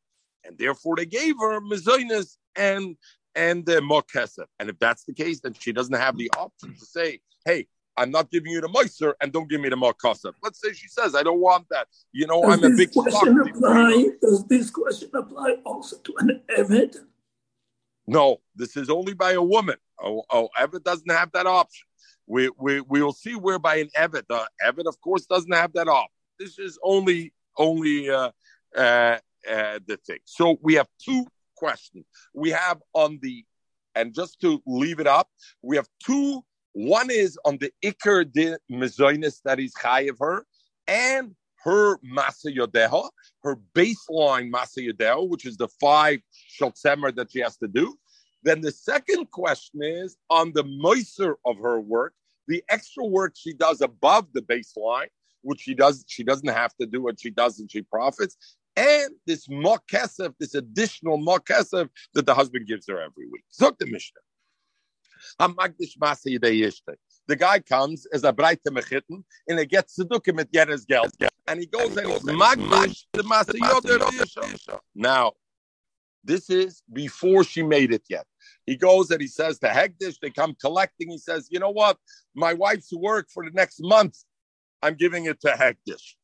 and 0.46 0.58
therefore 0.60 0.96
they 0.96 1.08
gave 1.08 1.36
her 1.40 1.60
mezainis 1.60 2.38
and 2.56 2.98
and 3.34 3.66
the 3.66 3.80
mokesef. 3.82 4.46
And 4.60 4.70
if 4.70 4.78
that's 4.78 5.06
the 5.06 5.14
case, 5.14 5.40
then 5.40 5.54
she 5.54 5.72
doesn't 5.72 5.96
have 5.96 6.18
the 6.18 6.30
option 6.38 6.76
to 6.76 6.86
say, 6.86 7.22
"Hey, 7.46 7.68
I'm 7.98 8.12
not 8.12 8.30
giving 8.32 8.52
you 8.52 8.62
the 8.62 8.68
moiser, 8.68 9.14
and 9.22 9.32
don't 9.32 9.50
give 9.50 9.62
me 9.62 9.70
the 9.70 9.76
mokesef." 9.76 10.34
Let's 10.44 10.62
say 10.62 10.74
she 10.74 10.88
says, 10.88 11.16
"I 11.16 11.24
don't 11.24 11.40
want 11.40 11.68
that." 11.70 11.88
You 12.12 12.28
know, 12.28 12.42
does 12.42 12.64
I'm 12.64 12.72
a 12.72 12.76
big 12.76 12.92
question 12.92 13.40
apply, 13.40 14.06
Does 14.22 14.46
this 14.48 14.70
question 14.70 15.10
apply 15.14 15.58
also 15.66 15.98
to 15.98 16.14
an 16.20 16.42
eved? 16.58 16.96
No, 18.08 18.38
this 18.56 18.78
is 18.78 18.90
only 18.90 19.14
by 19.14 19.34
a 19.34 19.42
woman. 19.42 19.76
Oh, 20.02 20.24
oh, 20.30 20.50
Evet 20.58 20.84
doesn't 20.84 21.12
have 21.12 21.32
that 21.34 21.46
option. 21.46 21.88
We, 22.26 22.50
we, 22.58 22.82
we 22.82 23.02
will 23.02 23.14
see 23.14 23.36
whereby 23.36 23.78
an 23.78 23.90
Evet, 23.96 24.28
the 24.28 24.48
Evet, 24.66 24.88
of 24.88 25.00
course, 25.02 25.26
doesn't 25.26 25.54
have 25.54 25.74
that 25.74 25.88
option. 25.88 26.12
This 26.40 26.60
is 26.60 26.78
only 26.84 27.34
only 27.58 28.10
uh, 28.10 28.32
uh, 28.76 29.18
uh, 29.50 29.80
the 29.86 29.98
thing. 30.06 30.20
So 30.26 30.58
we 30.62 30.76
have 30.76 30.88
two 31.04 31.26
questions. 31.56 32.06
We 32.34 32.52
have 32.52 32.82
on 32.94 33.20
the, 33.22 33.44
and 33.96 34.14
just 34.14 34.40
to 34.42 34.62
leave 34.66 35.00
it 35.00 35.08
up, 35.08 35.30
we 35.62 35.76
have 35.78 35.88
two. 36.06 36.44
One 36.78 37.10
is 37.10 37.40
on 37.44 37.58
the 37.58 37.72
Iker 37.84 38.32
de 38.32 38.56
Mezoinis 38.72 39.42
that 39.46 39.60
is 39.60 39.74
high 39.76 40.02
of 40.02 40.20
her, 40.20 40.46
and 40.88 41.34
her 41.64 41.98
Masa 41.98 42.56
Yodeha, 42.56 43.10
her 43.42 43.56
baseline 43.74 44.52
Masa 44.52 44.88
Yodeha, 44.88 45.28
which 45.28 45.48
is 45.48 45.58
the 45.58 45.70
five 45.82 46.20
Shotzemer 46.62 47.16
that 47.16 47.32
she 47.32 47.40
has 47.40 47.58
to 47.58 47.68
do. 47.68 47.96
Then 48.44 48.62
the 48.62 48.72
second 48.72 49.32
question 49.32 49.82
is 49.82 50.18
on 50.30 50.54
the 50.54 50.64
moiser 50.66 51.34
of 51.48 51.58
her 51.58 51.80
work, 51.80 52.14
the 52.48 52.64
extra 52.70 53.04
work 53.04 53.34
she 53.36 53.54
does 53.54 53.82
above 53.82 54.28
the 54.34 54.44
baseline, 54.44 55.08
which 55.42 55.62
she 55.62 55.74
does, 55.74 56.06
she 56.08 56.24
doesn't 56.24 56.48
have 56.48 56.76
to 56.80 56.86
do 56.86 57.02
what 57.02 57.20
she 57.20 57.32
does 57.32 57.60
and 57.60 57.72
she 57.72 57.82
profits, 57.82 58.38
and 58.76 59.16
this 59.26 59.48
mokesef, 59.48 60.36
this 60.40 60.54
additional 60.54 61.18
mokesef 61.18 61.90
that 62.14 62.28
the 62.28 62.36
husband 62.36 62.68
gives 62.68 62.86
her 62.88 63.02
every 63.02 63.28
week. 63.32 63.46
Zok 63.60 63.80
the 63.80 63.88
Mishnah. 63.88 64.22
The 67.28 67.36
guy 67.36 67.60
comes 67.60 68.06
as 68.14 68.24
a 68.24 68.32
breite 68.32 68.60
mechitten 68.70 69.24
and 69.48 69.60
he 69.60 69.66
gets 69.66 69.98
tzedukah 69.98 70.34
mit 70.34 70.52
jeres 70.54 70.86
geld. 70.86 71.12
And 71.48 71.60
he 71.60 71.66
goes 71.66 71.96
and 71.98 72.08
he's 72.08 72.24
magdish 72.24 73.06
the 73.14 73.24
masayot 73.24 74.80
Now, 74.96 75.34
this 76.24 76.50
is 76.50 76.84
before 76.92 77.44
she 77.44 77.64
made 77.64 77.94
it 77.94 78.04
yet. 78.10 78.26
He 78.66 78.76
goes 78.76 79.12
and 79.12 79.22
he 79.22 79.28
says 79.28 79.60
to 79.60 79.68
Hegdish, 79.68 80.20
they 80.22 80.30
come 80.30 80.56
collecting. 80.60 81.10
He 81.10 81.18
says, 81.18 81.48
you 81.50 81.60
know 81.60 81.70
what? 81.70 81.98
My 82.36 82.54
wife's 82.54 82.94
work 82.94 83.28
for 83.34 83.46
the 83.46 83.52
next 83.52 83.80
month, 83.82 84.18
I'm 84.82 84.96
giving 84.96 85.26
it 85.26 85.40
to 85.42 85.50
Hegdish. 85.50 86.16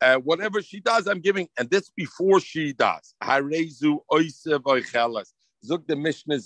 Uh, 0.00 0.16
whatever 0.16 0.60
she 0.60 0.80
does, 0.80 1.06
I'm 1.06 1.20
giving, 1.20 1.48
and 1.58 1.70
this 1.70 1.90
before 1.96 2.40
she 2.40 2.72
does. 2.74 3.14
Zuk 5.64 5.86
the 5.86 5.96
Mishnah 5.96 6.36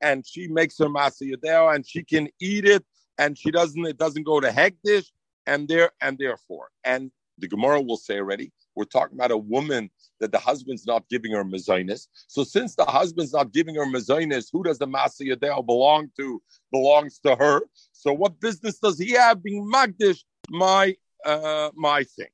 and 0.00 0.26
she 0.26 0.48
makes 0.48 0.78
her 0.78 0.86
masa 0.86 1.22
yadeo, 1.22 1.74
and 1.74 1.86
she 1.86 2.02
can 2.02 2.28
eat 2.40 2.64
it, 2.64 2.84
and 3.18 3.36
she 3.36 3.50
doesn't. 3.50 3.84
It 3.86 3.98
doesn't 3.98 4.24
go 4.24 4.40
to 4.40 4.48
hegdish, 4.48 5.06
and 5.46 5.68
there 5.68 5.90
and 6.00 6.18
therefore, 6.18 6.68
and 6.84 7.10
the 7.38 7.48
Gemara 7.48 7.80
will 7.80 7.96
say 7.96 8.16
already, 8.16 8.52
we're 8.74 8.84
talking 8.84 9.16
about 9.16 9.30
a 9.30 9.36
woman 9.36 9.90
that 10.18 10.32
the 10.32 10.38
husband's 10.38 10.84
not 10.86 11.08
giving 11.08 11.30
her 11.30 11.44
mezainis. 11.44 12.08
So 12.26 12.42
since 12.42 12.74
the 12.74 12.84
husband's 12.84 13.32
not 13.32 13.52
giving 13.52 13.76
her 13.76 13.86
mezainis, 13.86 14.48
who 14.52 14.64
does 14.64 14.78
the 14.78 14.88
masa 14.88 15.22
yadeo 15.22 15.64
belong 15.64 16.10
to? 16.16 16.42
Belongs 16.72 17.20
to 17.20 17.36
her. 17.36 17.60
So 17.92 18.12
what 18.12 18.40
business 18.40 18.80
does 18.80 18.98
he 18.98 19.12
have 19.12 19.40
being 19.40 19.70
magdish 19.72 20.24
my 20.50 20.96
uh, 21.24 21.70
my 21.74 22.04
thing. 22.04 22.28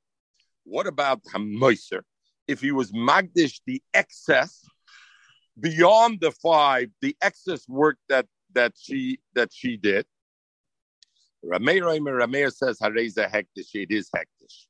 What 0.63 0.87
about 0.87 1.23
Hamoiser? 1.25 2.01
If 2.47 2.61
he 2.61 2.71
was 2.71 2.91
Magdish, 2.91 3.61
the 3.65 3.81
excess 3.93 4.65
beyond 5.59 6.19
the 6.21 6.31
five, 6.31 6.89
the 7.01 7.15
excess 7.21 7.67
work 7.67 7.97
that 8.09 8.27
that 8.53 8.73
she 8.77 9.19
that 9.33 9.51
she 9.53 9.77
did. 9.77 10.05
Rameir 11.43 11.83
Rameir 11.83 12.51
says 12.51 12.79
Hareza 12.79 13.29
hektish, 13.29 13.75
it 13.75 13.91
is 13.91 14.09
hektish. 14.15 14.65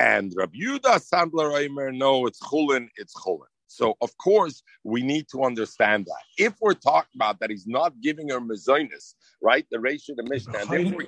And 0.00 0.32
Rabbi 0.36 0.58
Yudah 0.58 1.00
Sandler 1.00 1.52
Reimer, 1.52 1.96
no, 1.96 2.26
it's 2.26 2.40
chulin, 2.40 2.88
it's 2.96 3.14
chulin. 3.14 3.46
So 3.68 3.96
of 4.02 4.16
course 4.18 4.62
we 4.84 5.02
need 5.02 5.28
to 5.28 5.44
understand 5.44 6.06
that. 6.06 6.22
If 6.36 6.54
we're 6.60 6.74
talking 6.74 7.10
about 7.14 7.40
that 7.40 7.50
he's 7.50 7.66
not 7.66 8.00
giving 8.00 8.28
her 8.28 8.40
mezainis, 8.40 9.14
right? 9.42 9.66
The 9.70 9.80
ratio 9.80 10.14
the 10.16 10.24
Mishnah, 10.24 10.58
and 10.58 10.68
therefore 10.68 11.04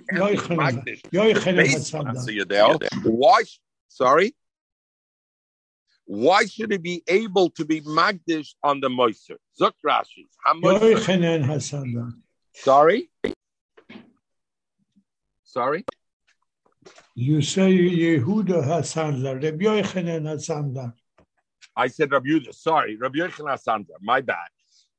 why? 3.04 3.42
Sorry. 3.88 4.34
Why 6.06 6.44
should 6.46 6.70
he 6.70 6.78
be 6.78 7.02
able 7.08 7.50
to 7.50 7.64
be 7.64 7.80
magdish 7.80 8.54
on 8.62 8.80
the 8.80 8.88
moister? 8.88 9.38
Zuk 9.60 9.72
Rashi. 9.84 10.26
Sorry. 12.54 13.10
Sorry. 15.44 15.84
You 17.16 17.42
say 17.42 17.76
Yehuda 17.76 18.64
Hasandler, 18.64 19.42
Rabbi 19.42 19.64
Yochanan 19.64 20.22
Hasandler. 20.22 20.92
I 21.76 21.88
said 21.88 22.12
Rabbi 22.12 22.28
Yehuda. 22.28 22.54
Sorry, 22.54 22.96
Rabbi 22.96 23.18
Yochanan 23.18 23.58
Hasandler. 23.58 23.96
My 24.00 24.20
bad. 24.20 24.48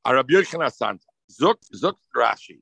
Uh, 0.06 0.16
Rabbi 0.16 0.34
Yochanan 0.34 0.66
Hasandler. 0.66 1.00
Zuk 1.32 1.56
Zuk 1.74 1.96
Rashi. 2.14 2.60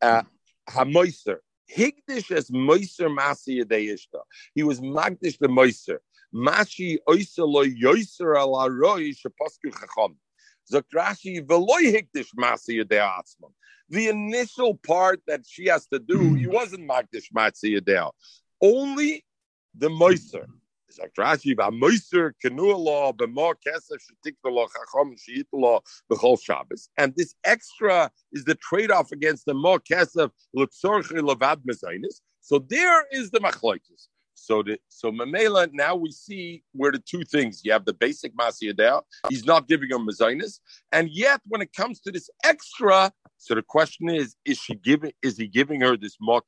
Uh, 0.00 0.22
Hamoiser. 0.70 1.36
Higdish 1.70 2.30
as 2.30 2.48
Moiser 2.50 3.14
Masi 3.14 3.62
Yadeyishta. 3.62 4.20
He 4.54 4.62
was 4.62 4.80
Magdish 4.80 5.38
the 5.38 5.48
Moiser. 5.48 5.98
Mashi 6.34 6.98
Oiselo 7.08 7.64
Yoiser 7.64 8.36
ala 8.36 8.70
Roi 8.70 9.12
Shapasku 9.12 9.72
Chacham. 9.72 10.16
Zakrashi 10.72 11.40
Veloy 11.46 11.94
Higdish 11.94 12.28
Masi 12.38 12.82
Yadeatzman. 12.82 13.52
The 13.88 14.08
initial 14.08 14.76
part 14.76 15.20
that 15.26 15.42
she 15.46 15.66
has 15.66 15.86
to 15.88 15.98
do, 15.98 16.34
he 16.34 16.44
hmm. 16.44 16.52
wasn't 16.52 16.88
Magdish 16.88 17.30
Masi 17.36 17.78
Yadea. 17.78 18.10
Only 18.60 19.24
the 19.76 19.88
Moiser. 19.88 20.46
Sagt 20.90 21.16
Rashi, 21.16 21.56
va 21.56 21.72
moiser 21.72 22.30
kenua 22.42 22.78
law, 22.78 23.12
b'mor 23.12 23.54
kesef 23.66 23.98
shetikva 23.98 24.52
lo 24.52 24.66
chacham 24.68 25.16
she'it 25.18 25.48
lo 25.52 25.82
b'chol 26.10 26.40
Shabbos. 26.40 26.88
And 26.96 27.12
this 27.16 27.34
extra 27.44 28.12
is 28.32 28.44
the 28.44 28.54
trade-off 28.54 29.10
against 29.10 29.44
the 29.44 29.54
more 29.54 29.80
kesef 29.80 30.30
l'tzorchi 30.54 31.18
levad 31.18 31.62
mezainis. 31.68 32.20
So 32.42 32.60
there 32.60 33.06
is 33.10 33.30
the 33.30 33.40
machlokes. 33.40 34.06
So 34.34 34.62
the 34.62 34.78
so 34.88 35.10
Mamela, 35.10 35.70
now 35.72 35.94
we 35.94 36.10
see 36.10 36.64
where 36.72 36.92
the 36.92 36.98
two 36.98 37.24
things 37.24 37.62
you 37.64 37.72
have 37.72 37.84
the 37.84 37.94
basic 37.94 38.36
Masiyadel, 38.36 39.02
he's 39.28 39.44
not 39.44 39.68
giving 39.68 39.90
him 39.90 40.06
Mazainis, 40.06 40.60
and 40.92 41.08
yet 41.10 41.40
when 41.48 41.62
it 41.62 41.72
comes 41.72 42.00
to 42.00 42.10
this 42.10 42.28
extra, 42.44 43.12
so 43.38 43.54
the 43.54 43.62
question 43.62 44.08
is, 44.08 44.36
is 44.44 44.58
she 44.58 44.74
giving 44.74 45.12
is 45.22 45.36
he 45.36 45.46
giving 45.46 45.80
her 45.80 45.96
this 45.96 46.16
more 46.20 46.42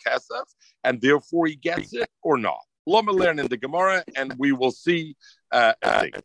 and 0.84 1.00
therefore 1.00 1.46
he 1.46 1.56
gets 1.56 1.92
it 1.92 2.10
or 2.22 2.38
not? 2.38 2.65
Loma 2.86 3.12
learn 3.12 3.38
in 3.38 3.48
the 3.48 3.56
Gemara, 3.56 4.04
and 4.14 4.32
we 4.38 4.52
will 4.52 4.70
see. 4.70 5.16
Uh, 5.50 5.72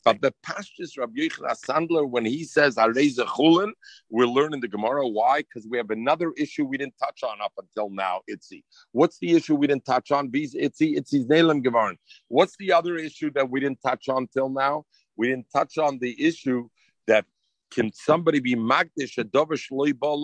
but 0.06 0.22
the 0.22 0.34
Pashtus 0.46 0.98
Rabbi 0.98 1.22
Yochanan 1.22 1.60
Sandler, 1.60 2.08
when 2.08 2.26
he 2.26 2.44
says 2.44 2.76
Areza 2.76 3.26
Chulin, 3.26 3.72
we're 4.10 4.28
learning 4.28 4.62
the 4.62 4.68
Gemara. 4.68 5.08
Why? 5.08 5.42
Because 5.42 5.68
we 5.68 5.78
have 5.78 5.90
another 5.90 6.34
issue 6.38 6.66
we 6.66 6.78
didn't 6.78 6.96
touch 7.04 7.24
on 7.24 7.38
up 7.44 7.54
until 7.58 7.90
now. 7.90 8.22
Itzi. 8.30 8.64
What's 8.92 9.18
the 9.20 9.32
issue 9.32 9.56
we 9.56 9.68
didn't 9.68 9.86
touch 9.86 10.12
on? 10.12 10.30
Bees 10.30 10.54
Itzi. 10.56 10.98
Itzi's 10.98 11.26
Nelim 11.26 11.64
Gevarin. 11.64 11.98
What's 12.28 12.56
the 12.58 12.74
other 12.74 12.96
issue 12.96 13.32
that 13.32 13.50
we 13.50 13.60
didn't 13.60 13.82
touch 13.82 14.10
on 14.10 14.28
till 14.28 14.50
now? 14.50 14.86
We 15.16 15.28
didn't 15.28 15.48
touch 15.54 15.78
on 15.78 16.00
the 16.00 16.24
issue 16.24 16.68
that 17.08 17.26
can 17.72 17.92
somebody 17.94 18.40
be 18.40 18.56
Magdish 18.56 19.18
a 19.18 19.24
Dovish 19.24 19.72
Loiba 19.72 20.16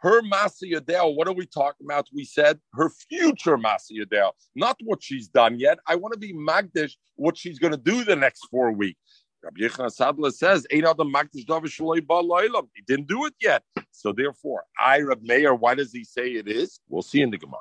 her 0.00 0.22
Masa 0.22 0.64
Yadel, 0.64 1.14
what 1.16 1.28
are 1.28 1.32
we 1.32 1.46
talking 1.46 1.86
about? 1.86 2.08
We 2.12 2.24
said 2.24 2.58
her 2.74 2.90
future 2.90 3.58
Masa 3.58 3.92
Yadel, 3.92 4.32
not 4.54 4.78
what 4.84 5.02
she's 5.02 5.28
done 5.28 5.58
yet. 5.58 5.78
I 5.86 5.96
want 5.96 6.12
to 6.14 6.18
be 6.18 6.32
Magdish, 6.32 6.92
what 7.16 7.36
she's 7.36 7.58
going 7.58 7.72
to 7.72 7.78
do 7.78 8.04
the 8.04 8.16
next 8.16 8.46
four 8.50 8.72
weeks. 8.72 9.24
Rabbi 9.42 9.60
Yechon 9.60 10.32
says, 10.32 10.66
Ain't 10.70 10.84
the 10.96 11.04
Magdish 11.04 11.46
Davish 11.46 12.68
He 12.74 12.82
didn't 12.86 13.08
do 13.08 13.24
it 13.24 13.34
yet. 13.40 13.62
So 13.90 14.12
therefore, 14.12 14.64
I, 14.78 15.00
Rab 15.00 15.22
Meir, 15.22 15.54
why 15.54 15.74
does 15.74 15.92
he 15.92 16.04
say 16.04 16.32
it 16.32 16.46
is? 16.48 16.80
We'll 16.88 17.02
see 17.02 17.22
in 17.22 17.30
the 17.30 17.38
Gemara. 17.38 17.60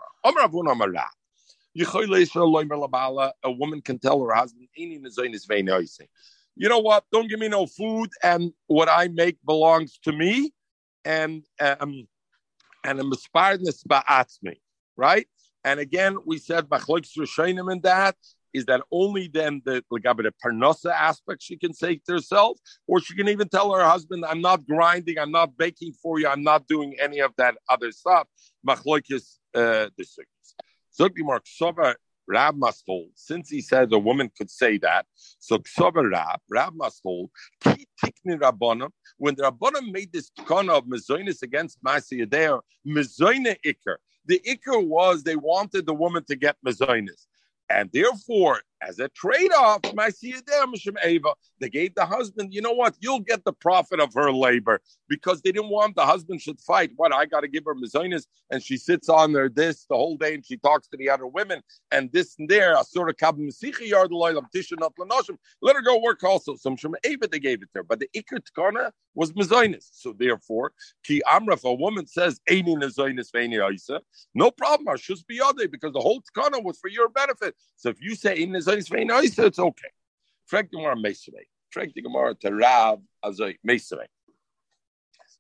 A 3.44 3.52
woman 3.52 3.82
can 3.82 4.00
tell 4.00 4.22
her 4.22 4.34
husband, 4.34 4.68
you 6.56 6.68
know 6.68 6.80
what? 6.80 7.04
Don't 7.12 7.30
give 7.30 7.40
me 7.40 7.48
no 7.48 7.66
food, 7.68 8.10
and 8.22 8.52
what 8.68 8.90
I 8.90 9.08
make 9.08 9.38
belongs 9.46 9.98
to 10.04 10.12
me. 10.12 10.52
And 11.06 11.46
um, 11.62 12.08
and 12.84 13.00
a 13.00 13.04
misparness 13.04 13.86
ba'atzmi, 13.88 14.58
right? 14.96 15.28
And 15.64 15.80
again, 15.80 16.18
we 16.26 16.38
said 16.38 16.70
bachloiks 16.70 17.18
rishonim 17.18 17.72
in 17.72 17.82
that 17.82 18.16
is 18.54 18.66
that 18.66 18.82
only 18.92 19.28
then 19.28 19.62
the 19.66 19.84
the 19.90 20.34
parnosa 20.44 20.92
aspect 20.92 21.44
she 21.44 21.58
can 21.58 21.74
say 21.74 21.96
to 21.96 22.14
herself, 22.14 22.58
or 22.88 23.00
she 23.00 23.16
can 23.16 23.30
even 23.30 23.48
tell 23.48 23.72
her 23.74 23.84
husband, 23.84 24.26
"I'm 24.26 24.42
not 24.42 24.66
grinding, 24.66 25.20
I'm 25.20 25.32
not 25.32 25.58
baking 25.58 25.94
for 26.02 26.20
you, 26.20 26.28
I'm 26.28 26.44
not 26.44 26.68
doing 26.68 26.96
any 27.00 27.20
of 27.20 27.34
that 27.38 27.56
other 27.70 27.92
stuff." 27.92 28.28
Machloikis 28.68 29.38
uh, 29.54 29.90
the 29.98 30.04
sickness. 30.04 30.56
Mark 31.20 31.46
Rab 32.30 32.56
must 32.58 32.84
hold, 32.88 33.10
since 33.16 33.50
he 33.50 33.60
said 33.60 33.92
a 33.92 33.98
woman 33.98 34.30
could 34.38 34.52
say 34.52 34.78
that, 34.78 35.08
so 35.16 35.58
Ksoba 35.58 36.12
Rab, 36.12 36.40
Rab 36.48 36.76
must 36.76 37.02
hold, 37.04 37.32
Ki 37.60 37.88
Tikni 38.00 38.40
Rabbanim, 38.40 38.92
when 39.18 39.34
the 39.36 39.44
Rabbanim 39.44 39.92
made 39.92 40.14
this 40.14 40.30
kind 40.46 40.70
of 40.70 40.86
Mazoinis 40.86 41.42
against 41.42 41.84
Masi 41.84 42.24
Yadeh, 42.24 42.62
Mazoina 42.88 43.56
Iker, 43.66 43.96
the 44.26 44.40
Iker 44.48 44.86
was 44.86 45.24
they 45.24 45.36
wanted 45.36 45.88
the 45.88 45.94
woman 45.94 46.24
to 46.26 46.36
get 46.36 46.56
Mazoinis. 46.66 47.26
And 47.68 47.90
therefore, 47.92 48.62
as 48.82 49.00
a 49.00 49.10
trade-off, 49.10 49.82
they 49.82 51.70
gave 51.70 51.96
the 51.96 52.06
husband, 52.06 52.54
you 52.54 52.62
know 52.62 52.72
what, 52.72 52.96
you'll 53.00 53.20
get 53.20 53.44
the 53.44 53.54
profit 53.54 54.00
of 54.00 54.14
her 54.14 54.32
labor 54.32 54.82
because 55.08 55.42
they 55.42 55.52
didn't 55.52 55.70
want 55.70 55.96
the 55.96 56.06
husband 56.06 56.42
should 56.42 56.60
fight. 56.62 56.92
What 56.96 57.14
I 57.14 57.26
got 57.26 57.42
to 57.42 57.48
give 57.48 57.66
her 57.66 57.76
mizonis, 57.76 58.26
and 58.50 58.64
she 58.64 58.78
sits 58.78 59.10
on 59.10 59.34
there 59.34 59.50
this 59.50 59.86
the 59.90 59.96
whole 59.96 60.16
day 60.18 60.34
and 60.36 60.46
she 60.46 60.58
talks 60.58 60.88
to 60.90 60.98
the 60.98 61.10
other 61.10 61.28
women 61.28 61.62
and 61.92 62.12
this 62.12 62.36
and 62.40 62.48
there. 62.48 62.76
Let 65.62 65.76
her 65.76 65.82
go 65.82 66.00
work 66.00 66.24
also. 66.24 66.56
Some 66.56 66.78
Ava 67.04 67.28
they 67.28 67.40
gave 67.40 67.62
it 67.62 67.70
to 67.74 67.80
her, 67.80 67.84
but 67.84 68.00
the 68.00 68.10
ikr 68.16 68.40
tkana 68.40 68.92
was 69.16 69.34
mizonis. 69.34 69.90
So 69.92 70.14
therefore, 70.14 70.72
ki 71.04 71.22
amra, 71.30 71.58
a 71.64 71.74
woman 71.74 72.08
says 72.08 72.40
no 74.34 74.52
problem, 74.52 74.98
because 75.72 75.94
the 75.94 76.00
whole 76.00 76.22
tkana 76.22 76.64
was 76.64 76.78
for 76.80 76.88
your 76.90 77.10
benefit. 77.10 77.56
So 77.76 77.90
if 77.90 78.02
you 78.02 78.16
say 78.16 78.38
it's 78.78 79.60
okay. 79.60 79.88
Frank 80.46 80.72
Gemara 80.72 80.96
Meisrei. 80.96 81.46
Frag 81.70 81.94
the 81.94 82.02
Gemara 82.02 82.34
to 82.36 82.52
Rav 82.52 83.00
Azoi 83.24 83.58
Meisrei. 83.68 84.06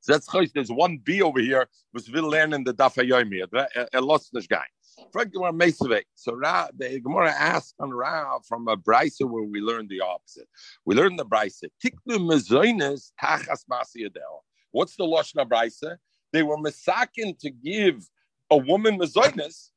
So 0.01 0.13
that's 0.13 0.31
choice. 0.31 0.51
There's 0.53 0.71
one 0.71 0.99
B 1.03 1.21
over 1.21 1.39
here, 1.39 1.67
which 1.91 2.07
will 2.09 2.29
learn 2.29 2.53
in 2.53 2.63
the 2.63 2.73
Daf 2.73 2.95
Hayomi, 2.95 3.67
a 3.93 4.01
lost 4.01 4.35
guy. 4.49 4.65
Frank 5.11 5.33
Gemara 5.33 5.51
Meseve. 5.51 6.03
So 6.15 6.33
Ra, 6.33 6.67
the 6.75 6.99
Gemara 6.99 7.31
asked 7.31 7.75
on 7.79 7.91
Ra 7.91 8.39
from 8.47 8.67
a 8.67 8.77
brisa 8.77 9.29
where 9.29 9.43
we 9.43 9.61
learned 9.61 9.89
the 9.89 10.01
opposite. 10.01 10.47
We 10.85 10.95
learned 10.95 11.19
the 11.19 11.25
brisa. 11.25 11.69
Tiknu 11.83 12.17
mezoines 12.19 13.11
tachas 13.21 13.65
masiyadel. 13.71 14.43
What's 14.71 14.95
the 14.95 15.03
lashon 15.03 15.41
of 15.41 15.49
brisa? 15.49 15.97
They 16.31 16.43
were 16.43 16.57
misakin 16.57 17.37
to 17.39 17.49
give 17.49 18.07
a 18.49 18.57
woman 18.57 18.99
mezoines 18.99 19.69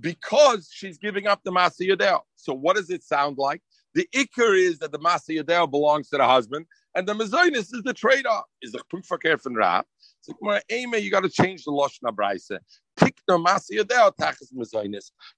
because 0.00 0.70
she's 0.72 0.98
giving 0.98 1.26
up 1.26 1.40
the 1.44 1.52
masiyadel. 1.52 2.20
So 2.36 2.52
what 2.52 2.76
does 2.76 2.90
it 2.90 3.02
sound 3.02 3.38
like? 3.38 3.62
The 3.94 4.06
ikr 4.14 4.58
is 4.58 4.78
that 4.80 4.92
the 4.92 4.98
masiyadel 4.98 5.70
belongs 5.70 6.10
to 6.10 6.18
the 6.18 6.26
husband, 6.26 6.66
and 6.94 7.06
the 7.06 7.14
mezoines 7.14 7.56
is 7.56 7.82
the 7.84 7.94
trade-off. 7.94 8.44
Is 8.60 8.72
the 8.72 8.82
pukfakir 8.92 9.40
from 9.40 9.54
Ra? 9.54 9.82
So 10.20 10.34
you 10.70 11.10
got 11.10 11.22
to 11.22 11.30
change 11.30 11.64
the 11.64 11.70
lashon 11.70 12.08
of 12.08 12.14
brisa. 12.14 12.58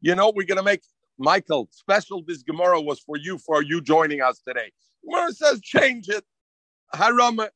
You 0.00 0.14
know, 0.14 0.32
we're 0.34 0.46
going 0.46 0.56
to 0.56 0.62
make 0.62 0.82
Michael 1.18 1.68
special. 1.70 2.22
This 2.26 2.42
Gemara 2.42 2.80
was 2.80 3.00
for 3.00 3.16
you, 3.16 3.38
for 3.38 3.62
you 3.62 3.80
joining 3.80 4.22
us 4.22 4.40
today. 4.46 4.72
Gemara 5.04 5.32
says 5.32 5.60
change 5.60 6.08
it. 6.08 6.24
Harama, 6.94 7.50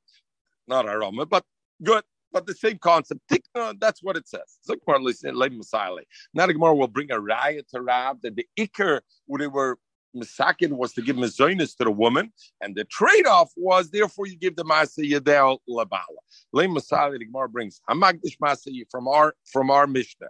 not 0.69 0.85
harama, 0.87 1.29
but 1.29 1.45
good. 1.83 2.05
But 2.33 2.47
the 2.47 2.55
same 2.55 2.79
concept. 2.79 3.21
Tikna, 3.31 3.41
uh, 3.57 3.75
that's 3.79 4.03
what 4.03 4.17
it 4.17 4.27
says. 4.27 4.59
Now 4.67 6.47
the 6.47 6.55
Gemara 6.55 6.75
will 6.75 6.89
bring 6.89 7.13
a 7.13 7.21
riot 7.21 7.67
to 7.75 7.83
Rab 7.83 8.23
that 8.23 8.37
the 8.37 8.47
Iker, 8.59 9.01
where 9.27 9.39
they 9.39 9.49
were 9.49 9.79
Misakin 10.15 10.73
was 10.73 10.93
to 10.95 11.03
give 11.03 11.17
mezonis 11.17 11.77
to 11.79 11.85
the 11.85 11.91
woman, 11.91 12.33
and 12.61 12.75
the 12.75 12.85
trade-off 12.85 13.51
was 13.57 13.91
therefore 13.91 14.27
you 14.27 14.37
give 14.37 14.57
the 14.57 14.65
masa 14.65 15.09
yadel 15.11 15.59
labala. 15.69 16.21
Le 16.53 16.67
masali 16.67 17.19
the 17.19 17.25
Gemara 17.25 17.49
brings 17.49 17.81
hamagdish 17.89 18.37
masa 18.43 18.71
from 18.91 19.09
our 19.09 19.35
from 19.51 19.71
our 19.71 19.87
Mishnah. 19.87 20.29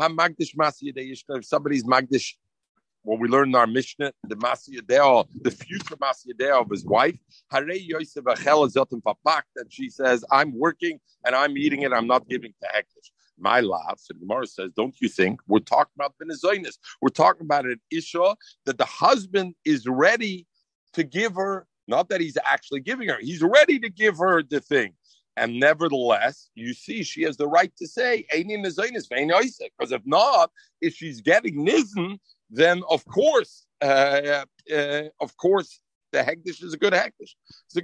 Hamagdish 0.00 0.54
masa 0.56 0.82
If 0.82 1.44
somebody's 1.44 1.84
magdish, 1.84 2.34
what 3.04 3.20
we 3.20 3.28
learned 3.28 3.50
in 3.50 3.54
our 3.54 3.66
Mishnah, 3.66 4.12
the 4.24 4.36
masa 4.36 4.70
yadel, 4.70 5.28
the 5.42 5.50
future 5.50 5.96
masa 5.96 6.26
yadel 6.28 6.62
of 6.62 6.70
his 6.70 6.84
wife, 6.84 7.18
hare 7.50 7.70
yosef 7.70 8.24
that 8.24 9.66
she 9.68 9.90
says, 9.90 10.24
I'm 10.30 10.58
working 10.58 10.98
and 11.24 11.34
I'm 11.34 11.56
eating 11.56 11.82
it. 11.82 11.92
I'm 11.92 12.06
not 12.06 12.28
giving 12.28 12.52
to 12.62 12.68
hektish 12.74 13.10
my 13.38 13.60
love. 13.60 13.98
So 13.98 14.14
Gemara 14.14 14.46
says, 14.46 14.70
don't 14.74 14.94
you 15.00 15.08
think 15.08 15.40
we're 15.46 15.58
talking 15.58 15.92
about 15.96 16.14
Benezoinis? 16.22 16.78
We're 17.02 17.10
talking 17.10 17.44
about 17.44 17.66
an 17.66 17.80
Isha 17.90 18.36
that 18.64 18.78
the 18.78 18.84
husband 18.84 19.54
is 19.64 19.86
ready 19.86 20.46
to 20.94 21.04
give 21.04 21.34
her, 21.34 21.66
not 21.86 22.08
that 22.08 22.20
he's 22.22 22.38
actually 22.44 22.80
giving 22.80 23.08
her, 23.08 23.18
he's 23.20 23.42
ready 23.42 23.78
to 23.80 23.90
give 23.90 24.16
her 24.16 24.42
the 24.42 24.60
thing. 24.60 24.94
And 25.36 25.58
nevertheless, 25.58 26.48
you 26.54 26.74
see, 26.74 27.02
she 27.02 27.22
has 27.22 27.36
the 27.36 27.48
right 27.48 27.72
to 27.78 27.88
say, 27.88 28.24
because 28.32 28.78
if 29.90 30.02
not, 30.06 30.52
if 30.80 30.94
she's 30.94 31.20
getting 31.20 31.66
nizen, 31.66 32.20
then 32.50 32.82
of 32.88 33.04
course, 33.06 33.66
uh, 33.82 34.44
uh, 34.72 35.02
of 35.20 35.36
course, 35.36 35.80
the 36.12 36.18
hektish 36.18 36.62
is 36.62 36.74
a 36.74 36.78
good 36.78 36.92
hektish. 36.92 37.34
So 37.68 37.80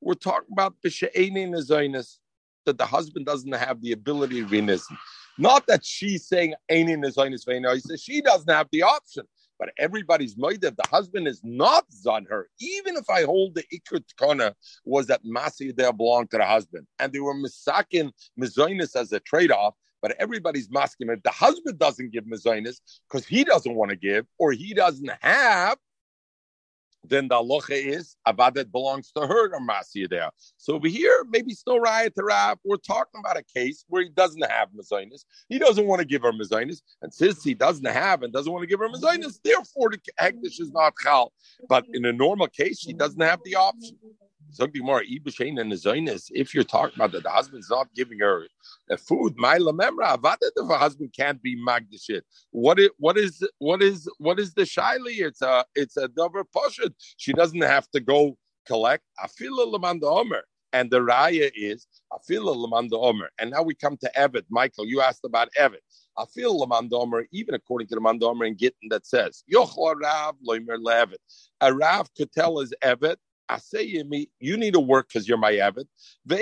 we're 0.00 0.14
talking 0.14 0.52
about 0.52 0.74
b'she'enin 0.84 1.50
nezaynis 1.50 2.18
that 2.66 2.78
the 2.78 2.86
husband 2.86 3.26
doesn't 3.26 3.52
have 3.52 3.80
the 3.80 3.92
ability 3.92 4.42
to 4.42 4.48
be 4.48 4.60
nissen. 4.60 4.96
Not 5.38 5.66
that 5.66 5.84
she's 5.84 6.26
saying 6.26 6.54
Ainin 6.70 7.74
He 7.74 7.80
says 7.80 8.02
she 8.02 8.20
doesn't 8.20 8.50
have 8.50 8.68
the 8.70 8.82
option. 8.82 9.24
But 9.58 9.70
everybody's 9.78 10.34
moidev, 10.34 10.76
the 10.76 10.88
husband 10.88 11.28
is 11.28 11.40
not 11.44 11.84
on 12.06 12.26
her. 12.26 12.48
Even 12.60 12.96
if 12.96 13.08
I 13.08 13.22
hold 13.22 13.54
the 13.54 13.64
ikut 13.72 14.04
kona 14.18 14.54
was 14.84 15.06
that 15.06 15.24
masi 15.24 15.74
there 15.74 15.92
belonged 15.92 16.32
to 16.32 16.38
the 16.38 16.44
husband, 16.44 16.86
and 16.98 17.12
they 17.12 17.20
were 17.20 17.34
misakin 17.34 18.10
mizoinus 18.38 18.96
as 18.96 19.12
a 19.12 19.20
trade-off. 19.20 19.74
But 20.04 20.16
everybody's 20.18 20.70
masking 20.70 21.08
if 21.08 21.22
the 21.22 21.30
husband 21.30 21.78
doesn't 21.78 22.12
give 22.12 22.24
mizoinus 22.24 22.78
because 23.08 23.26
he 23.26 23.42
doesn't 23.42 23.74
want 23.74 23.88
to 23.88 23.96
give 23.96 24.26
or 24.36 24.52
he 24.52 24.74
doesn't 24.74 25.10
have, 25.22 25.78
then 27.08 27.28
the 27.28 27.38
aloha 27.38 27.72
is 27.72 28.14
abadet 28.28 28.70
belongs 28.70 29.12
to 29.12 29.26
her 29.26 29.54
or 29.54 29.60
masiyah 29.60 30.10
there. 30.10 30.30
So 30.58 30.74
over 30.74 30.88
here, 30.88 31.24
maybe 31.30 31.54
still 31.54 31.80
riot 31.80 32.14
to 32.16 32.24
Rab. 32.24 32.58
We're 32.64 32.76
talking 32.76 33.18
about 33.18 33.38
a 33.38 33.44
case 33.44 33.86
where 33.88 34.02
he 34.02 34.10
doesn't 34.10 34.44
have 34.44 34.68
mezainis. 34.78 35.24
He 35.48 35.58
doesn't 35.58 35.86
want 35.86 36.00
to 36.00 36.06
give 36.06 36.20
her 36.20 36.32
mezainis, 36.32 36.82
and 37.00 37.12
since 37.12 37.42
he 37.42 37.54
doesn't 37.54 37.86
have 37.86 38.22
and 38.22 38.30
doesn't 38.30 38.52
want 38.52 38.62
to 38.62 38.66
give 38.66 38.80
her 38.80 38.90
mezainis, 38.90 39.40
therefore 39.42 39.88
the 39.90 39.98
hektish 40.20 40.60
is 40.60 40.70
not 40.70 40.92
chal. 41.02 41.32
But 41.66 41.86
in 41.94 42.04
a 42.04 42.12
normal 42.12 42.48
case, 42.48 42.80
he 42.80 42.92
doesn't 42.92 43.22
have 43.22 43.40
the 43.42 43.54
option. 43.54 43.96
If 44.52 46.54
you're 46.54 46.64
talking 46.64 46.94
about 46.96 47.12
that 47.12 47.22
the 47.22 47.30
husband's 47.30 47.70
not 47.70 47.88
giving 47.94 48.18
her 48.20 48.46
a 48.90 48.96
food, 48.96 49.34
my 49.36 49.58
lamemra 49.58 50.18
if 50.40 50.70
a 50.70 50.78
husband 50.78 51.12
can't 51.16 51.42
be 51.42 51.56
magdashit. 51.56 52.22
What 52.50 52.78
is 52.78 52.90
what 52.98 53.18
is 53.18 53.46
what 53.58 53.82
is 53.82 54.08
what 54.18 54.38
is 54.38 54.54
the 54.54 54.62
shaili? 54.62 55.20
It's 55.20 55.42
a 55.42 55.64
it's 55.74 55.96
a 55.96 56.08
dover 56.08 56.44
poshut. 56.44 56.94
She 57.16 57.32
doesn't 57.32 57.62
have 57.62 57.90
to 57.90 58.00
go 58.00 58.36
collect. 58.66 59.04
Afila 59.20 59.74
lamanda 59.74 60.04
omer. 60.04 60.42
And 60.72 60.90
the 60.90 61.00
raya 61.00 61.50
is 61.54 61.86
afila 62.12 62.56
lamanda 62.56 62.94
omer. 62.94 63.30
And 63.38 63.50
now 63.50 63.62
we 63.62 63.74
come 63.74 63.96
to 63.98 64.10
Evet. 64.16 64.44
Michael, 64.50 64.86
you 64.86 65.00
asked 65.00 65.24
about 65.24 65.48
Evet. 65.58 65.82
Feel 66.32 66.60
Lamandomer, 66.60 67.24
even 67.32 67.54
according 67.54 67.88
to 67.88 67.96
the 67.96 68.00
Mandomer 68.00 68.46
in 68.46 68.56
Gittin 68.56 68.88
that 68.90 69.06
says, 69.06 69.42
Yochla 69.52 69.96
Rav 70.00 70.36
Loimer 70.48 70.78
Levet. 70.78 71.16
A 71.60 71.74
Rav 71.74 72.08
could 72.14 72.32
tell 72.32 72.60
his 72.60 72.72
Evet, 72.82 73.16
I 73.48 73.58
say 73.58 73.92
to 73.92 74.04
me, 74.04 74.30
you 74.40 74.56
need 74.56 74.74
to 74.74 74.80
work 74.80 75.08
because 75.08 75.28
you're 75.28 75.38
my 75.38 75.56
avid. 75.56 75.86
But 76.26 76.40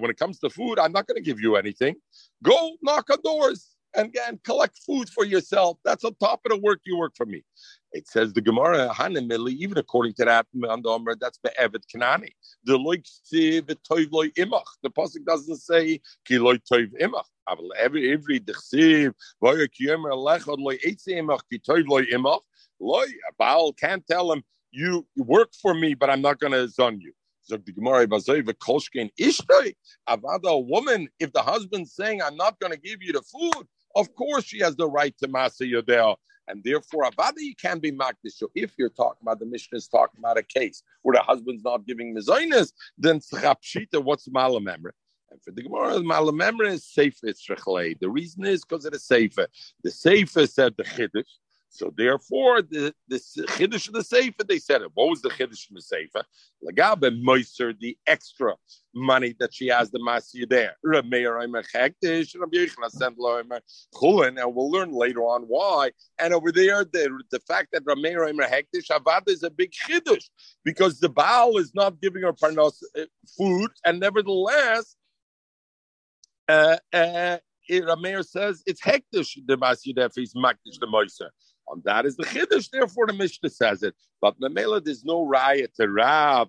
when 0.00 0.10
it 0.10 0.18
comes 0.18 0.38
to 0.40 0.50
food, 0.50 0.78
I'm 0.78 0.92
not 0.92 1.06
going 1.06 1.16
to 1.16 1.22
give 1.22 1.40
you 1.40 1.56
anything. 1.56 1.96
Go 2.42 2.76
knock 2.82 3.10
on 3.10 3.18
doors 3.22 3.74
and, 3.96 4.14
and 4.26 4.42
collect 4.42 4.78
food 4.86 5.08
for 5.08 5.24
yourself. 5.24 5.78
That's 5.84 6.04
on 6.04 6.14
top 6.16 6.40
of 6.44 6.50
the 6.50 6.58
work 6.58 6.80
you 6.84 6.98
work 6.98 7.14
for 7.16 7.26
me. 7.26 7.42
It 7.92 8.08
says 8.08 8.32
the 8.32 8.40
Gemara 8.40 8.88
Hanamili, 8.88 9.52
even 9.52 9.78
according 9.78 10.14
to 10.14 10.24
that, 10.24 10.46
that's 11.20 11.38
Be'evet 11.38 11.84
Kanani. 11.94 12.30
The. 12.64 12.76
The 14.82 14.90
Pasuk 14.90 15.24
doesn't 15.24 15.58
say 15.58 16.00
Kiloy 16.28 16.58
Toiv 16.70 16.90
Imach. 17.00 17.24
Every 17.78 18.12
every 18.12 18.40
loy 21.86 22.04
loy 22.80 23.06
Baal 23.38 23.72
can't 23.74 24.06
tell 24.06 24.32
him 24.32 24.42
you 24.74 25.06
work 25.16 25.52
for 25.60 25.74
me, 25.74 25.94
but 25.94 26.10
I'm 26.10 26.22
not 26.22 26.38
going 26.40 26.52
to 26.52 26.68
zon 26.68 27.00
you. 27.00 27.12
Avada, 30.08 30.48
a 30.48 30.58
woman, 30.58 31.08
if 31.20 31.32
the 31.32 31.42
husband's 31.42 31.94
saying, 31.94 32.22
I'm 32.22 32.36
not 32.36 32.58
going 32.58 32.72
to 32.72 32.78
give 32.78 33.02
you 33.02 33.12
the 33.12 33.22
food, 33.22 33.66
of 33.94 34.14
course 34.14 34.44
she 34.44 34.60
has 34.60 34.76
the 34.76 34.88
right 34.88 35.14
to 35.18 35.28
Masa 35.28 35.68
Yodel. 35.68 36.18
And 36.48 36.62
therefore, 36.64 37.04
Avada, 37.04 37.38
you 37.38 37.54
can 37.54 37.78
be 37.78 37.92
Makdish. 37.92 38.32
So 38.32 38.50
if 38.54 38.72
you're 38.78 38.90
talking 38.90 39.20
about 39.22 39.40
the 39.40 39.46
Mishnah 39.46 39.78
is 39.78 39.88
talking 39.88 40.18
about 40.18 40.38
a 40.38 40.42
case 40.42 40.82
where 41.02 41.14
the 41.14 41.22
husband's 41.22 41.64
not 41.64 41.86
giving 41.86 42.14
Mizainis, 42.14 42.72
then 42.98 43.20
Tzchapshita, 43.20 44.02
what's 44.02 44.28
Malamemre? 44.28 44.90
And 45.30 45.42
for 45.42 45.52
the 45.52 45.62
Gemara, 45.62 45.94
Malamemre 46.00 46.68
is 46.68 46.86
Sefer 46.86 47.28
Tzrechle. 47.28 47.98
The 47.98 48.10
reason 48.10 48.44
is 48.44 48.62
because 48.64 48.84
it 48.84 48.94
is 48.94 49.04
safer. 49.04 49.48
The 49.82 49.90
safer 49.90 50.46
said 50.46 50.74
the 50.76 50.84
Chiddush. 50.84 51.24
So 51.74 51.92
therefore, 51.96 52.62
the 52.62 52.94
the 53.08 53.16
chiddush 53.16 53.88
of 53.88 53.94
the 53.94 54.04
sefer, 54.04 54.44
they 54.44 54.60
said 54.60 54.82
it. 54.82 54.92
What 54.94 55.10
was 55.10 55.22
the 55.22 55.28
chiddush 55.28 55.68
in 55.68 55.74
the 55.74 55.82
sefer? 55.82 56.22
Lagabe 56.64 57.20
moiser, 57.20 57.76
the 57.76 57.98
extra 58.06 58.54
money 58.94 59.34
that 59.40 59.52
she 59.52 59.66
has 59.66 59.90
the 59.90 59.98
masir 59.98 60.48
there. 60.48 60.76
Rameir, 60.86 61.42
I'm 61.42 61.56
a 61.56 61.64
hectic, 61.74 62.28
and 62.32 62.46
we'll 64.54 64.70
learn 64.70 64.92
later 64.92 65.22
on 65.22 65.42
why. 65.48 65.90
And 66.20 66.32
over 66.32 66.52
there, 66.52 66.84
the, 66.84 67.20
the 67.32 67.40
fact 67.40 67.70
that 67.72 67.84
Rameir 67.84 68.28
Hektish 68.48 68.90
Avad 68.90 69.28
is 69.28 69.42
a 69.42 69.50
big 69.50 69.72
chiddush 69.72 70.30
because 70.64 71.00
the 71.00 71.08
Baal 71.08 71.56
is 71.56 71.74
not 71.74 72.00
giving 72.00 72.22
her 72.22 72.32
parnos 72.32 72.84
uh, 72.96 73.06
food, 73.36 73.72
and 73.84 73.98
nevertheless, 73.98 74.94
uh, 76.48 76.76
uh, 76.92 77.38
Rameir 77.68 78.24
says 78.24 78.62
it's 78.64 78.80
hektish 78.80 79.40
the 79.46 79.56
masir 79.56 79.92
there 79.96 80.06
if 80.06 80.14
makdish 80.34 80.78
the 80.78 80.86
moiser. 80.86 81.30
On 81.68 81.80
that 81.84 82.06
is 82.06 82.16
the 82.16 82.24
chiddush. 82.24 82.68
Therefore, 82.70 83.06
the 83.06 83.12
Mishnah 83.14 83.50
says 83.50 83.82
it. 83.82 83.94
But 84.20 84.38
Mamela, 84.40 84.84
there's 84.84 85.04
no 85.04 85.26
riot 85.26 85.72
to 85.76 85.88
Rav. 85.88 86.48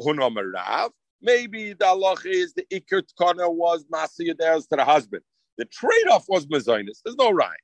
Hunam 0.00 0.36
Rav. 0.54 0.92
Maybe 1.20 1.72
the 1.72 1.86
Allah 1.86 2.16
is 2.24 2.54
the 2.54 2.64
ikr 2.72 3.02
tkana 3.02 3.52
was 3.52 3.84
masiyaders 3.92 4.68
to 4.68 4.76
the 4.76 4.84
husband. 4.84 5.22
The 5.56 5.64
trade-off 5.64 6.26
was 6.28 6.46
mazonis. 6.46 7.00
There's 7.04 7.16
no 7.16 7.30
riot. 7.30 7.60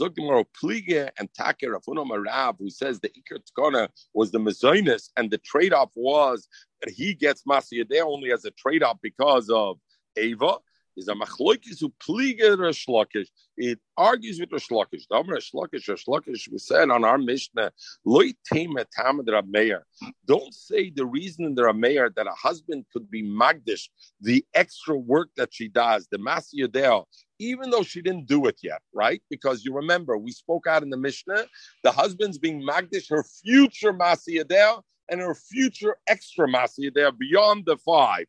Zogdimaro 0.00 0.44
Pliga 0.62 1.10
and 1.18 1.28
Take 1.34 1.68
Rafunam 1.68 2.24
Rav, 2.24 2.56
who 2.58 2.70
says 2.70 3.00
the 3.00 3.08
ikr 3.10 3.40
tkana 3.58 3.88
was 4.14 4.30
the 4.30 4.38
mazonis, 4.38 5.10
and 5.16 5.30
the 5.30 5.38
trade-off 5.38 5.90
was 5.96 6.46
that 6.80 6.92
he 6.92 7.14
gets 7.14 7.42
masiyadeh 7.42 8.00
only 8.00 8.32
as 8.32 8.44
a 8.44 8.52
trade-off 8.52 8.98
because 9.02 9.50
of 9.50 9.78
Ava. 10.16 10.58
Is 10.96 11.08
a 11.08 11.14
machloikis 11.14 11.80
who 11.80 11.92
pliger 12.00 12.58
Rish 12.58 12.86
Lakish. 12.86 13.28
It 13.56 13.78
argues 13.96 14.40
with 14.40 14.52
Rish 14.52 14.68
Lakish. 14.68 15.04
The 15.08 15.16
Amr 15.16 15.38
Lakish, 15.54 15.88
Rish 15.88 16.04
Lakish, 16.06 16.50
we 16.50 16.58
said 16.58 16.90
on 16.90 17.04
our 17.04 17.18
Mishnah, 17.18 17.72
loy 18.04 18.32
tema 18.44 18.84
tamad 18.96 19.26
Rameir. 19.26 19.80
Don't 20.26 20.54
say 20.54 20.90
the 20.90 21.06
reason 21.06 21.44
in 21.44 21.54
the 21.54 21.62
Rameir 21.62 22.14
that 22.14 22.26
a 22.26 22.32
husband 22.32 22.84
could 22.92 23.10
be 23.10 23.22
magdish, 23.22 23.88
the 24.20 24.44
extra 24.54 24.96
work 24.96 25.30
that 25.36 25.52
she 25.52 25.68
does, 25.68 26.08
the 26.10 26.18
masiyadel, 26.18 27.04
even 27.38 27.70
though 27.70 27.82
she 27.82 28.02
didn't 28.02 28.26
do 28.26 28.46
it 28.46 28.58
yet, 28.62 28.80
right? 28.92 29.22
Because 29.30 29.64
you 29.64 29.74
remember, 29.74 30.16
we 30.16 30.30
spoke 30.30 30.66
out 30.66 30.82
in 30.82 30.90
the 30.90 30.96
Mishnah, 30.96 31.46
the 31.82 31.90
husband's 31.92 32.38
being 32.38 32.62
magdish, 32.62 33.08
her 33.10 33.24
future 33.24 33.92
masiyadel, 33.92 34.82
and 35.08 35.20
her 35.20 35.34
future 35.34 35.96
extra 36.06 36.46
masiyadel 36.46 37.18
beyond 37.18 37.66
the 37.66 37.76
five. 37.78 38.26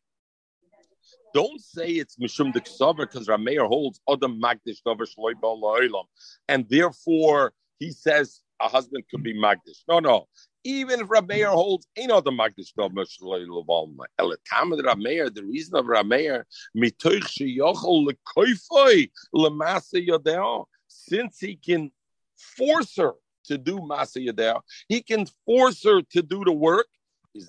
Don't 1.34 1.60
say 1.60 1.88
it's 1.88 2.16
Mishum 2.16 2.52
de 2.52 2.60
Ksaver 2.60 2.98
because 2.98 3.26
Rameir 3.26 3.66
holds 3.66 4.00
Adam 4.08 4.40
Magdish 4.40 4.82
Dover 4.84 5.04
Shloiba 5.04 6.04
And 6.48 6.68
therefore, 6.68 7.52
he 7.80 7.90
says 7.90 8.40
a 8.60 8.68
husband 8.68 9.02
could 9.10 9.24
be 9.24 9.34
Magdish. 9.34 9.82
No, 9.88 9.98
no. 9.98 10.28
Even 10.62 11.00
if 11.00 11.08
Rameir 11.08 11.48
holds 11.48 11.88
ain't 11.96 12.12
other 12.12 12.30
Magdish 12.30 12.72
Dover 12.78 13.04
Shloiba 13.04 13.96
Elatamid 14.20 14.80
Rameir, 14.82 15.34
the 15.34 15.44
reason 15.44 15.74
of 15.76 15.86
Rameir, 15.86 16.44
Mitoich 16.76 17.24
Sheyochel 17.24 18.08
Lekoifoi 18.08 19.10
Lemasa 19.34 20.06
Yodeo, 20.06 20.66
since 20.86 21.40
he 21.40 21.56
can 21.56 21.90
force 22.36 22.94
her 22.96 23.14
to 23.46 23.58
do 23.58 23.78
Masa 23.78 24.24
Yodeo, 24.24 24.60
he 24.88 25.02
can 25.02 25.26
force 25.44 25.82
her 25.82 26.00
to 26.12 26.22
do 26.22 26.44
the 26.44 26.52
work 26.52 26.86
is 27.34 27.48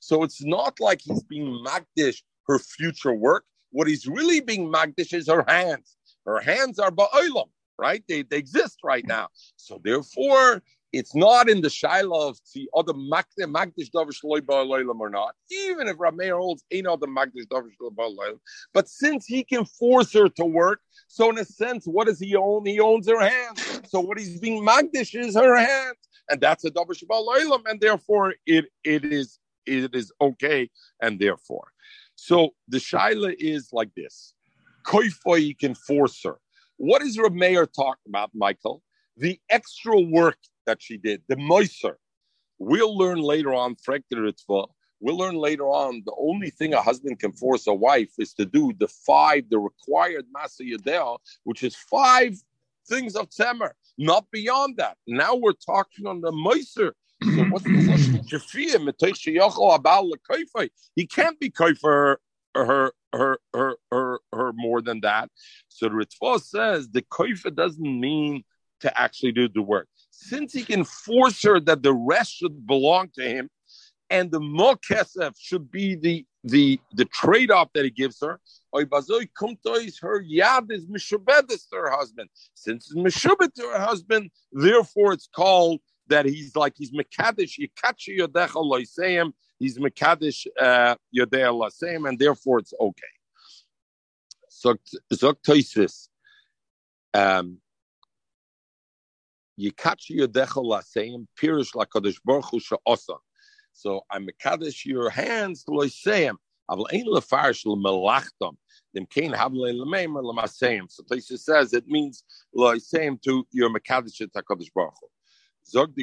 So 0.00 0.22
it's 0.22 0.44
not 0.44 0.80
like 0.80 1.00
he's 1.02 1.22
being 1.24 1.64
magdish 1.66 2.22
her 2.46 2.58
future 2.58 3.14
work. 3.14 3.44
What 3.70 3.88
he's 3.88 4.06
really 4.06 4.40
being 4.40 4.72
magdish 4.72 5.12
is 5.12 5.28
her 5.28 5.44
hands. 5.48 5.96
Her 6.26 6.40
hands 6.40 6.78
are 6.78 6.90
ba'olam, 6.90 7.48
right? 7.78 8.02
They, 8.08 8.22
they 8.22 8.38
exist 8.38 8.78
right 8.84 9.06
now. 9.06 9.28
So 9.56 9.80
therefore, 9.82 10.62
it's 10.98 11.14
not 11.14 11.48
in 11.48 11.60
the 11.60 11.68
shaila 11.68 12.30
of 12.30 12.38
the 12.54 12.68
other 12.74 12.92
magdish 12.92 13.90
davar 13.94 14.12
shloi 14.12 14.40
ba'olam 14.40 15.00
or 15.00 15.10
not. 15.10 15.34
Even 15.50 15.88
if 15.88 15.96
Rameir 15.96 16.38
holds 16.38 16.64
ain't 16.70 16.86
other 16.86 17.06
magdish 17.06 17.46
davar 17.50 17.68
shloi 17.80 17.94
ba'olam, 17.94 18.38
but 18.72 18.88
since 18.88 19.26
he 19.26 19.44
can 19.44 19.64
force 19.64 20.12
her 20.12 20.28
to 20.28 20.44
work, 20.44 20.80
so 21.08 21.30
in 21.30 21.38
a 21.38 21.44
sense, 21.44 21.84
what 21.86 22.06
does 22.06 22.18
he 22.18 22.34
own? 22.36 22.64
He 22.66 22.80
owns 22.80 23.08
her 23.08 23.20
hands. 23.20 23.80
So 23.88 24.00
what 24.00 24.18
he's 24.18 24.40
being 24.40 24.64
magdish 24.64 25.14
is 25.18 25.34
her 25.34 25.56
hands 25.56 25.98
and 26.28 26.40
that's 26.40 26.64
a 26.64 26.70
double 26.70 26.94
shabbat 26.94 27.62
and 27.66 27.80
therefore 27.80 28.34
it 28.46 28.66
it 28.82 29.04
is 29.04 29.38
it 29.66 29.94
is 29.94 30.12
okay, 30.20 30.70
and 31.00 31.18
therefore. 31.18 31.68
So 32.16 32.50
the 32.68 32.78
shaila 32.78 33.34
is 33.38 33.70
like 33.72 33.94
this: 33.94 34.34
koifa 34.84 35.42
you 35.44 35.56
can 35.56 35.74
force 35.74 36.22
her. 36.24 36.38
What 36.76 37.02
is 37.02 37.16
Rameir 37.16 37.66
talking 37.72 38.08
about, 38.08 38.30
Michael? 38.34 38.82
The 39.16 39.38
extra 39.48 39.98
work 40.00 40.38
that 40.66 40.82
she 40.82 40.96
did, 40.96 41.22
the 41.28 41.36
moiser. 41.36 41.94
We'll 42.58 42.96
learn 42.96 43.18
later 43.18 43.52
on, 43.52 43.76
Frank 43.76 44.04
the 44.10 44.32
We'll 45.00 45.18
learn 45.18 45.34
later 45.34 45.64
on 45.64 46.02
the 46.06 46.14
only 46.18 46.50
thing 46.50 46.72
a 46.72 46.80
husband 46.80 47.18
can 47.18 47.32
force 47.32 47.66
a 47.66 47.74
wife 47.74 48.12
is 48.18 48.32
to 48.34 48.46
do 48.46 48.72
the 48.78 48.88
five, 48.88 49.44
the 49.50 49.58
required 49.58 50.24
masa 50.34 50.62
yadel, 50.62 51.18
which 51.42 51.62
is 51.62 51.76
five 51.76 52.36
things 52.88 53.16
of 53.16 53.28
tzemer, 53.28 53.72
not 53.98 54.24
beyond 54.30 54.76
that. 54.78 54.96
Now 55.06 55.34
we're 55.34 55.52
talking 55.52 56.06
on 56.06 56.20
the 56.20 56.32
Meiser. 56.32 56.92
So 57.22 57.44
what's 57.50 57.64
the 57.64 57.82
He 60.94 61.06
can't 61.06 61.38
be 61.38 61.50
kaifer 61.50 62.16
her 62.54 62.92
her 63.12 63.38
her 63.52 63.76
her 63.90 64.20
her 64.32 64.52
more 64.54 64.80
than 64.80 65.00
that. 65.00 65.30
So 65.68 65.88
the 65.88 65.94
Ritva 65.94 66.40
says 66.40 66.88
the 66.88 67.02
kaifa 67.02 67.54
doesn't 67.54 68.00
mean 68.00 68.44
to 68.80 68.98
actually 68.98 69.32
do 69.32 69.48
the 69.48 69.62
work. 69.62 69.88
Since 70.28 70.54
he 70.54 70.64
can 70.64 70.84
force 70.84 71.42
her 71.42 71.60
that 71.60 71.82
the 71.82 71.92
rest 71.92 72.36
should 72.36 72.66
belong 72.66 73.10
to 73.16 73.22
him, 73.22 73.50
and 74.08 74.30
the 74.30 74.40
more 74.40 74.76
kesef 74.76 75.34
should 75.38 75.70
be 75.70 75.94
the 75.94 76.24
the 76.44 76.80
the 76.92 77.04
trade 77.06 77.50
off 77.50 77.68
that 77.74 77.84
he 77.84 77.90
gives 77.90 78.20
her. 78.20 78.40
Her 78.72 78.84
yad 78.84 80.70
is 80.70 80.86
mishubedes 80.86 81.68
to 81.70 81.76
her 81.76 81.90
husband. 81.90 82.28
Since 82.54 82.90
it's 82.90 82.96
mishubed 82.96 83.52
to 83.54 83.62
her 83.62 83.80
husband, 83.80 84.30
therefore 84.52 85.12
it's 85.12 85.28
called 85.34 85.80
that 86.08 86.24
he's 86.26 86.56
like 86.56 86.74
he's 86.76 86.92
mekadesh 86.92 87.58
yikachi 87.58 88.18
yodecha 88.18 88.60
loisayim. 88.70 89.32
He's 89.58 89.78
mekadesh 89.78 90.46
uh, 90.60 90.96
yodea 91.16 91.52
lasayim, 91.52 92.08
and 92.08 92.18
therefore 92.18 92.60
it's 92.60 92.72
okay. 92.80 93.14
So 94.48 94.76
zok. 95.12 96.08
Um, 97.14 97.58
Yikachi 99.58 100.18
yodecha 100.18 100.62
lasayim 100.62 101.26
pirish 101.40 101.74
lakadosh 101.74 102.18
baruch 102.24 102.46
hu 102.50 102.60
she'osa. 102.60 103.14
So 103.72 104.02
I'm 104.10 104.26
mekadesh 104.26 104.84
your 104.84 105.10
hands 105.10 105.64
loisayim. 105.68 106.36
Aval 106.70 106.86
ein 106.92 107.06
lefarish 107.06 107.64
lemelachtam. 107.64 108.56
Them 108.94 109.06
kain 109.06 109.32
havle 109.32 109.72
lemeimer 109.72 110.22
lemasayim. 110.22 110.90
So 110.90 111.02
Tosha 111.04 111.38
says 111.38 111.72
it 111.72 111.86
means 111.86 112.24
loisayim 112.56 113.20
to 113.22 113.46
your 113.52 113.70
mekadesh 113.70 114.26
takadosh 114.34 114.72
baruch 114.74 114.94
Zog 115.66 115.94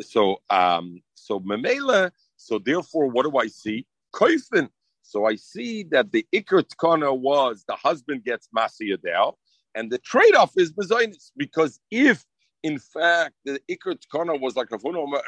So 0.00 0.38
um 0.50 1.02
so 1.14 1.40
memela. 1.40 2.10
So 2.36 2.58
therefore, 2.58 3.08
what 3.08 3.24
do 3.24 3.38
I 3.38 3.46
see? 3.46 3.86
Koifin. 4.14 4.68
So 5.02 5.26
I 5.26 5.36
see 5.36 5.84
that 5.84 6.12
the 6.12 6.26
ikr 6.34 6.64
tkana 6.64 7.16
was 7.18 7.64
the 7.66 7.76
husband 7.76 8.24
gets 8.24 8.48
masiyadel, 8.56 9.34
and 9.74 9.90
the 9.90 9.98
trade-off 9.98 10.52
is 10.56 10.72
bezoinis 10.72 11.30
because 11.36 11.80
if 11.90 12.24
in 12.64 12.78
fact, 12.78 13.34
the 13.44 13.60
Iker 13.70 13.94
Tkana 13.94 14.40
was 14.40 14.56
like 14.56 14.70
a 14.72 14.78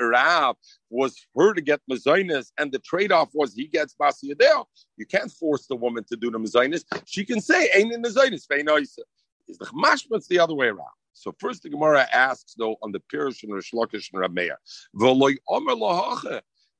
Rab 0.01 0.57
was 0.89 1.14
her 1.37 1.53
to 1.53 1.61
get 1.61 1.80
Mazainis, 1.89 2.51
and 2.59 2.72
the 2.72 2.78
trade 2.78 3.12
off 3.12 3.28
was 3.34 3.53
he 3.53 3.66
gets 3.66 3.95
Basiyadel. 3.95 4.64
You 4.97 5.05
can't 5.05 5.30
force 5.30 5.66
the 5.66 5.76
woman 5.76 6.03
to 6.05 6.16
do 6.16 6.30
the 6.30 6.39
Mazainis. 6.39 6.84
She 7.05 7.26
can 7.26 7.43
say, 7.43 7.68
Ain't 7.74 7.93
in 7.93 8.03
Mazainis, 8.03 8.47
Feinoisa. 8.51 9.01
Is 9.49 9.59
the 9.59 9.66
Mashmat's 9.66 10.28
the 10.28 10.39
other 10.39 10.55
way 10.55 10.68
around. 10.68 10.89
So 11.12 11.34
first 11.39 11.62
the 11.62 11.68
Gemara 11.68 12.09
asks 12.11 12.55
though 12.55 12.76
on 12.82 12.93
the 12.93 13.03
Pirish 13.12 13.43
and 13.43 13.53
Rish 13.53 13.72
Lakish 13.72 14.11
and 14.14 14.22
Rameir. 14.22 14.57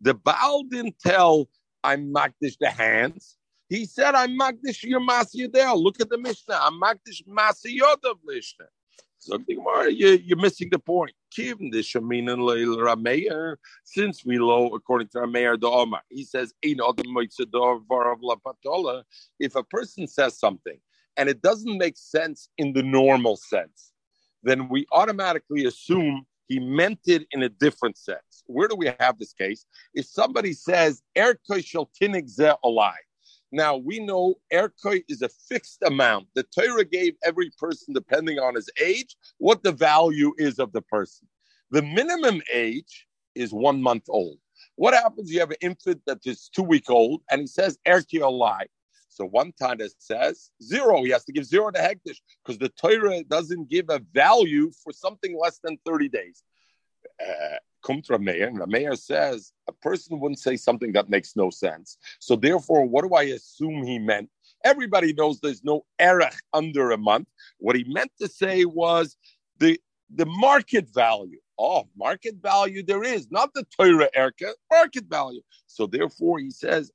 The 0.01 0.15
Baal 0.15 0.63
didn't 0.65 0.99
tell 0.99 1.49
I'm 1.85 2.13
Makdish 2.13 2.57
the 2.59 2.71
hands. 2.71 3.37
He 3.69 3.85
said 3.85 4.15
I'm 4.15 4.39
Makdish 4.39 4.83
your 4.85 5.01
Masiyadel. 5.01 5.83
Look 5.83 6.01
at 6.01 6.09
the 6.09 6.19
Mishnah. 6.19 6.59
I'm 6.61 6.81
Makdish 6.81 7.27
Mishnah. 9.29 9.45
So 9.47 9.83
you, 9.89 10.09
you're 10.25 10.39
missing 10.39 10.69
the 10.71 10.79
point. 10.79 11.13
Since 13.85 14.25
we 14.25 14.37
know, 14.37 14.75
according 14.75 15.09
to 15.09 15.19
Rameir 15.19 15.61
the 15.61 15.69
Omar, 15.69 16.03
he 16.09 16.25
says, 16.25 16.55
if 19.39 19.55
a 19.55 19.63
person 19.65 20.07
says 20.07 20.39
something 20.39 20.79
and 21.17 21.29
it 21.29 21.43
doesn't 21.43 21.79
make 21.79 21.97
sense 21.97 22.49
in 22.59 22.73
the 22.73 22.83
normal 22.83 23.37
sense, 23.37 23.93
then 24.43 24.69
we 24.69 24.87
automatically 24.93 25.65
assume 25.67 26.27
he 26.49 26.61
meant 26.61 27.01
it 27.07 27.27
in 27.33 27.43
a 27.43 27.49
different 27.49 27.97
sense. 27.99 28.45
Where 28.47 28.69
do 28.69 28.77
we 28.77 28.91
have 29.01 29.19
this 29.19 29.33
case? 29.33 29.67
If 29.95 30.07
somebody 30.07 30.53
says, 30.53 31.03
Er 31.19 31.37
shall 31.61 31.91
alive, 32.63 32.95
now 33.53 33.77
we 33.77 34.01
know 34.01 34.35
erkoi 34.53 35.05
is 35.09 35.23
a 35.23 35.29
fixed 35.29 35.83
amount. 35.83 36.29
The 36.35 36.45
Torah 36.45 36.85
gave 36.85 37.15
every 37.25 37.51
person, 37.59 37.95
depending 37.95 38.39
on 38.39 38.55
his 38.55 38.69
age, 38.81 39.17
what 39.39 39.63
the 39.63 39.73
value 39.73 40.35
is 40.39 40.59
of 40.59 40.73
the 40.73 40.83
person. 40.83 41.29
The 41.71 41.83
minimum 41.83 42.43
age 42.53 43.07
is 43.35 43.53
one 43.53 43.83
month 43.83 44.05
old. 44.09 44.39
What 44.77 44.95
happens? 44.95 45.31
You 45.31 45.41
have 45.41 45.51
an 45.51 45.57
infant 45.61 46.03
that 46.07 46.19
is 46.25 46.49
two 46.55 46.63
week 46.63 46.91
old, 46.91 47.23
and 47.31 47.41
he 47.41 47.47
says 47.47 47.79
erki 47.87 48.21
alai. 48.21 48.65
So 49.09 49.25
one 49.25 49.53
time 49.53 49.81
it 49.81 49.95
says 49.99 50.51
zero. 50.63 51.03
He 51.03 51.11
has 51.11 51.25
to 51.25 51.33
give 51.33 51.45
zero 51.45 51.71
to 51.71 51.79
hektish 51.79 52.19
because 52.45 52.59
the 52.59 52.69
Torah 52.69 53.25
doesn't 53.25 53.71
give 53.71 53.87
a 53.89 54.01
value 54.13 54.71
for 54.83 54.93
something 54.93 55.39
less 55.41 55.59
than 55.63 55.79
thirty 55.87 56.09
days. 56.09 56.43
Uh, 57.21 57.57
Kumt 57.87 58.09
Rameir, 58.09 58.49
and 58.49 58.59
Rameir 58.59 58.99
says 58.99 59.53
a 59.69 59.73
person 59.73 60.19
wouldn't 60.19 60.41
say 60.41 60.57
something 60.57 60.93
that 60.93 61.09
makes 61.09 61.37
no 61.37 61.51
sense. 61.51 61.99
So 62.19 62.35
therefore, 62.35 62.85
what 62.85 63.05
do 63.09 63.15
I 63.15 63.25
assume 63.25 63.85
he 63.85 64.01
meant? 64.01 64.29
Everybody 64.65 65.13
knows 65.13 65.39
there's 65.39 65.63
no 65.63 65.85
erech 66.01 66.37
under 66.53 66.91
a 66.91 66.99
month. 66.99 67.29
What 67.59 67.77
he 67.77 67.85
meant 67.85 68.11
to 68.21 68.27
say 68.27 68.65
was 68.65 69.17
the 69.59 69.81
the 70.13 70.27
market 70.27 70.89
value. 70.93 71.39
Oh, 71.59 71.89
market 71.97 72.35
value 72.43 72.83
there 72.83 73.03
is, 73.03 73.31
not 73.31 73.55
the 73.55 73.65
Torah 73.65 74.11
erka, 74.17 74.53
market 74.71 75.05
value. 75.09 75.41
So 75.67 75.87
therefore, 75.87 76.39
he 76.39 76.51
says, 76.51 76.91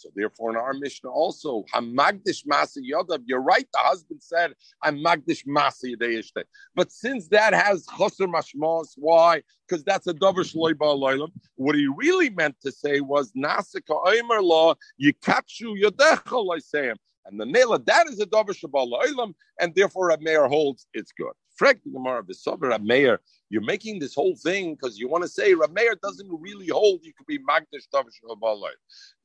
So 0.00 0.08
therefore, 0.14 0.50
in 0.50 0.56
our 0.56 0.72
mission 0.72 1.08
also, 1.08 1.64
Hamagdish 1.74 2.46
Masa 2.46 2.78
Yodav, 2.78 3.22
you're 3.26 3.42
right, 3.42 3.66
the 3.72 3.78
husband 3.80 4.22
said, 4.22 4.54
I'm 4.82 4.96
Magdish 4.96 5.46
Masa 5.46 5.94
Yadayishte. 5.94 6.44
But 6.74 6.90
since 6.90 7.28
that 7.28 7.52
has 7.52 7.86
Chosr 7.86 8.26
Mashmos, 8.26 8.92
why? 8.96 9.42
Because 9.68 9.84
that's 9.84 10.06
a 10.06 10.14
Dover 10.14 10.42
Shloi 10.42 10.72
Ba'alaylam. 10.72 11.28
What 11.56 11.74
he 11.74 11.86
really 11.94 12.30
meant 12.30 12.56
to 12.64 12.72
say 12.72 13.00
was, 13.00 13.30
Nasika 13.32 13.94
Omer 14.06 14.40
Law, 14.40 14.74
Yikachu 15.02 15.78
Yodechol, 15.82 16.56
I 16.56 16.60
say 16.60 16.86
him. 16.86 16.96
And 17.26 17.38
the 17.38 17.44
Nela, 17.44 17.84
that 17.84 18.06
is 18.08 18.18
a 18.20 18.26
Dover 18.26 18.54
Shabbat 18.54 19.34
and 19.60 19.74
therefore 19.74 20.10
a 20.10 20.20
mayor 20.20 20.46
holds 20.46 20.86
it's 20.94 21.12
good. 21.12 21.32
Frek 21.60 21.82
the 21.84 21.90
Gemara, 21.90 22.22
Besover, 22.22 22.76
Mayor, 22.78 23.20
you're 23.50 23.60
making 23.60 23.98
this 23.98 24.14
whole 24.14 24.34
thing 24.34 24.74
because 24.74 24.98
you 24.98 25.08
want 25.08 25.22
to 25.24 25.28
say 25.28 25.52
Rameir 25.52 26.00
doesn't 26.00 26.28
really 26.30 26.68
hold. 26.68 27.00
You 27.02 27.12
could 27.12 27.26
be 27.26 27.38
Magdish 27.38 27.86
Davish 27.92 28.14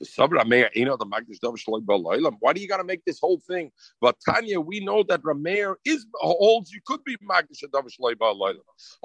Sabra 0.03 0.43
Rameir, 0.43 0.69
you 0.75 0.83
know 0.83 0.97
the 0.97 1.05
Magdish 1.05 1.39
Davish 1.41 2.35
Why 2.39 2.53
do 2.53 2.59
you 2.59 2.67
got 2.67 2.77
to 2.77 2.83
make 2.83 3.05
this 3.05 3.19
whole 3.19 3.39
thing? 3.47 3.71
But 4.01 4.17
Tanya, 4.27 4.59
we 4.59 4.81
know 4.81 5.03
that 5.03 5.21
Rameir 5.21 5.75
is 5.85 6.05
holds. 6.15 6.71
You 6.71 6.81
could 6.85 7.03
be 7.05 7.15
Magdish 7.17 7.63
Davish 7.71 7.99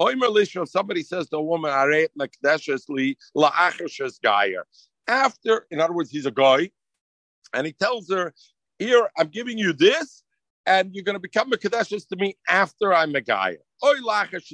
Oimer 0.01 0.67
Somebody 0.67 1.03
says 1.03 1.29
to 1.29 1.37
a 1.37 1.41
woman, 1.41 1.71
Aret 1.71 2.09
Makdeshesli 2.19 3.15
Laachashes 3.37 4.19
Gayer. 4.21 4.65
After, 5.07 5.67
in 5.71 5.79
other 5.79 5.93
words, 5.93 6.09
he's 6.09 6.25
a 6.25 6.31
guy, 6.31 6.69
and 7.53 7.65
he 7.65 7.73
tells 7.73 8.09
her, 8.09 8.33
"Here, 8.77 9.09
I'm 9.17 9.29
giving 9.29 9.57
you 9.57 9.71
this." 9.71 10.23
And 10.65 10.93
you're 10.93 11.03
going 11.03 11.15
to 11.15 11.19
become 11.19 11.51
a 11.53 11.57
Kadeshes 11.57 12.07
to 12.09 12.15
me 12.15 12.37
after 12.49 12.93
I'm 12.93 13.15
a 13.15 13.21
guy. 13.21 13.57
Oy 13.83 13.97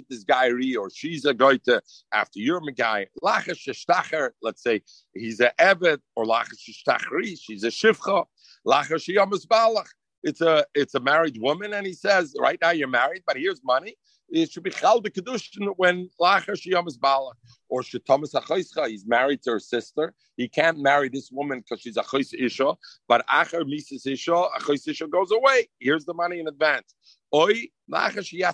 this 0.09 0.23
guy 0.23 0.47
or 0.47 0.89
she's 0.89 1.25
a 1.25 1.33
goite 1.33 1.81
after 2.13 2.39
you're 2.39 2.61
a 2.65 2.71
guy. 2.71 3.07
Lachash 3.21 3.67
shtacher, 3.67 4.29
let's 4.41 4.63
say 4.63 4.81
he's 5.13 5.39
a 5.41 5.51
evet, 5.59 5.99
or 6.15 6.25
lachash 6.25 6.69
shtachri, 6.87 7.37
she's 7.39 7.63
a 7.63 7.67
shivcha. 7.67 8.25
Balach. 8.65 9.87
It's 10.23 10.41
a 10.41 10.65
it's 10.73 10.95
a 10.95 10.99
married 10.99 11.39
woman, 11.39 11.73
and 11.73 11.85
he 11.85 11.93
says, 11.93 12.35
right 12.39 12.57
now 12.61 12.71
you're 12.71 12.87
married, 12.87 13.23
but 13.25 13.37
here's 13.37 13.61
money. 13.63 13.95
It 14.29 14.51
should 14.51 14.63
be 14.63 14.71
chal 14.71 14.99
the 15.01 15.09
kedushin 15.09 15.73
when 15.77 16.09
lachash 16.19 16.67
yamas 16.67 16.97
balach 16.97 17.33
or 17.69 17.81
shetamas 17.81 18.33
achayscha. 18.33 18.87
He's 18.89 19.05
married 19.05 19.41
to 19.43 19.51
her 19.51 19.59
sister. 19.59 20.13
He 20.35 20.47
can't 20.47 20.79
marry 20.79 21.09
this 21.09 21.31
woman 21.31 21.59
because 21.59 21.81
she's 21.81 21.97
a 21.97 22.03
chayis 22.03 22.33
isha. 22.37 22.75
But 23.07 23.25
acher 23.27 23.65
mises 23.65 24.05
isha, 24.05 24.33
a 24.33 24.59
chayis 24.59 24.87
isha 24.87 25.07
goes 25.07 25.31
away. 25.31 25.69
Here's 25.79 26.05
the 26.05 26.13
money 26.13 26.39
in 26.39 26.47
advance. 26.47 26.93
Oy, 27.33 27.53
she's 27.53 28.41
a 28.43 28.53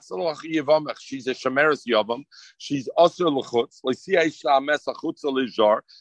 shemeres 1.34 1.84
yavam. 1.88 2.24
She's 2.58 2.88
also 2.90 3.30
lechutz. 3.30 3.82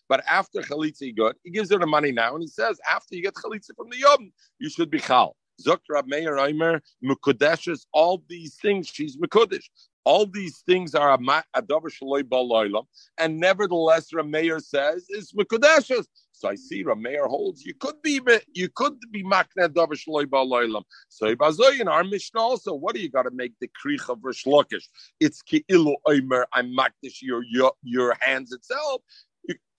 But 0.09 0.25
after 0.29 0.61
chalitza 0.63 1.17
good, 1.17 1.37
he 1.45 1.51
gives 1.51 1.71
her 1.71 1.79
the 1.79 1.87
money 1.87 2.13
now, 2.13 2.35
and 2.35 2.43
he 2.43 2.49
says 2.49 2.79
after 2.91 3.15
you 3.15 3.23
get 3.23 3.35
chalitza 3.35 3.77
from 3.77 3.91
the 3.91 3.99
yom, 3.99 4.33
you 4.59 4.71
should 4.71 4.91
be 4.91 5.01
chal. 5.01 5.37
Zokra 5.61 6.07
Meir 6.07 6.39
Aimer 6.39 6.81
Mukudeshes. 7.05 7.87
All 7.93 8.23
these 8.29 8.55
things 8.57 8.89
she's 8.89 9.17
Mukudesh. 9.17 9.69
All 10.05 10.27
these 10.27 10.59
things 10.67 10.95
are 10.95 11.13
a 11.13 11.19
davar 11.63 11.89
shaloi 11.89 12.23
baloilam, 12.23 12.87
and 13.19 13.39
nevertheless, 13.39 14.11
Rameir 14.13 14.61
says 14.61 15.07
it's 15.09 15.33
mekudeshes. 15.33 16.07
So 16.33 16.49
I 16.49 16.57
see 16.57 16.83
Rameir 16.83 17.29
holds 17.29 17.65
you 17.65 17.75
could 17.75 18.03
be 18.03 18.21
you 18.53 18.69
could 18.75 18.99
be 19.13 19.23
makna 19.23 19.69
davar 19.69 19.93
shaloi 19.93 20.25
baloilam. 20.25 20.83
So 21.09 21.33
Ibazoy 21.35 21.81
in 21.81 21.87
our 21.87 22.03
Mishnah 22.03 22.41
also, 22.41 22.75
what 22.75 22.97
do 22.97 23.01
you 23.01 23.11
got 23.11 23.23
to 23.25 23.31
make 23.31 23.53
the 23.61 23.69
krich 23.69 24.09
of 24.09 24.19
Rishlokish? 24.19 24.87
It's 25.21 25.41
ki'ilu 25.41 25.95
oimer. 26.09 26.47
I'm 26.53 26.77
makdish 26.77 27.23
your, 27.23 27.45
your 27.45 27.73
your 27.85 28.17
hands 28.21 28.53
itself. 28.53 29.03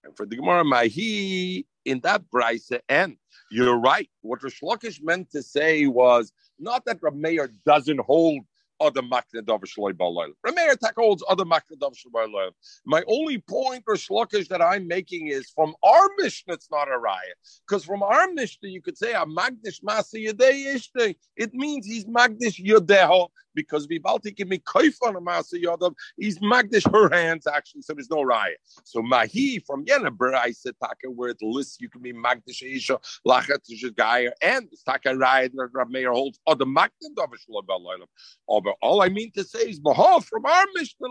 And 0.05 0.15
for 0.15 0.26
the 0.26 0.38
Gemara, 0.38 0.63
Mahi 0.63 1.65
in 1.86 1.99
that 2.01 2.23
brisa 2.34 2.79
and 2.89 3.17
you're 3.51 3.77
right. 3.77 4.09
What 4.21 4.41
Rish 4.41 4.61
meant 5.01 5.31
to 5.31 5.43
say 5.43 5.86
was 5.86 6.31
not 6.59 6.86
that 6.86 7.01
Rameir 7.01 7.51
doesn't 7.65 7.99
hold 7.99 8.45
other 8.79 9.01
makna 9.01 9.41
davar 9.41 9.65
shloi 9.65 9.93
ba'layla. 9.93 10.34
Rameir 10.45 10.77
Tak 10.77 10.95
holds 10.95 11.23
other 11.29 11.45
makna 11.45 11.77
davar 11.79 11.95
shloi. 11.95 12.51
My 12.86 13.03
only 13.07 13.39
point 13.39 13.84
or 13.88 13.95
that 13.95 14.61
I'm 14.61 14.88
making 14.88 15.27
is 15.27 15.49
from 15.49 15.75
our 15.84 16.09
Mishnah, 16.17 16.55
it's 16.55 16.69
not 16.71 16.91
a 16.91 16.97
riot. 16.97 17.38
Because 17.67 17.86
from 17.86 18.03
our 18.03 18.27
Mishnah, 18.31 18.69
you 18.69 18.81
could 18.81 18.97
say 18.97 19.13
a 19.13 19.25
magdish 19.25 19.81
masi 19.84 20.27
yadei 20.27 20.75
ishte. 20.75 21.15
It 21.36 21.53
means 21.53 21.86
he's 21.86 22.05
magdish 22.05 22.63
yodeho 22.63 23.27
because 23.56 23.88
me 23.89 23.99
kaif 23.99 24.95
on 25.04 25.16
a 25.16 25.22
masa 25.22 25.62
yadav. 25.62 25.93
He's 26.18 26.39
magdish 26.39 26.89
her 26.91 27.14
hands 27.14 27.47
actually, 27.47 27.82
so 27.82 27.93
there's 27.93 28.10
no 28.10 28.24
riot. 28.24 28.58
So 28.84 29.01
mahi 29.01 29.60
from 29.60 29.86
Yena 29.86 30.10
Brisa 30.10 30.74
Taka, 30.82 31.10
where 31.10 31.30
it 31.30 31.38
lists 31.41 31.78
you 31.80 31.89
can 31.89 32.01
be 32.01 32.14
magdish 32.14 32.62
isha 32.64 32.99
lachat 33.28 33.95
gaya 33.95 34.32
and 34.41 34.68
Taka 34.86 35.16
riot 35.16 35.54
that 35.56 35.70
Rameir 35.74 36.14
holds 36.14 36.39
other 36.47 36.66
makna 36.66 37.10
davar 37.16 37.38
shloi 37.49 37.64
ba'layla. 37.68 38.06
Oh, 38.47 38.62
but 38.62 38.76
all 38.82 39.01
I 39.01 39.10
mean 39.10 39.32
to 39.36 39.43
say 39.43 39.60
is, 39.60 39.80
behold 39.80 40.26
from 40.26 40.45
our 40.45 40.66
Mishnah, 40.76 41.10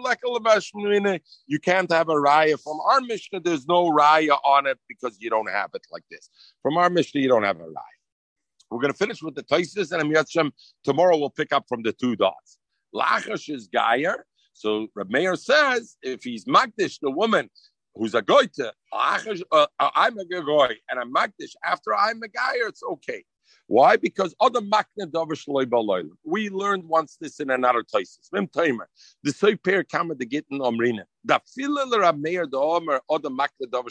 you 1.47 1.59
can't 1.59 1.91
have 1.91 2.09
a 2.09 2.15
raya. 2.15 2.61
From 2.61 2.79
our 2.81 3.01
Mishnah, 3.01 3.41
there's 3.41 3.67
no 3.67 3.91
raya 3.91 4.39
on 4.45 4.67
it 4.67 4.79
because 4.89 5.17
you 5.21 5.31
don't 5.31 5.51
have 5.51 5.71
it 5.75 5.87
like 5.91 6.05
this. 6.11 6.29
From 6.63 6.77
our 6.77 6.91
Mishnah, 6.91 7.21
you 7.21 7.29
don't 7.29 7.45
have 7.45 7.61
a 7.61 7.65
raya. 7.65 8.02
We're 8.73 8.81
going 8.81 8.93
to 8.93 8.99
finish 8.99 9.23
with 9.23 9.35
the 9.35 9.43
Taisis, 9.43 9.93
and 9.93 10.01
Amir 10.01 10.25
tomorrow 10.83 11.19
we'll 11.19 11.29
pick 11.31 11.53
up 11.53 11.67
from 11.69 11.83
the 11.83 11.93
two 11.93 12.17
dots. 12.17 12.59
Lachash 12.95 13.55
is 13.55 13.69
Gayer. 13.69 14.25
So 14.55 14.89
Reb 14.95 15.11
Meir 15.11 15.37
says, 15.37 15.99
if 16.03 16.23
he's 16.23 16.47
Magdish, 16.47 16.99
the 17.01 17.11
woman 17.11 17.51
who's 17.95 18.15
a 18.15 18.23
goite, 18.23 18.59
uh, 18.59 19.67
I'm 19.79 20.19
a 20.19 20.25
goy, 20.25 20.69
and 20.89 20.99
I'm 20.99 21.13
Magdish, 21.13 21.55
after 21.65 21.95
I'm 21.95 22.23
a 22.23 22.29
Gayer, 22.29 22.69
it's 22.69 22.83
okay. 22.83 23.25
Why? 23.73 23.97
Because 23.97 24.35
other 24.39 24.61
makna 24.61 25.07
davar 25.07 26.11
We 26.25 26.51
learned 26.51 26.85
once 26.85 27.17
this 27.19 27.41
in 27.41 27.49
another 27.49 27.83
thesis. 27.91 28.29
Mem 28.31 28.47
timer. 28.49 28.87
The 29.23 29.33
soy 29.33 29.57
pair 29.57 29.83
kamer 29.83 30.19
the 30.19 30.27
gitten 30.27 30.59
omrina. 30.59 31.05
Da 31.25 31.39
filer 31.39 32.13
mayor 32.13 32.47
the 32.47 32.59
omer 32.59 33.01
other 33.09 33.31
makna 33.31 33.67
davar 33.71 33.89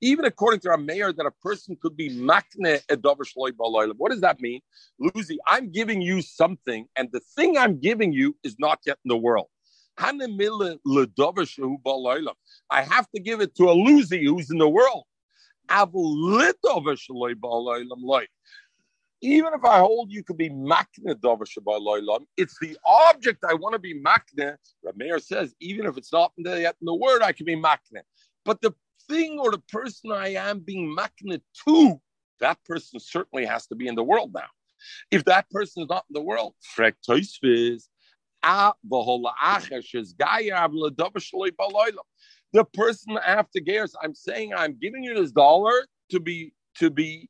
Even 0.00 0.24
according 0.24 0.60
to 0.60 0.78
mayor, 0.78 1.12
that 1.12 1.26
a 1.26 1.32
person 1.42 1.76
could 1.82 1.96
be 1.96 2.10
makne 2.10 2.80
a 2.88 2.96
davar 2.96 3.92
What 3.96 4.12
does 4.12 4.20
that 4.20 4.40
mean, 4.40 4.60
Lucy? 5.00 5.38
I'm 5.48 5.72
giving 5.72 6.00
you 6.00 6.22
something, 6.22 6.86
and 6.94 7.10
the 7.10 7.18
thing 7.18 7.58
I'm 7.58 7.80
giving 7.80 8.12
you 8.12 8.36
is 8.44 8.54
not 8.60 8.78
yet 8.86 8.98
in 9.04 9.08
the 9.08 9.16
world. 9.16 9.48
I 9.98 10.12
have 12.82 13.10
to 13.16 13.20
give 13.20 13.40
it 13.40 13.56
to 13.56 13.64
a 13.64 13.72
Lucy 13.72 14.24
who's 14.26 14.48
in 14.48 14.58
the 14.58 14.68
world. 14.68 15.06
Even 19.22 19.52
if 19.52 19.64
I 19.64 19.78
hold 19.80 20.10
you 20.10 20.24
could 20.24 20.38
be 20.38 20.50
makne 20.50 21.20
dover 21.20 21.44
it's 22.36 22.58
the 22.60 22.76
object 22.86 23.44
I 23.48 23.54
want 23.54 23.74
to 23.74 23.78
be 23.78 23.94
makne. 23.94 24.56
Rameir 24.84 25.22
says, 25.22 25.54
even 25.60 25.86
if 25.86 25.96
it's 25.96 26.12
not 26.12 26.32
yet 26.38 26.76
in 26.80 26.86
the 26.86 26.94
word, 26.94 27.22
I 27.22 27.32
can 27.32 27.46
be 27.46 27.56
makne. 27.56 28.00
But 28.44 28.62
the 28.62 28.74
thing 29.08 29.38
or 29.38 29.50
the 29.50 29.62
person 29.68 30.12
I 30.12 30.28
am 30.28 30.60
being 30.60 30.96
makne 30.96 31.40
to, 31.66 32.00
that 32.40 32.58
person 32.64 32.98
certainly 33.00 33.44
has 33.44 33.66
to 33.66 33.74
be 33.74 33.88
in 33.88 33.94
the 33.94 34.04
world 34.04 34.32
now. 34.34 34.48
If 35.10 35.24
that 35.26 35.50
person 35.50 35.82
is 35.82 35.88
not 35.90 36.04
in 36.08 36.14
the 36.14 36.22
world, 36.22 36.54
frek 36.76 36.94
the 42.52 42.64
person 42.64 43.18
after 43.26 43.60
Gears, 43.60 43.94
I'm 44.02 44.14
saying 44.14 44.54
I'm 44.54 44.78
giving 44.80 45.04
you 45.04 45.14
this 45.14 45.32
dollar 45.32 45.86
to 46.10 46.20
be 46.20 46.52
to 46.76 46.90
be 46.90 47.29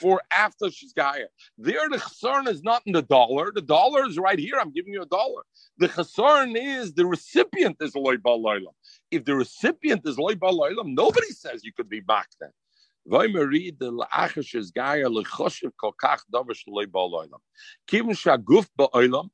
for 0.00 0.20
after 0.32 0.70
she's 0.70 0.92
Gaia. 0.92 1.26
There, 1.58 1.88
the 1.88 1.98
chasarn 1.98 2.48
is 2.48 2.62
not 2.62 2.82
in 2.86 2.92
the 2.92 3.02
dollar. 3.02 3.52
The 3.54 3.62
dollar 3.62 4.06
is 4.06 4.18
right 4.18 4.38
here. 4.38 4.56
I'm 4.60 4.72
giving 4.72 4.92
you 4.92 5.02
a 5.02 5.06
dollar. 5.06 5.42
The 5.78 5.88
chasarn 5.88 6.56
is 6.56 6.94
the 6.94 7.06
recipient 7.06 7.76
is 7.80 7.94
loy 7.94 8.16
balaylam. 8.16 8.74
If 9.10 9.24
the 9.24 9.34
recipient 9.34 10.02
is 10.06 10.18
loy 10.18 10.34
balaylam, 10.34 10.94
nobody 10.94 11.28
says 11.28 11.64
you 11.64 11.72
could 11.72 11.88
be 11.88 12.00
back 12.00 12.28
then. 12.40 12.50
ba'olam 18.78 19.30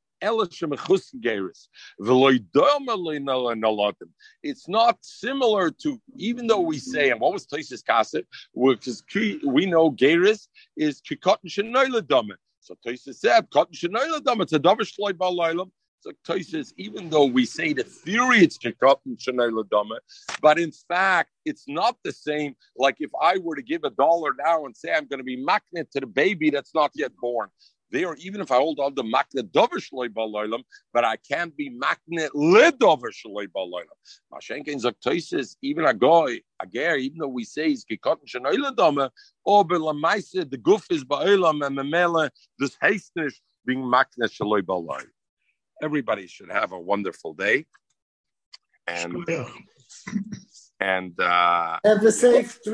it's 4.43 4.67
not 4.67 4.97
similar 5.01 5.71
to, 5.71 6.01
even 6.15 6.47
though 6.47 6.59
we 6.59 6.77
say, 6.77 7.09
and 7.09 7.19
what 7.19 7.33
was 7.33 7.47
Tosis 7.47 8.23
which 8.53 8.87
is 8.87 9.03
we 9.45 9.65
know 9.65 9.91
Geris 9.91 10.47
is 10.77 11.01
Kikot 11.01 11.37
Shenoiladama. 11.47 12.35
So 12.59 12.75
Tosis 12.85 13.15
said, 13.15 13.49
Kot 13.51 13.71
Shenoiladama, 13.73 14.43
it's 14.43 14.53
a 14.53 14.59
Davar 14.59 14.81
Shloi 14.81 15.13
Balaylam. 15.13 15.71
So 16.01 16.11
Tosis, 16.27 16.73
even 16.77 17.09
though 17.09 17.25
we 17.25 17.45
say 17.45 17.73
the 17.73 17.83
theory 17.83 18.39
it's 18.39 18.57
Kikot 18.57 18.97
Shenoiladama, 19.07 19.97
but 20.41 20.59
in 20.59 20.71
fact, 20.71 21.29
it's 21.45 21.65
not 21.67 21.95
the 22.03 22.11
same. 22.11 22.55
Like 22.75 22.97
if 22.99 23.11
I 23.19 23.37
were 23.37 23.55
to 23.55 23.61
give 23.61 23.83
a 23.83 23.91
dollar 23.91 24.31
now 24.37 24.65
and 24.65 24.75
say 24.75 24.91
I'm 24.91 25.07
going 25.07 25.19
to 25.19 25.23
be 25.23 25.37
magnet 25.37 25.91
to 25.91 25.99
the 25.99 26.07
baby 26.07 26.49
that's 26.49 26.73
not 26.73 26.91
yet 26.95 27.11
born, 27.17 27.49
there, 27.91 28.15
even 28.15 28.41
if 28.41 28.51
I 28.51 28.55
hold 28.55 28.79
all 28.79 28.91
the 28.91 29.03
makne 29.03 29.51
dover 29.51 29.77
shloi 29.77 30.09
baloilam, 30.09 30.63
but 30.93 31.03
I 31.05 31.17
can't 31.17 31.55
be 31.55 31.69
makne 31.69 32.29
lidover 32.29 33.11
shloi 33.11 33.47
baloilam. 33.47 33.97
Mashenkin 34.33 34.81
zaktoises, 34.81 35.55
even 35.61 35.85
a 35.85 35.93
guy, 35.93 36.41
a 36.61 36.65
ger, 36.67 36.95
even 36.95 37.19
though 37.19 37.27
we 37.27 37.43
say 37.43 37.69
he's 37.69 37.85
gekotten 37.85 38.25
shenoile 38.27 38.75
dome, 38.75 39.09
or 39.43 39.65
belamaise, 39.65 40.49
the 40.49 40.57
goof 40.57 40.85
is 40.89 41.03
baolam 41.03 41.65
and 41.65 41.77
memele, 41.77 42.29
this 42.57 42.77
hastenish 42.83 43.35
being 43.65 43.81
makne 43.81 44.25
shloi 44.25 44.61
baloilam. 44.61 45.05
Everybody 45.81 46.27
should 46.27 46.51
have 46.51 46.71
a 46.71 46.79
wonderful 46.79 47.33
day. 47.33 47.65
And, 48.87 49.25
and, 50.79 51.19
uh, 51.19 51.79
Have 51.83 52.03
a 52.03 52.11
safe 52.11 52.59
trip. 52.63 52.65